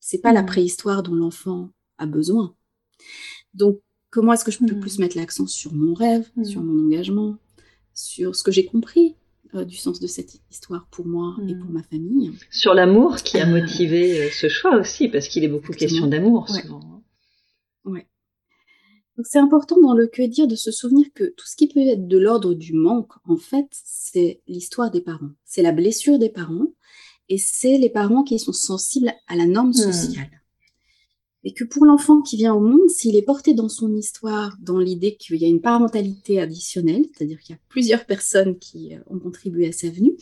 c'est 0.00 0.20
pas 0.20 0.32
la 0.32 0.42
hmm. 0.42 0.46
préhistoire 0.46 1.02
dont 1.02 1.14
l'enfant 1.14 1.70
a 1.98 2.06
besoin. 2.06 2.54
Donc 3.54 3.80
comment 4.10 4.32
est-ce 4.32 4.44
que 4.44 4.50
je 4.50 4.58
peux 4.58 4.74
hmm. 4.74 4.80
plus 4.80 4.98
mettre 4.98 5.16
l'accent 5.16 5.46
sur 5.46 5.74
mon 5.74 5.94
rêve, 5.94 6.28
sur 6.44 6.62
mon 6.62 6.84
engagement, 6.84 7.38
sur 7.94 8.36
ce 8.36 8.42
que 8.42 8.50
j'ai 8.50 8.64
compris 8.64 9.16
euh, 9.54 9.64
du 9.64 9.76
sens 9.76 10.00
de 10.00 10.06
cette 10.06 10.40
histoire 10.50 10.88
pour 10.90 11.06
moi 11.06 11.36
et 11.48 11.54
pour 11.54 11.70
hmm. 11.70 11.74
ma 11.74 11.82
famille. 11.82 12.32
Sur 12.50 12.74
l'amour 12.74 13.16
qui 13.16 13.38
a 13.38 13.46
euh, 13.46 13.60
motivé 13.60 14.22
euh, 14.22 14.30
ce 14.30 14.48
choix 14.48 14.76
aussi, 14.76 15.08
parce 15.08 15.28
qu'il 15.28 15.44
est 15.44 15.48
beaucoup 15.48 15.72
question 15.72 16.06
d'amour 16.06 16.48
souvent. 16.48 16.80
Hein. 16.82 17.02
Ouais. 17.84 18.08
Donc 19.16 19.26
c'est 19.26 19.38
important 19.38 19.80
dans 19.80 19.94
le 19.94 20.08
que 20.08 20.22
dire 20.22 20.48
de 20.48 20.56
se 20.56 20.72
souvenir 20.72 21.06
que 21.14 21.24
tout 21.36 21.46
ce 21.46 21.54
qui 21.54 21.68
peut 21.68 21.80
être 21.80 22.08
de 22.08 22.18
l'ordre 22.18 22.54
du 22.54 22.72
manque, 22.72 23.12
en 23.28 23.36
fait, 23.36 23.66
c'est 23.70 24.42
l'histoire 24.48 24.90
des 24.90 25.00
parents. 25.00 25.30
C'est 25.44 25.62
la 25.62 25.72
blessure 25.72 26.18
des 26.18 26.30
parents 26.30 26.72
et 27.28 27.38
c'est 27.38 27.78
les 27.78 27.90
parents 27.90 28.24
qui 28.24 28.38
sont 28.40 28.52
sensibles 28.52 29.12
à 29.28 29.36
la 29.36 29.46
norme 29.46 29.70
hmm. 29.70 29.92
sociale 29.92 30.43
et 31.44 31.52
que 31.52 31.64
pour 31.64 31.84
l'enfant 31.84 32.22
qui 32.22 32.36
vient 32.36 32.54
au 32.54 32.60
monde, 32.60 32.88
s'il 32.88 33.16
est 33.16 33.22
porté 33.22 33.52
dans 33.52 33.68
son 33.68 33.94
histoire, 33.94 34.56
dans 34.60 34.78
l'idée 34.78 35.14
qu'il 35.16 35.36
y 35.36 35.44
a 35.44 35.48
une 35.48 35.60
parentalité 35.60 36.40
additionnelle, 36.40 37.04
c'est-à-dire 37.12 37.38
qu'il 37.40 37.54
y 37.54 37.58
a 37.58 37.60
plusieurs 37.68 38.06
personnes 38.06 38.58
qui 38.58 38.94
euh, 38.94 39.00
ont 39.06 39.18
contribué 39.18 39.68
à 39.68 39.72
sa 39.72 39.90
venue, 39.90 40.16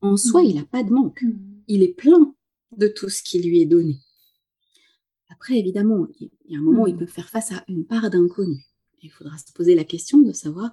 en 0.00 0.16
soi, 0.16 0.42
mm. 0.42 0.46
il 0.46 0.56
n'a 0.56 0.64
pas 0.64 0.82
de 0.82 0.90
manque. 0.90 1.22
Mm. 1.22 1.38
Il 1.68 1.82
est 1.84 1.94
plein 1.94 2.34
de 2.76 2.88
tout 2.88 3.08
ce 3.08 3.22
qui 3.22 3.40
lui 3.40 3.60
est 3.60 3.66
donné. 3.66 4.00
Après, 5.30 5.56
évidemment, 5.56 6.08
il 6.18 6.30
y 6.48 6.56
a 6.56 6.58
un 6.58 6.62
moment 6.62 6.82
où 6.82 6.88
il 6.88 6.96
mm. 6.96 6.98
peut 6.98 7.06
faire 7.06 7.28
face 7.28 7.52
à 7.52 7.64
une 7.68 7.86
part 7.86 8.10
d'inconnu. 8.10 8.66
Il 9.02 9.10
faudra 9.10 9.36
se 9.38 9.52
poser 9.52 9.74
la 9.74 9.84
question 9.84 10.18
de 10.18 10.32
savoir 10.32 10.72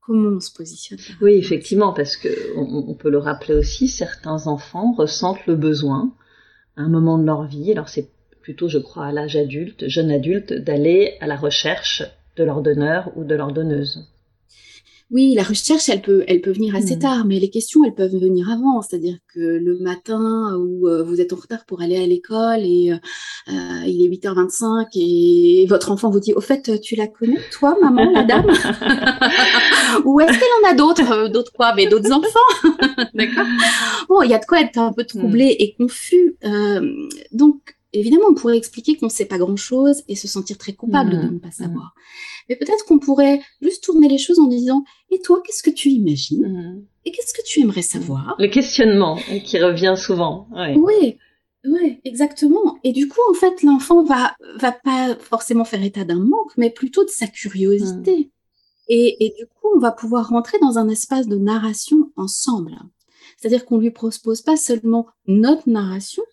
comment 0.00 0.36
on 0.36 0.40
se 0.40 0.52
positionne. 0.52 0.98
Oui, 1.20 1.32
effectivement, 1.32 1.92
parce 1.92 2.16
que 2.16 2.28
on, 2.56 2.94
peut 2.94 3.10
le 3.10 3.18
rappeler 3.18 3.54
aussi, 3.54 3.88
certains 3.88 4.46
enfants 4.46 4.92
ressentent 4.92 5.46
le 5.46 5.56
besoin 5.56 6.14
à 6.76 6.82
un 6.82 6.88
moment 6.88 7.18
de 7.18 7.24
leur 7.24 7.46
vie. 7.46 7.72
Alors 7.72 7.88
c'est 7.88 8.10
plutôt 8.40 8.68
je 8.68 8.78
crois 8.78 9.06
à 9.06 9.12
l'âge 9.12 9.36
adulte, 9.36 9.88
jeune 9.88 10.10
adulte, 10.10 10.52
d'aller 10.52 11.16
à 11.20 11.26
la 11.26 11.36
recherche 11.36 12.02
de 12.36 12.44
leur 12.44 12.62
donneur 12.62 13.12
ou 13.16 13.24
de 13.24 13.34
leur 13.34 13.52
donneuse. 13.52 14.06
Oui, 15.12 15.34
la 15.34 15.42
recherche, 15.42 15.88
elle 15.88 16.02
peut, 16.02 16.22
elle 16.28 16.40
peut 16.40 16.52
venir 16.52 16.76
assez 16.76 16.94
hmm. 16.94 17.00
tard, 17.00 17.24
mais 17.26 17.40
les 17.40 17.50
questions, 17.50 17.82
elles 17.84 17.96
peuvent 17.96 18.14
venir 18.14 18.48
avant. 18.48 18.80
C'est-à-dire 18.80 19.16
que 19.34 19.40
le 19.40 19.76
matin 19.80 20.56
où 20.56 20.86
euh, 20.86 21.02
vous 21.02 21.20
êtes 21.20 21.32
en 21.32 21.36
retard 21.36 21.64
pour 21.66 21.82
aller 21.82 21.96
à 21.96 22.06
l'école 22.06 22.60
et 22.60 22.92
euh, 22.92 23.52
il 23.86 24.04
est 24.04 24.08
8h25 24.08 24.86
et 24.94 25.66
votre 25.68 25.90
enfant 25.90 26.10
vous 26.10 26.20
dit, 26.20 26.32
au 26.32 26.40
fait, 26.40 26.80
tu 26.80 26.94
la 26.94 27.08
connais, 27.08 27.40
toi, 27.50 27.76
maman, 27.82 28.08
la 28.12 28.22
dame? 28.22 28.46
Ou 30.04 30.20
est-ce 30.20 30.38
qu'elle 30.38 30.64
en 30.64 30.70
a 30.70 30.74
d'autres 30.74 31.12
euh, 31.12 31.28
D'autres 31.28 31.52
quoi 31.52 31.74
Mais 31.74 31.86
d'autres 31.86 32.12
enfants? 32.12 32.78
D'accord? 33.14 33.46
Bon, 34.08 34.22
il 34.22 34.30
y 34.30 34.34
a 34.34 34.38
de 34.38 34.44
quoi 34.44 34.60
être 34.60 34.78
un 34.78 34.92
peu 34.92 35.02
troublé 35.02 35.56
et 35.58 35.74
confus. 35.74 36.36
donc, 37.32 37.56
Évidemment, 37.92 38.26
on 38.30 38.34
pourrait 38.34 38.56
expliquer 38.56 38.96
qu'on 38.96 39.06
ne 39.06 39.10
sait 39.10 39.24
pas 39.24 39.38
grand-chose 39.38 40.02
et 40.08 40.14
se 40.14 40.28
sentir 40.28 40.58
très 40.58 40.74
coupable 40.74 41.10
de 41.10 41.16
mmh. 41.16 41.34
ne 41.34 41.38
pas 41.38 41.48
mmh. 41.48 41.52
savoir. 41.52 41.94
Mais 42.48 42.56
peut-être 42.56 42.84
qu'on 42.84 42.98
pourrait 42.98 43.40
juste 43.60 43.82
tourner 43.82 44.08
les 44.08 44.18
choses 44.18 44.38
en 44.38 44.46
disant 44.46 44.84
Et 45.10 45.20
toi, 45.20 45.42
qu'est-ce 45.44 45.62
que 45.62 45.70
tu 45.70 45.88
imagines 45.88 46.46
mmh. 46.46 46.84
Et 47.04 47.12
qu'est-ce 47.12 47.34
que 47.34 47.44
tu 47.44 47.60
aimerais 47.60 47.82
savoir? 47.82 48.36
Le 48.38 48.48
questionnement 48.48 49.16
qui 49.44 49.58
revient 49.58 49.94
souvent. 49.96 50.48
Oui, 50.76 51.16
oui, 51.64 52.00
exactement. 52.04 52.78
Et 52.84 52.92
du 52.92 53.08
coup, 53.08 53.20
en 53.30 53.34
fait, 53.34 53.62
l'enfant 53.62 54.04
va 54.04 54.34
va 54.56 54.72
pas 54.72 55.16
forcément 55.16 55.64
faire 55.64 55.82
état 55.82 56.04
d'un 56.04 56.20
manque, 56.20 56.52
mais 56.56 56.70
plutôt 56.70 57.04
de 57.04 57.10
sa 57.10 57.26
curiosité. 57.26 58.30
Et, 58.88 59.24
et, 59.24 59.34
du 59.38 59.46
coup, 59.46 59.68
on 59.76 59.78
va 59.78 59.92
pouvoir 59.92 60.28
rentrer 60.28 60.58
dans 60.60 60.76
un 60.76 60.88
espace 60.88 61.28
de 61.28 61.36
narration 61.36 62.10
ensemble. 62.16 62.76
C'est-à-dire 63.36 63.64
qu'on 63.64 63.78
lui 63.78 63.92
propose 63.92 64.42
pas 64.42 64.56
seulement 64.56 65.06
notre 65.26 65.68
narration, 65.68 66.24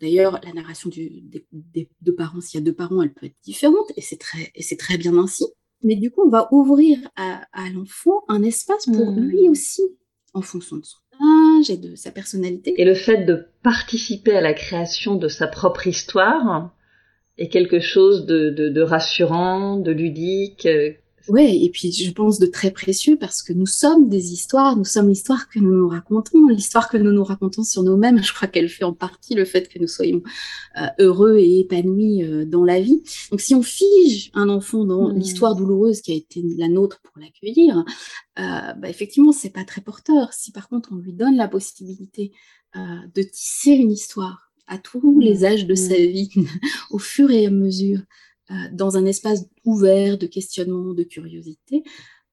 D'ailleurs, 0.00 0.40
la 0.44 0.52
narration 0.52 0.90
des, 0.90 1.88
deux 2.00 2.14
parents, 2.14 2.40
s'il 2.40 2.60
y 2.60 2.62
a 2.62 2.64
deux 2.64 2.74
parents, 2.74 3.02
elle 3.02 3.12
peut 3.12 3.26
être 3.26 3.36
différente 3.42 3.92
et 3.96 4.00
c'est 4.00 4.18
très, 4.18 4.52
et 4.54 4.62
c'est 4.62 4.76
très 4.76 4.96
bien 4.96 5.16
ainsi. 5.18 5.44
Mais 5.82 5.96
du 5.96 6.10
coup, 6.10 6.22
on 6.24 6.30
va 6.30 6.48
ouvrir 6.52 6.98
à, 7.16 7.40
l'enfant 7.74 8.24
un 8.28 8.42
espace 8.42 8.86
pour 8.86 9.12
mmh. 9.12 9.20
lui 9.20 9.48
aussi, 9.48 9.82
en 10.34 10.42
fonction 10.42 10.76
de 10.76 10.84
son 10.84 10.98
âge 11.58 11.70
et 11.70 11.76
de 11.76 11.94
sa 11.96 12.10
personnalité. 12.10 12.74
Et 12.80 12.84
le 12.84 12.94
fait 12.94 13.24
de 13.24 13.46
participer 13.62 14.36
à 14.36 14.40
la 14.40 14.54
création 14.54 15.16
de 15.16 15.28
sa 15.28 15.46
propre 15.46 15.86
histoire 15.86 16.74
est 17.36 17.48
quelque 17.48 17.80
chose 17.80 18.26
de, 18.26 18.80
rassurant, 18.80 19.76
de 19.78 19.92
ludique. 19.92 20.68
Oui, 21.28 21.64
et 21.64 21.70
puis 21.70 21.92
je 21.92 22.10
pense 22.10 22.38
de 22.38 22.46
très 22.46 22.70
précieux 22.70 23.16
parce 23.18 23.42
que 23.42 23.52
nous 23.52 23.66
sommes 23.66 24.08
des 24.08 24.32
histoires, 24.32 24.76
nous 24.76 24.84
sommes 24.84 25.08
l'histoire 25.08 25.48
que 25.48 25.58
nous 25.58 25.76
nous 25.76 25.88
racontons, 25.88 26.48
l'histoire 26.48 26.88
que 26.88 26.96
nous 26.96 27.12
nous 27.12 27.24
racontons 27.24 27.64
sur 27.64 27.82
nous-mêmes. 27.82 28.22
Je 28.22 28.32
crois 28.32 28.48
qu'elle 28.48 28.70
fait 28.70 28.84
en 28.84 28.94
partie 28.94 29.34
le 29.34 29.44
fait 29.44 29.68
que 29.68 29.78
nous 29.78 29.88
soyons 29.88 30.22
euh, 30.78 30.86
heureux 30.98 31.36
et 31.36 31.60
épanouis 31.60 32.24
euh, 32.24 32.46
dans 32.46 32.64
la 32.64 32.80
vie. 32.80 33.02
Donc 33.30 33.42
si 33.42 33.54
on 33.54 33.62
fige 33.62 34.30
un 34.32 34.48
enfant 34.48 34.84
dans 34.84 35.12
mmh. 35.12 35.18
l'histoire 35.18 35.54
douloureuse 35.54 36.00
qui 36.00 36.12
a 36.12 36.14
été 36.14 36.42
la 36.56 36.68
nôtre 36.68 37.00
pour 37.02 37.20
l'accueillir, 37.20 37.84
euh, 38.38 38.72
bah, 38.78 38.88
effectivement, 38.88 39.32
c'est 39.32 39.50
pas 39.50 39.64
très 39.64 39.82
porteur. 39.82 40.32
Si 40.32 40.50
par 40.50 40.68
contre 40.68 40.90
on 40.92 40.96
lui 40.96 41.12
donne 41.12 41.36
la 41.36 41.48
possibilité 41.48 42.32
de 42.74 43.22
tisser 43.22 43.70
une 43.70 43.90
histoire 43.90 44.52
à 44.66 44.76
tous 44.78 45.18
les 45.20 45.40
mmh. 45.40 45.44
âges 45.44 45.66
de 45.66 45.74
sa 45.74 45.94
mmh. 45.94 46.06
vie, 46.06 46.30
au 46.90 46.98
fur 46.98 47.30
et 47.30 47.46
à 47.46 47.50
mesure, 47.50 48.00
dans 48.72 48.96
un 48.96 49.04
espace 49.04 49.44
ouvert 49.64 50.18
de 50.18 50.26
questionnement, 50.26 50.94
de 50.94 51.02
curiosité, 51.02 51.82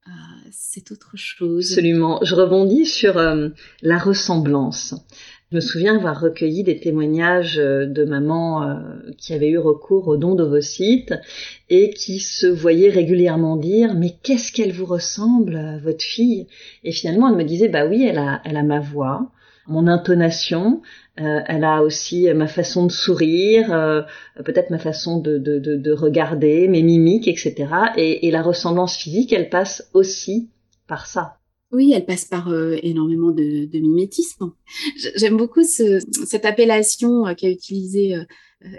euh, 0.07 0.11
c'est 0.51 0.91
autre 0.91 1.11
chose. 1.16 1.72
Absolument. 1.72 2.20
Je 2.24 2.36
rebondis 2.36 2.86
sur 2.86 3.18
euh, 3.18 3.49
la 3.82 3.97
ressemblance. 3.97 4.93
Je 5.51 5.57
me 5.57 5.61
souviens 5.61 5.95
avoir 5.95 6.20
recueilli 6.20 6.63
des 6.63 6.80
témoignages 6.80 7.57
de 7.57 8.03
mamans 8.03 8.82
qui 9.18 9.32
avaient 9.32 9.49
eu 9.49 9.59
recours 9.59 10.07
au 10.07 10.18
don 10.18 10.34
d'ovocytes 10.34 11.13
et 11.70 11.91
qui 11.91 12.20
se 12.20 12.47
voyaient 12.47 12.89
régulièrement 12.89 13.55
dire 13.55 13.93
mais 13.93 14.16
qu'est-ce 14.24 14.51
qu'elle 14.51 14.74
vous 14.74 14.88
ressemble 14.88 15.80
votre 15.84 16.03
fille? 16.03 16.47
Et 16.84 16.91
finalement 16.91 17.30
elle 17.30 17.38
me 17.38 17.43
disait 17.43 17.70
bah 17.70 17.86
oui 17.86 18.05
elle 18.05 18.18
a 18.18 18.41
elle 18.43 18.57
a 18.57 18.63
ma 18.63 18.80
voix 18.80 19.32
mon 19.68 19.88
intonation, 19.88 20.82
euh, 21.20 21.39
elle 21.47 21.63
a 21.63 21.82
aussi 21.82 22.28
ma 22.34 22.47
façon 22.47 22.86
de 22.86 22.91
sourire, 22.91 23.74
euh, 23.74 24.01
peut-être 24.43 24.70
ma 24.70 24.80
façon 24.80 25.20
de, 25.20 25.38
de, 25.38 25.59
de, 25.59 25.76
de, 25.76 25.91
regarder, 25.91 26.68
mes 26.68 26.84
mimiques, 26.84 27.28
etc. 27.28 27.68
Et, 27.97 28.30
la 28.32 28.41
ressemblance 28.41 28.97
physique, 28.97 29.32
elle 29.32 29.49
passe 29.49 29.89
aussi 29.93 30.49
par 30.88 31.07
ça. 31.07 31.38
Oui, 31.72 31.93
elle 31.95 32.05
passe 32.05 32.26
par 32.26 32.49
euh, 32.49 32.78
énormément 32.84 33.32
de, 33.32 33.68
mimétisme. 33.74 34.51
J'aime 35.16 35.38
beaucoup 35.38 35.63
ce, 35.63 35.99
cette 36.26 36.45
appellation 36.45 37.24
qu'a 37.36 37.49
utilisée 37.49 38.16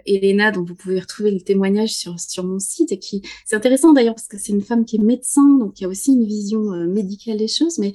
Elena, 0.04 0.50
dont 0.50 0.62
vous 0.62 0.74
pouvez 0.74 1.00
retrouver 1.00 1.30
le 1.30 1.40
témoignage 1.40 1.94
sur, 1.94 2.18
sur 2.20 2.44
mon 2.44 2.58
site, 2.58 2.92
et 2.92 2.98
qui 2.98 3.22
c'est 3.44 3.56
intéressant 3.56 3.92
d'ailleurs 3.92 4.14
parce 4.14 4.28
que 4.28 4.38
c'est 4.38 4.52
une 4.52 4.62
femme 4.62 4.84
qui 4.84 4.96
est 4.96 5.02
médecin, 5.02 5.58
donc 5.58 5.80
il 5.80 5.84
y 5.84 5.86
a 5.86 5.88
aussi 5.88 6.12
une 6.12 6.24
vision 6.24 6.70
médicale 6.86 7.38
des 7.38 7.48
choses, 7.48 7.78
mais 7.78 7.92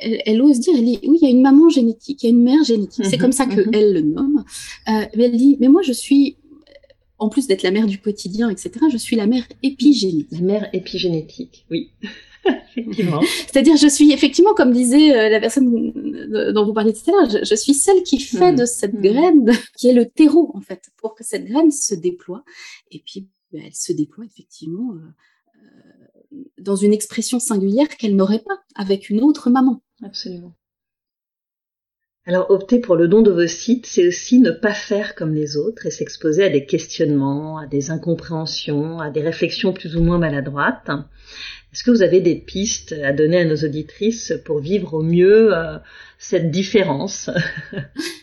elle, 0.00 0.42
ose 0.42 0.60
dire, 0.60 0.74
elle 0.76 0.84
dit, 0.84 0.98
oui, 1.02 1.18
il 1.20 1.24
y 1.24 1.28
a 1.28 1.30
une 1.30 1.42
maman 1.42 1.68
génétique, 1.68 2.22
il 2.22 2.26
y 2.26 2.28
a 2.28 2.32
une 2.32 2.42
mère 2.42 2.64
génétique. 2.64 3.04
c'est 3.04 3.16
mhm, 3.16 3.22
comme 3.22 3.32
ça 3.32 3.46
qu'elle 3.46 3.66
mhm. 3.66 3.94
le 3.94 4.00
nomme. 4.00 4.44
Euh, 4.88 5.04
mais 5.16 5.24
elle 5.24 5.36
dit, 5.36 5.56
mais 5.60 5.68
moi, 5.68 5.82
je 5.82 5.92
suis, 5.92 6.36
en 7.18 7.28
plus 7.28 7.46
d'être 7.46 7.62
la 7.62 7.70
mère 7.70 7.86
du 7.86 7.98
quotidien, 7.98 8.50
etc., 8.50 8.72
je 8.90 8.96
suis 8.96 9.16
la 9.16 9.26
mère 9.26 9.44
épigénétique. 9.62 10.28
La 10.32 10.40
mère 10.40 10.68
épigénétique, 10.72 11.66
oui. 11.70 11.90
effectivement. 12.76 13.20
C'est-à-dire, 13.46 13.76
je 13.76 13.88
suis 13.88 14.12
effectivement, 14.12 14.54
comme 14.54 14.72
disait 14.72 15.16
euh, 15.16 15.28
la 15.28 15.40
personne 15.40 16.52
dont 16.52 16.64
vous 16.64 16.72
parliez 16.72 16.92
tout 16.92 17.10
à 17.10 17.12
l'heure, 17.12 17.44
je, 17.44 17.54
suis 17.54 17.74
celle 17.74 18.02
qui 18.02 18.20
fait 18.20 18.52
mhm. 18.52 18.58
de 18.58 18.64
cette 18.64 18.94
graine, 18.94 19.52
qui 19.76 19.88
est 19.88 19.94
le 19.94 20.06
terreau, 20.06 20.50
en 20.54 20.60
fait, 20.60 20.90
pour 20.96 21.14
que 21.14 21.24
cette 21.24 21.46
graine 21.46 21.70
se 21.70 21.94
déploie. 21.94 22.44
Et 22.90 23.02
puis, 23.04 23.28
ben, 23.52 23.62
elle 23.66 23.74
se 23.74 23.92
déploie 23.92 24.24
effectivement. 24.24 24.92
Euh, 24.92 25.08
dans 26.58 26.76
une 26.76 26.92
expression 26.92 27.40
singulière 27.40 27.88
qu'elle 27.88 28.16
n'aurait 28.16 28.42
pas 28.44 28.60
avec 28.74 29.10
une 29.10 29.22
autre 29.22 29.50
maman. 29.50 29.82
Absolument. 30.02 30.54
Alors 32.28 32.50
opter 32.50 32.78
pour 32.78 32.96
le 32.96 33.08
don 33.08 33.22
d'ovocytes, 33.22 33.86
c'est 33.86 34.06
aussi 34.06 34.38
ne 34.38 34.50
pas 34.50 34.74
faire 34.74 35.14
comme 35.14 35.32
les 35.32 35.56
autres 35.56 35.86
et 35.86 35.90
s'exposer 35.90 36.44
à 36.44 36.50
des 36.50 36.66
questionnements, 36.66 37.56
à 37.56 37.66
des 37.66 37.90
incompréhensions, 37.90 39.00
à 39.00 39.08
des 39.08 39.22
réflexions 39.22 39.72
plus 39.72 39.96
ou 39.96 40.02
moins 40.02 40.18
maladroites. 40.18 40.90
Est-ce 41.72 41.82
que 41.82 41.90
vous 41.90 42.02
avez 42.02 42.20
des 42.20 42.34
pistes 42.34 42.94
à 43.02 43.14
donner 43.14 43.38
à 43.38 43.44
nos 43.46 43.56
auditrices 43.56 44.34
pour 44.44 44.58
vivre 44.58 44.92
au 44.92 45.02
mieux 45.02 45.56
euh, 45.56 45.78
cette 46.18 46.50
différence? 46.50 47.30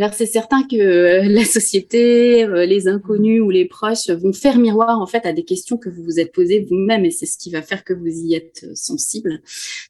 Alors 0.00 0.14
c'est 0.14 0.24
certain 0.24 0.62
que 0.62 0.76
euh, 0.76 1.28
la 1.28 1.44
société, 1.44 2.44
euh, 2.44 2.64
les 2.64 2.88
inconnus 2.88 3.42
ou 3.42 3.50
les 3.50 3.66
proches 3.66 4.08
vont 4.08 4.32
faire 4.32 4.58
miroir 4.58 4.98
en 4.98 5.06
fait 5.06 5.26
à 5.26 5.34
des 5.34 5.44
questions 5.44 5.76
que 5.76 5.90
vous 5.90 6.02
vous 6.02 6.18
êtes 6.18 6.32
posées 6.32 6.66
vous-même 6.70 7.04
et 7.04 7.10
c'est 7.10 7.26
ce 7.26 7.36
qui 7.36 7.50
va 7.50 7.60
faire 7.60 7.84
que 7.84 7.92
vous 7.92 8.06
y 8.06 8.34
êtes 8.34 8.64
euh, 8.64 8.74
sensible. 8.74 9.42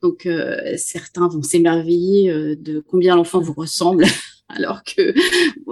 Donc 0.02 0.28
certains 0.76 1.28
vont 1.28 1.42
s'émerveiller 1.42 2.56
de 2.56 2.80
combien 2.80 3.14
l'enfant 3.14 3.38
vous 3.40 3.52
ressemble. 3.52 4.04
Alors 4.48 4.82
que, 4.82 5.14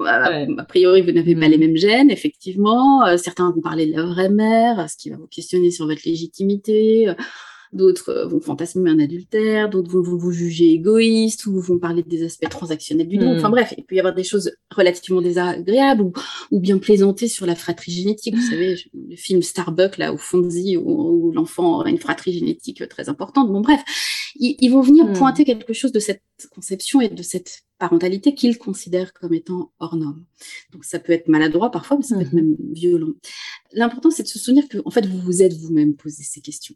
a 0.07 0.64
priori, 0.64 1.03
vous 1.03 1.11
n'avez 1.11 1.34
pas 1.34 1.49
les 1.49 1.57
mm. 1.57 1.61
mêmes 1.61 1.76
gènes, 1.76 2.11
effectivement. 2.12 3.16
certains 3.16 3.51
vont 3.51 3.61
parler 3.61 3.86
de 3.86 3.97
la 3.97 4.05
vraie 4.05 4.28
mère, 4.28 4.89
ce 4.89 4.97
qui 4.97 5.11
va 5.11 5.16
vous 5.16 5.26
questionner 5.26 5.72
sur 5.72 5.86
votre 5.86 6.03
légitimité 6.05 7.09
d'autres 7.72 8.10
euh, 8.10 8.26
vont 8.26 8.40
fantasmer 8.40 8.90
un 8.90 8.98
adultère, 8.98 9.68
d'autres 9.68 9.90
vont 9.90 10.16
vous 10.16 10.32
juger 10.32 10.72
égoïste 10.72 11.46
ou 11.46 11.60
vont 11.60 11.78
parler 11.78 12.02
des 12.02 12.24
aspects 12.24 12.48
transactionnels 12.48 13.08
du 13.08 13.18
don. 13.18 13.36
Enfin 13.36 13.48
hmm. 13.48 13.52
bref, 13.52 13.74
il 13.76 13.84
peut 13.84 13.96
y 13.96 13.98
avoir 13.98 14.14
des 14.14 14.24
choses 14.24 14.52
relativement 14.74 15.20
désagréables 15.20 16.02
ou, 16.02 16.12
ou 16.50 16.60
bien 16.60 16.78
plaisanter 16.78 17.28
sur 17.28 17.46
la 17.46 17.54
fratrie 17.54 17.92
génétique. 17.92 18.34
Vous 18.34 18.50
savez, 18.50 18.76
le 18.94 19.16
film 19.16 19.42
Starbuck, 19.42 19.98
là, 19.98 20.12
au 20.12 20.16
Fonzie, 20.16 20.76
où, 20.76 21.32
l'enfant 21.32 21.80
a 21.80 21.90
une 21.90 21.98
fratrie 21.98 22.32
génétique 22.32 22.86
très 22.88 23.08
importante. 23.08 23.52
Bon 23.52 23.60
bref, 23.60 23.82
ils, 24.36 24.68
vont 24.70 24.80
venir 24.80 25.06
hmm. 25.06 25.12
pointer 25.12 25.44
quelque 25.44 25.72
chose 25.72 25.92
de 25.92 26.00
cette 26.00 26.22
conception 26.50 27.00
et 27.00 27.08
de 27.08 27.22
cette 27.22 27.62
parentalité 27.78 28.34
qu'ils 28.34 28.58
considèrent 28.58 29.12
comme 29.12 29.34
étant 29.34 29.72
hors 29.78 29.96
norme. 29.96 30.24
Donc 30.72 30.84
ça 30.84 30.98
peut 30.98 31.12
être 31.12 31.28
maladroit 31.28 31.70
parfois, 31.70 31.96
mais 31.96 32.02
ça 32.02 32.16
peut 32.16 32.22
être 32.22 32.32
hmm. 32.32 32.36
même 32.36 32.56
violent. 32.72 33.12
L'important, 33.72 34.10
c'est 34.10 34.22
de 34.22 34.28
se 34.28 34.38
souvenir 34.38 34.68
que, 34.68 34.78
en 34.84 34.90
fait, 34.90 35.06
vous 35.06 35.18
vous 35.18 35.42
êtes 35.42 35.54
vous-même 35.54 35.94
posé 35.94 36.22
ces 36.22 36.40
questions 36.40 36.74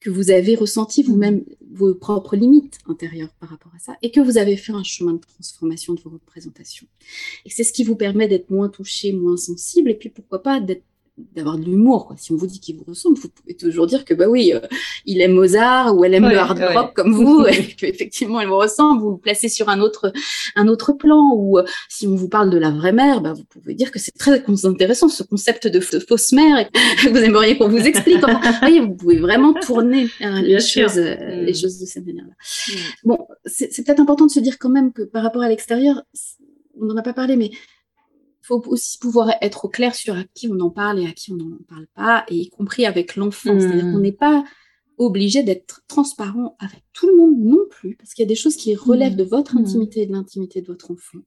que 0.00 0.10
vous 0.10 0.30
avez 0.30 0.54
ressenti 0.54 1.02
vous-même 1.02 1.44
vos 1.72 1.94
propres 1.94 2.36
limites 2.36 2.78
intérieures 2.86 3.32
par 3.40 3.50
rapport 3.50 3.72
à 3.74 3.78
ça 3.78 3.96
et 4.02 4.10
que 4.10 4.20
vous 4.20 4.38
avez 4.38 4.56
fait 4.56 4.72
un 4.72 4.82
chemin 4.82 5.14
de 5.14 5.20
transformation 5.20 5.94
de 5.94 6.00
vos 6.00 6.10
représentations. 6.10 6.86
Et 7.44 7.50
c'est 7.50 7.64
ce 7.64 7.72
qui 7.72 7.84
vous 7.84 7.96
permet 7.96 8.28
d'être 8.28 8.50
moins 8.50 8.68
touché, 8.68 9.12
moins 9.12 9.36
sensible 9.36 9.90
et 9.90 9.94
puis 9.94 10.08
pourquoi 10.08 10.42
pas 10.42 10.60
d'être 10.60 10.84
d'avoir 11.18 11.58
de 11.58 11.64
l'humour. 11.64 12.06
Quoi. 12.06 12.16
Si 12.18 12.32
on 12.32 12.36
vous 12.36 12.46
dit 12.46 12.58
qu'il 12.58 12.76
vous 12.76 12.84
ressemble, 12.84 13.18
vous 13.18 13.28
pouvez 13.28 13.54
toujours 13.54 13.86
dire 13.86 14.04
que 14.04 14.14
bah 14.14 14.28
oui, 14.28 14.52
euh, 14.54 14.60
il 15.04 15.20
aime 15.20 15.32
Mozart 15.32 15.94
ou 15.94 16.04
elle 16.04 16.14
aime 16.14 16.28
le 16.28 16.38
hard 16.38 16.58
rock 16.74 16.94
comme 16.94 17.12
vous, 17.12 17.44
et 17.50 17.66
qu'effectivement 17.74 18.40
elle 18.40 18.48
vous 18.48 18.56
ressemble. 18.56 19.02
Vous 19.02 19.10
vous 19.12 19.18
placez 19.18 19.48
sur 19.48 19.68
un 19.68 19.80
autre 19.80 20.12
un 20.56 20.68
autre 20.68 20.92
plan. 20.92 21.32
Ou 21.34 21.58
euh, 21.58 21.64
si 21.88 22.06
on 22.06 22.14
vous 22.14 22.28
parle 22.28 22.50
de 22.50 22.58
la 22.58 22.70
vraie 22.70 22.92
mère, 22.92 23.20
bah, 23.20 23.32
vous 23.34 23.44
pouvez 23.44 23.74
dire 23.74 23.90
que 23.90 23.98
c'est 23.98 24.16
très 24.16 24.42
intéressant 24.64 25.08
ce 25.08 25.22
concept 25.22 25.66
de, 25.66 25.80
fausse 25.80 26.32
mère 26.32 26.58
et 26.58 26.66
que 26.66 27.08
vous 27.10 27.18
aimeriez 27.18 27.58
qu'on 27.58 27.68
vous 27.68 27.86
explique. 27.86 28.20
Comment... 28.20 28.40
voyez, 28.60 28.80
vous 28.80 28.94
pouvez 28.94 29.18
vraiment 29.18 29.52
tourner 29.54 30.08
euh, 30.22 30.40
les 30.40 30.60
choses 30.60 30.96
les 30.96 31.52
mm. 31.52 31.54
choses 31.54 31.78
de 31.78 31.86
cette 31.86 32.06
manière-là. 32.06 32.32
Mm. 32.68 32.72
Bon, 33.04 33.18
c'est 33.44 33.84
peut-être 33.84 34.00
important 34.00 34.26
de 34.26 34.30
se 34.30 34.40
dire 34.40 34.58
quand 34.58 34.70
même 34.70 34.92
que 34.92 35.02
par 35.02 35.22
rapport 35.22 35.42
à 35.42 35.48
l'extérieur, 35.48 36.02
on 36.80 36.86
n'en 36.86 36.96
a 36.96 37.02
pas 37.02 37.12
parlé, 37.12 37.36
mais 37.36 37.50
faut 38.42 38.62
aussi 38.66 38.98
pouvoir 38.98 39.30
être 39.40 39.64
au 39.64 39.68
clair 39.68 39.94
sur 39.94 40.16
à 40.16 40.24
qui 40.34 40.48
on 40.48 40.58
en 40.60 40.70
parle 40.70 41.00
et 41.00 41.06
à 41.06 41.12
qui 41.12 41.32
on 41.32 41.36
n'en 41.36 41.58
parle 41.68 41.86
pas, 41.94 42.24
et 42.28 42.36
y 42.36 42.50
compris 42.50 42.86
avec 42.86 43.16
l'enfant. 43.16 43.58
C'est-à-dire 43.58 43.82
qu'on 43.82 43.98
hmm. 43.98 44.02
n'est 44.02 44.12
pas 44.12 44.44
obligé 44.98 45.42
d'être 45.42 45.82
transparent 45.88 46.56
avec 46.58 46.82
tout 46.92 47.06
le 47.06 47.16
monde 47.16 47.36
non 47.38 47.64
plus, 47.70 47.96
parce 47.96 48.14
qu'il 48.14 48.22
y 48.22 48.26
a 48.26 48.28
des 48.28 48.34
choses 48.34 48.56
qui 48.56 48.74
relèvent 48.74 49.16
de 49.16 49.24
votre 49.24 49.54
hmm. 49.54 49.60
intimité 49.60 50.02
et 50.02 50.06
de 50.06 50.12
l'intimité 50.12 50.60
de 50.60 50.66
votre 50.66 50.90
enfant, 50.90 51.18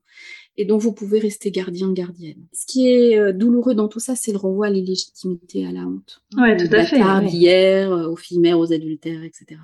et 0.58 0.66
dont 0.66 0.78
vous 0.78 0.94
pouvez 0.94 1.20
rester 1.20 1.52
gardien, 1.52 1.92
gardienne. 1.92 2.46
Ce 2.54 2.66
qui 2.66 2.90
est 2.90 3.18
euh, 3.18 3.34
douloureux 3.34 3.76
dans 3.76 3.88
tout 3.88 4.00
ça, 4.00 4.16
c'est 4.16 4.32
le 4.32 4.38
renvoi 4.38 4.68
à 4.68 4.70
l'illégitimité, 4.70 5.66
à 5.66 5.72
la 5.72 5.82
honte. 5.82 6.22
Ouais, 6.38 6.56
tout 6.58 6.74
à 6.74 6.86
fait. 6.86 7.02
d'hier, 7.28 7.92
euh, 7.92 8.10
aux 8.10 8.18
filles 8.18 8.40
mères, 8.40 8.60
aux 8.60 8.72
adultères, 8.72 9.24
etc. 9.24 9.60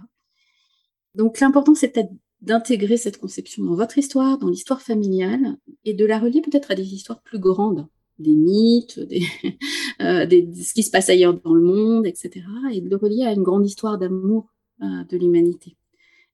Donc 1.15 1.39
l'important, 1.39 1.75
c'est 1.75 1.89
peut-être 1.89 2.11
d'intégrer 2.41 2.97
cette 2.97 3.17
conception 3.17 3.63
dans 3.63 3.75
votre 3.75 3.97
histoire, 3.97 4.37
dans 4.37 4.49
l'histoire 4.49 4.81
familiale, 4.81 5.57
et 5.85 5.93
de 5.93 6.05
la 6.05 6.19
relier 6.19 6.41
peut-être 6.41 6.71
à 6.71 6.75
des 6.75 6.93
histoires 6.93 7.21
plus 7.21 7.39
grandes, 7.39 7.87
des 8.17 8.35
mythes, 8.35 8.99
des, 8.99 9.23
euh, 10.01 10.27
ce 10.29 10.73
qui 10.73 10.83
se 10.83 10.91
passe 10.91 11.09
ailleurs 11.09 11.39
dans 11.39 11.53
le 11.53 11.61
monde, 11.61 12.07
etc., 12.07 12.45
et 12.73 12.81
de 12.81 12.89
le 12.89 12.95
relier 12.95 13.23
à 13.23 13.33
une 13.33 13.43
grande 13.43 13.65
histoire 13.65 13.97
d'amour 13.97 14.51
euh, 14.81 15.03
de 15.09 15.17
l'humanité. 15.17 15.77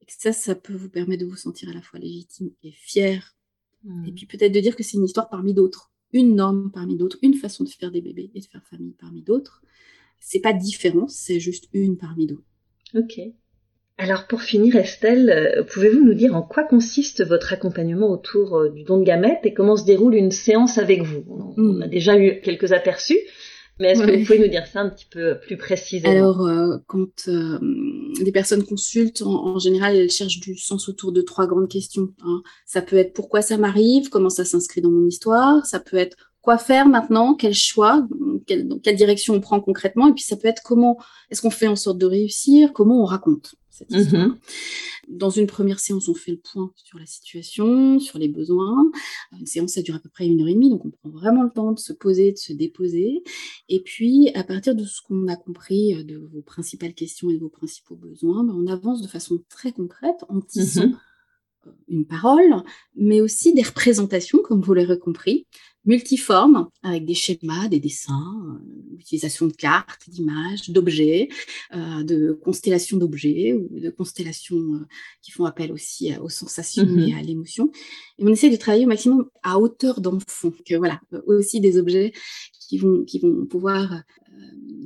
Et 0.02 0.06
que 0.06 0.14
ça, 0.18 0.32
ça 0.32 0.56
peut 0.56 0.76
vous 0.76 0.90
permettre 0.90 1.24
de 1.24 1.30
vous 1.30 1.36
sentir 1.36 1.70
à 1.70 1.74
la 1.74 1.82
fois 1.82 2.00
légitime 2.00 2.52
et 2.64 2.72
fier, 2.72 3.36
mmh. 3.84 4.08
et 4.08 4.12
puis 4.14 4.26
peut-être 4.26 4.54
de 4.54 4.60
dire 4.60 4.76
que 4.76 4.84
c'est 4.84 4.98
une 4.98 5.06
histoire 5.06 5.30
parmi 5.30 5.54
d'autres, 5.54 5.92
une 6.14 6.36
norme 6.36 6.72
parmi 6.72 6.96
d'autres, 6.96 7.18
une 7.22 7.34
façon 7.34 7.66
de 7.66 7.70
faire 7.70 7.92
des 7.92 8.02
bébés 8.02 8.32
et 8.34 8.40
de 8.40 8.46
faire 8.46 8.64
famille 8.64 8.96
parmi 8.98 9.22
d'autres. 9.22 9.62
C'est 10.20 10.40
pas 10.40 10.54
différent, 10.54 11.08
c'est 11.10 11.40
juste 11.40 11.68
une 11.74 11.98
parmi 11.98 12.28
d'autres. 12.28 12.48
Ok. 12.96 13.20
Alors 14.00 14.28
pour 14.28 14.44
finir, 14.44 14.76
Estelle, 14.76 15.30
euh, 15.30 15.64
pouvez-vous 15.64 16.04
nous 16.04 16.14
dire 16.14 16.36
en 16.36 16.44
quoi 16.44 16.64
consiste 16.64 17.26
votre 17.26 17.52
accompagnement 17.54 18.12
autour 18.12 18.58
euh, 18.58 18.70
du 18.70 18.84
don 18.84 19.00
de 19.00 19.04
gamètes 19.04 19.40
et 19.44 19.54
comment 19.54 19.76
se 19.76 19.86
déroule 19.86 20.14
une 20.14 20.32
séance 20.32 20.78
avec 20.78 21.02
vous? 21.02 21.24
On 21.58 21.62
hmm. 21.62 21.82
a 21.82 21.88
déjà 21.88 22.18
eu 22.18 22.40
quelques 22.42 22.74
aperçus, 22.74 23.20
mais 23.80 23.92
est-ce 23.92 24.02
que 24.02 24.12
vous 24.12 24.26
pouvez 24.26 24.40
nous 24.40 24.48
dire 24.48 24.66
ça 24.66 24.82
un 24.82 24.90
petit 24.90 25.06
peu 25.10 25.38
plus 25.40 25.58
précisément? 25.58 26.12
Alors, 26.12 26.48
euh, 26.48 26.78
quand 26.88 27.28
euh, 27.28 27.60
les 28.24 28.32
personnes 28.32 28.64
consultent, 28.64 29.22
en, 29.22 29.60
général, 29.60 29.96
elles 29.96 30.10
cherchent 30.10 30.40
du 30.40 30.58
sens 30.58 30.90
autour 30.90 31.12
de 31.12 31.22
trois 31.22 31.46
grandes 31.46 31.70
questions. 31.70 32.10
Hein. 32.24 32.42
Ça 32.66 32.82
peut 32.82 32.98
être 32.98 33.14
pourquoi 33.14 33.42
ça 33.42 33.58
m'arrive, 33.58 34.10
comment 34.10 34.30
ça 34.30 34.46
s'inscrit 34.46 34.82
dans 34.82 34.90
mon 34.90 35.08
histoire, 35.08 35.66
ça 35.66 35.80
peut 35.80 35.98
être 35.98 36.18
quoi 36.48 36.58
faire 36.58 36.88
maintenant, 36.88 37.34
quel 37.34 37.54
choix, 37.54 38.08
quelle, 38.46 38.70
dans 38.70 38.80
quelle 38.80 38.96
direction 38.96 39.34
on 39.34 39.42
prend 39.42 39.60
concrètement, 39.60 40.08
et 40.08 40.14
puis 40.14 40.24
ça 40.24 40.38
peut 40.38 40.48
être 40.48 40.62
comment 40.64 40.98
est-ce 41.30 41.42
qu'on 41.42 41.50
fait 41.50 41.68
en 41.68 41.76
sorte 41.76 41.98
de 41.98 42.06
réussir, 42.06 42.72
comment 42.72 43.02
on 43.02 43.04
raconte 43.04 43.56
cette 43.70 43.92
mhm. 43.92 44.00
histoire. 44.00 44.30
Dans 45.10 45.30
une 45.30 45.46
première 45.46 45.82
séance, 45.82 46.08
on 46.08 46.14
fait 46.14 46.32
le 46.32 46.40
point 46.40 46.72
sur 46.78 47.00
la 47.00 47.06
situation, 47.06 48.00
sur 48.00 48.18
les 48.18 48.30
besoins. 48.30 48.90
Une 49.38 49.46
séance, 49.46 49.74
ça 49.74 49.82
dure 49.82 49.96
à 49.96 50.00
peu 50.00 50.08
près 50.08 50.26
une 50.26 50.40
heure 50.40 50.48
et 50.48 50.54
demie, 50.54 50.70
donc 50.70 50.86
on 50.86 50.90
prend 50.90 51.10
vraiment 51.10 51.44
le 51.44 51.50
temps 51.50 51.74
de 51.74 51.80
se 51.80 51.92
poser, 51.92 52.32
de 52.32 52.38
se 52.38 52.54
déposer. 52.54 53.24
Et 53.68 53.82
puis, 53.82 54.30
à 54.34 54.46
partir 54.46 54.74
de 54.74 54.86
ce 54.86 55.02
qu'on 55.06 55.28
a 55.28 55.36
compris 55.36 55.96
euh, 55.96 56.04
de 56.06 56.16
vos 56.16 56.42
principales 56.42 56.94
questions 56.94 57.30
et 57.30 57.34
de 57.34 57.42
vos 57.42 57.50
principaux 57.50 57.98
besoins, 57.98 58.46
ben, 58.46 58.54
on 58.54 58.68
avance 58.68 59.02
de 59.02 59.08
façon 59.10 59.44
très 59.50 59.74
concrète 59.74 60.24
en 60.30 60.40
tissant 60.40 60.88
mhm 60.88 60.98
une 61.88 62.06
parole, 62.06 62.64
mais 62.96 63.22
aussi 63.22 63.54
des 63.54 63.64
représentations, 63.64 64.40
comme 64.44 64.62
vous 64.62 64.74
l'aurez 64.74 65.00
compris, 65.00 65.46
multiformes, 65.88 66.68
avec 66.84 67.06
des 67.06 67.14
schémas, 67.14 67.70
des 67.70 67.80
dessins, 67.80 68.36
euh, 68.46 68.94
l'utilisation 68.98 69.48
de 69.48 69.54
cartes, 69.54 70.10
d'images, 70.10 70.70
d'objets, 70.70 71.30
euh, 71.74 72.04
de 72.04 72.34
constellations 72.34 72.98
d'objets 72.98 73.54
ou 73.54 73.80
de 73.80 73.90
constellations 73.90 74.58
euh, 74.58 74.86
qui 75.22 75.32
font 75.32 75.46
appel 75.46 75.72
aussi 75.72 76.14
aux 76.18 76.30
sensations 76.30 76.86
et 76.98 77.14
à 77.14 77.22
l'émotion. 77.22 77.72
Et 78.20 78.26
on 78.26 78.28
essaie 78.28 78.50
de 78.50 78.58
travailler 78.58 78.86
au 78.86 78.90
maximum 78.90 79.30
à 79.44 79.60
hauteur 79.60 80.02
d'enfant, 80.02 80.52
que 80.66 80.76
voilà, 80.76 81.00
aussi 81.26 81.62
des 81.62 81.78
objets 81.78 82.12
qui 82.60 82.78
vont, 82.78 83.06
qui 83.06 83.20
vont 83.20 83.46
pouvoir 83.46 84.04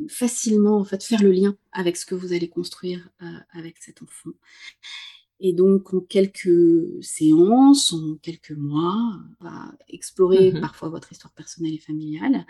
facilement 0.08 0.78
en 0.78 0.86
fait 0.86 1.04
faire 1.04 1.22
le 1.22 1.32
lien 1.32 1.58
avec 1.72 1.98
ce 1.98 2.06
que 2.06 2.16
vous 2.16 2.32
allez 2.32 2.48
construire 2.48 3.10
avec 3.54 3.78
cet 3.80 4.02
enfant. 4.02 4.30
Et 5.44 5.54
donc, 5.54 5.92
en 5.92 6.02
quelques 6.02 7.04
séances, 7.04 7.94
en 7.94 8.16
quelques 8.22 8.52
mois, 8.52 9.20
on 9.40 9.44
va 9.44 9.76
explorer 9.90 10.52
mmh 10.52 10.62
parfois 10.62 10.90
votre 10.90 11.12
histoire 11.12 11.34
personnelle 11.34 11.74
et 11.74 11.80
familiale 11.80 12.46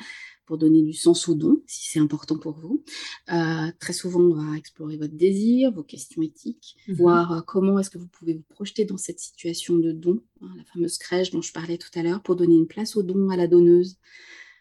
pour 0.45 0.57
donner 0.57 0.81
du 0.81 0.91
sens 0.91 1.29
au 1.29 1.35
don, 1.35 1.63
si 1.67 1.89
c'est 1.89 1.99
important 1.99 2.37
pour 2.37 2.51
vous. 2.59 2.83
Euh, 3.31 3.71
très 3.79 3.93
souvent, 3.93 4.19
on 4.19 4.33
va 4.33 4.57
explorer 4.57 4.97
votre 4.97 5.13
désir, 5.13 5.71
vos 5.71 5.83
questions 5.83 6.21
éthiques, 6.21 6.75
mmh 6.89 6.93
voir 6.95 7.31
euh, 7.31 7.41
comment 7.47 7.79
est-ce 7.79 7.89
que 7.89 7.97
vous 7.97 8.09
pouvez 8.09 8.33
vous 8.33 8.45
projeter 8.49 8.83
dans 8.83 8.97
cette 8.97 9.19
situation 9.19 9.77
de 9.77 9.93
don, 9.93 10.21
hein, 10.41 10.53
la 10.57 10.65
fameuse 10.65 10.97
crèche 10.97 11.31
dont 11.31 11.41
je 11.41 11.53
parlais 11.53 11.77
tout 11.77 11.91
à 11.95 12.03
l'heure, 12.03 12.21
pour 12.21 12.35
donner 12.35 12.55
une 12.55 12.67
place 12.67 12.97
au 12.97 13.03
don, 13.03 13.29
à 13.29 13.37
la 13.37 13.47
donneuse, 13.47 13.95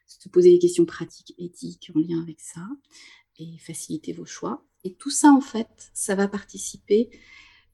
se 0.07 0.29
poser 0.29 0.53
des 0.53 0.61
questions 0.61 0.85
pratiques, 0.85 1.35
éthiques 1.37 1.91
en 1.97 1.99
lien 1.99 2.23
avec 2.23 2.39
ça, 2.39 2.65
et 3.41 3.59
faciliter 3.59 4.13
vos 4.13 4.25
choix. 4.25 4.65
Et 4.85 4.95
tout 4.95 5.11
ça, 5.11 5.33
en 5.33 5.41
fait, 5.41 5.91
ça 5.95 6.15
va 6.15 6.29
participer 6.29 7.11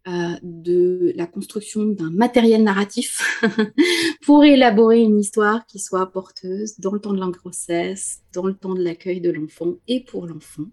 euh, 0.09 0.37
de 0.43 1.13
la 1.17 1.27
construction 1.27 1.85
d'un 1.85 2.11
matériel 2.11 2.63
narratif 2.63 3.41
pour 4.23 4.45
élaborer 4.45 5.01
une 5.01 5.19
histoire 5.19 5.67
qui 5.67 5.81
soit 5.81 6.13
porteuse 6.13 6.79
dans 6.79 6.93
le 6.93 7.01
temps 7.01 7.13
de 7.13 7.19
la 7.19 7.27
grossesse, 7.27 8.21
dans 8.33 8.47
le 8.47 8.55
temps 8.55 8.75
de 8.75 8.83
l'accueil 8.83 9.21
de 9.21 9.31
l'enfant 9.31 9.75
et 9.89 10.05
pour 10.05 10.27
l'enfant. 10.27 10.67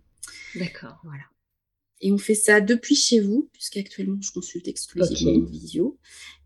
D'accord. 0.56 1.00
Voilà. 1.04 1.24
Et 2.02 2.12
on 2.12 2.20
fait 2.20 2.36
ça 2.36 2.62
depuis 2.62 2.94
chez 2.94 3.22
vous, 3.22 3.50
puisqu'actuellement 3.54 4.22
je 4.22 4.32
consulte 4.32 4.68
exclusivement 4.68 5.42
en 5.42 5.50
visio. 5.50 5.98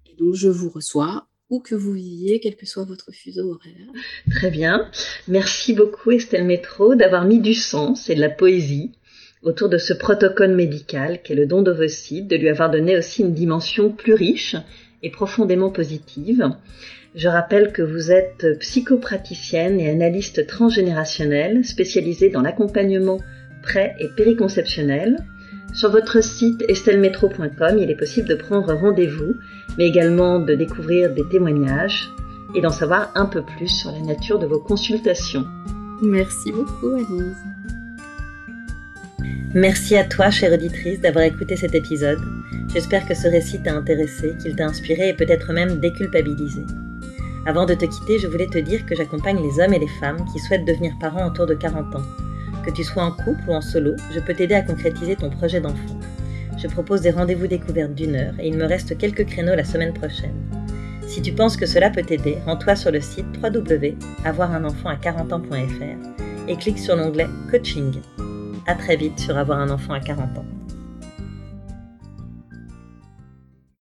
Et 0.06 0.16
donc 0.16 0.36
je 0.36 0.48
vous 0.48 0.70
reçois 0.70 1.28
où 1.50 1.60
que 1.60 1.76
vous 1.76 1.94
viviez, 1.94 2.40
quel 2.40 2.56
que 2.56 2.66
soit 2.66 2.86
votre 2.86 3.12
fuseau 3.12 3.52
horaire. 3.52 3.88
Très 4.32 4.52
bien. 4.52 4.90
Merci 5.28 5.74
beaucoup 5.74 6.12
Estelle 6.12 6.46
Métro 6.46 6.96
d'avoir 6.96 7.26
mis 7.26 7.40
du 7.40 7.54
sens 7.54 8.10
et 8.10 8.16
de 8.16 8.22
la 8.22 8.30
poésie 8.30 8.94
autour 9.44 9.70
de 9.70 9.78
ce 9.78 9.94
protocole 9.94 10.56
médical 10.56 11.20
qu'est 11.24 11.36
le 11.36 11.46
don 11.46 11.62
d'ovocytes, 11.62 12.28
de 12.28 12.36
lui 12.36 12.50
avoir 12.50 12.70
donné 12.72 12.98
aussi 12.98 13.22
une 13.22 13.34
dimension 13.34 13.92
plus 13.92 14.14
riche 14.14 14.56
et 15.04 15.12
profondément 15.12 15.70
positive. 15.70 16.50
Je 17.16 17.28
rappelle 17.28 17.72
que 17.72 17.82
vous 17.82 18.12
êtes 18.12 18.60
psychopraticienne 18.60 19.80
et 19.80 19.90
analyste 19.90 20.46
transgénérationnelle 20.48 21.66
spécialisée 21.66 22.30
dans 22.30 22.42
l'accompagnement 22.42 23.20
pré- 23.64 23.94
et 24.00 24.08
périconceptionnel. 24.16 25.18
Sur 25.74 25.92
votre 25.92 26.24
site 26.24 26.64
estellemetro.com, 26.68 27.78
il 27.80 27.90
est 27.90 27.96
possible 27.96 28.28
de 28.28 28.36
prendre 28.36 28.74
rendez-vous, 28.74 29.36
mais 29.78 29.88
également 29.88 30.40
de 30.40 30.56
découvrir 30.56 31.14
des 31.14 31.28
témoignages 31.30 32.10
et 32.56 32.62
d'en 32.62 32.70
savoir 32.72 33.12
un 33.16 33.26
peu 33.26 33.44
plus 33.44 33.68
sur 33.68 33.92
la 33.92 34.00
nature 34.00 34.40
de 34.40 34.46
vos 34.46 34.60
consultations. 34.60 35.46
Merci 36.02 36.52
beaucoup, 36.52 36.94
Anise. 36.94 37.57
Merci 39.54 39.96
à 39.96 40.04
toi, 40.04 40.30
chère 40.30 40.52
auditrice, 40.52 41.00
d'avoir 41.00 41.24
écouté 41.24 41.56
cet 41.56 41.74
épisode. 41.74 42.20
J'espère 42.74 43.08
que 43.08 43.16
ce 43.16 43.30
récit 43.30 43.62
t'a 43.64 43.76
intéressé, 43.76 44.34
qu'il 44.42 44.58
t'a 44.58 44.66
inspiré 44.66 45.10
et 45.10 45.14
peut-être 45.14 45.54
même 45.54 45.80
déculpabilisé. 45.80 46.66
Avant 47.46 47.66
de 47.66 47.74
te 47.74 47.86
quitter, 47.86 48.20
je 48.20 48.28
voulais 48.28 48.48
te 48.48 48.58
dire 48.58 48.86
que 48.86 48.94
j'accompagne 48.94 49.42
les 49.42 49.64
hommes 49.64 49.74
et 49.74 49.80
les 49.80 49.88
femmes 50.02 50.26
qui 50.34 50.40
souhaitent 50.40 50.66
devenir 50.66 50.92
parents 51.00 51.28
autour 51.28 51.46
de 51.46 51.54
40 51.54 51.96
ans. 51.96 52.04
Que 52.66 52.72
tu 52.72 52.84
sois 52.84 53.04
en 53.04 53.12
couple 53.12 53.42
ou 53.48 53.54
en 53.54 53.62
solo, 53.62 53.96
je 54.14 54.20
peux 54.20 54.34
t'aider 54.34 54.56
à 54.56 54.64
concrétiser 54.64 55.16
ton 55.16 55.30
projet 55.30 55.62
d'enfant. 55.62 55.98
Je 56.58 56.68
propose 56.68 57.02
des 57.02 57.12
rendez-vous 57.12 57.48
découvertes 57.48 57.96
d'une 57.96 58.16
heure 58.18 58.34
et 58.40 58.50
il 58.50 58.58
me 58.58 58.66
reste 58.66 58.98
quelques 58.98 59.26
créneaux 59.26 59.56
la 59.56 59.64
semaine 59.64 59.94
prochaine. 59.94 60.36
Si 61.08 61.22
tu 61.22 61.32
penses 61.32 61.56
que 61.56 61.66
cela 61.66 61.90
peut 61.90 62.04
t'aider, 62.04 62.38
rends-toi 62.46 62.76
sur 62.76 62.92
le 62.92 63.00
site 63.00 63.26
www.avoirunenfant 63.42 64.90
à 64.90 64.98
40 64.98 65.32
ans.fr 65.32 66.50
et 66.50 66.56
clique 66.58 66.80
sur 66.80 66.98
l'onglet 66.98 67.28
Coaching. 67.50 67.94
À 68.68 68.76
très 68.76 68.98
vite 68.98 69.18
sur 69.20 69.38
Avoir 69.38 69.60
un 69.60 69.70
enfant 69.70 69.94
à 69.94 70.02
40 70.02 70.38
ans. 70.38 70.57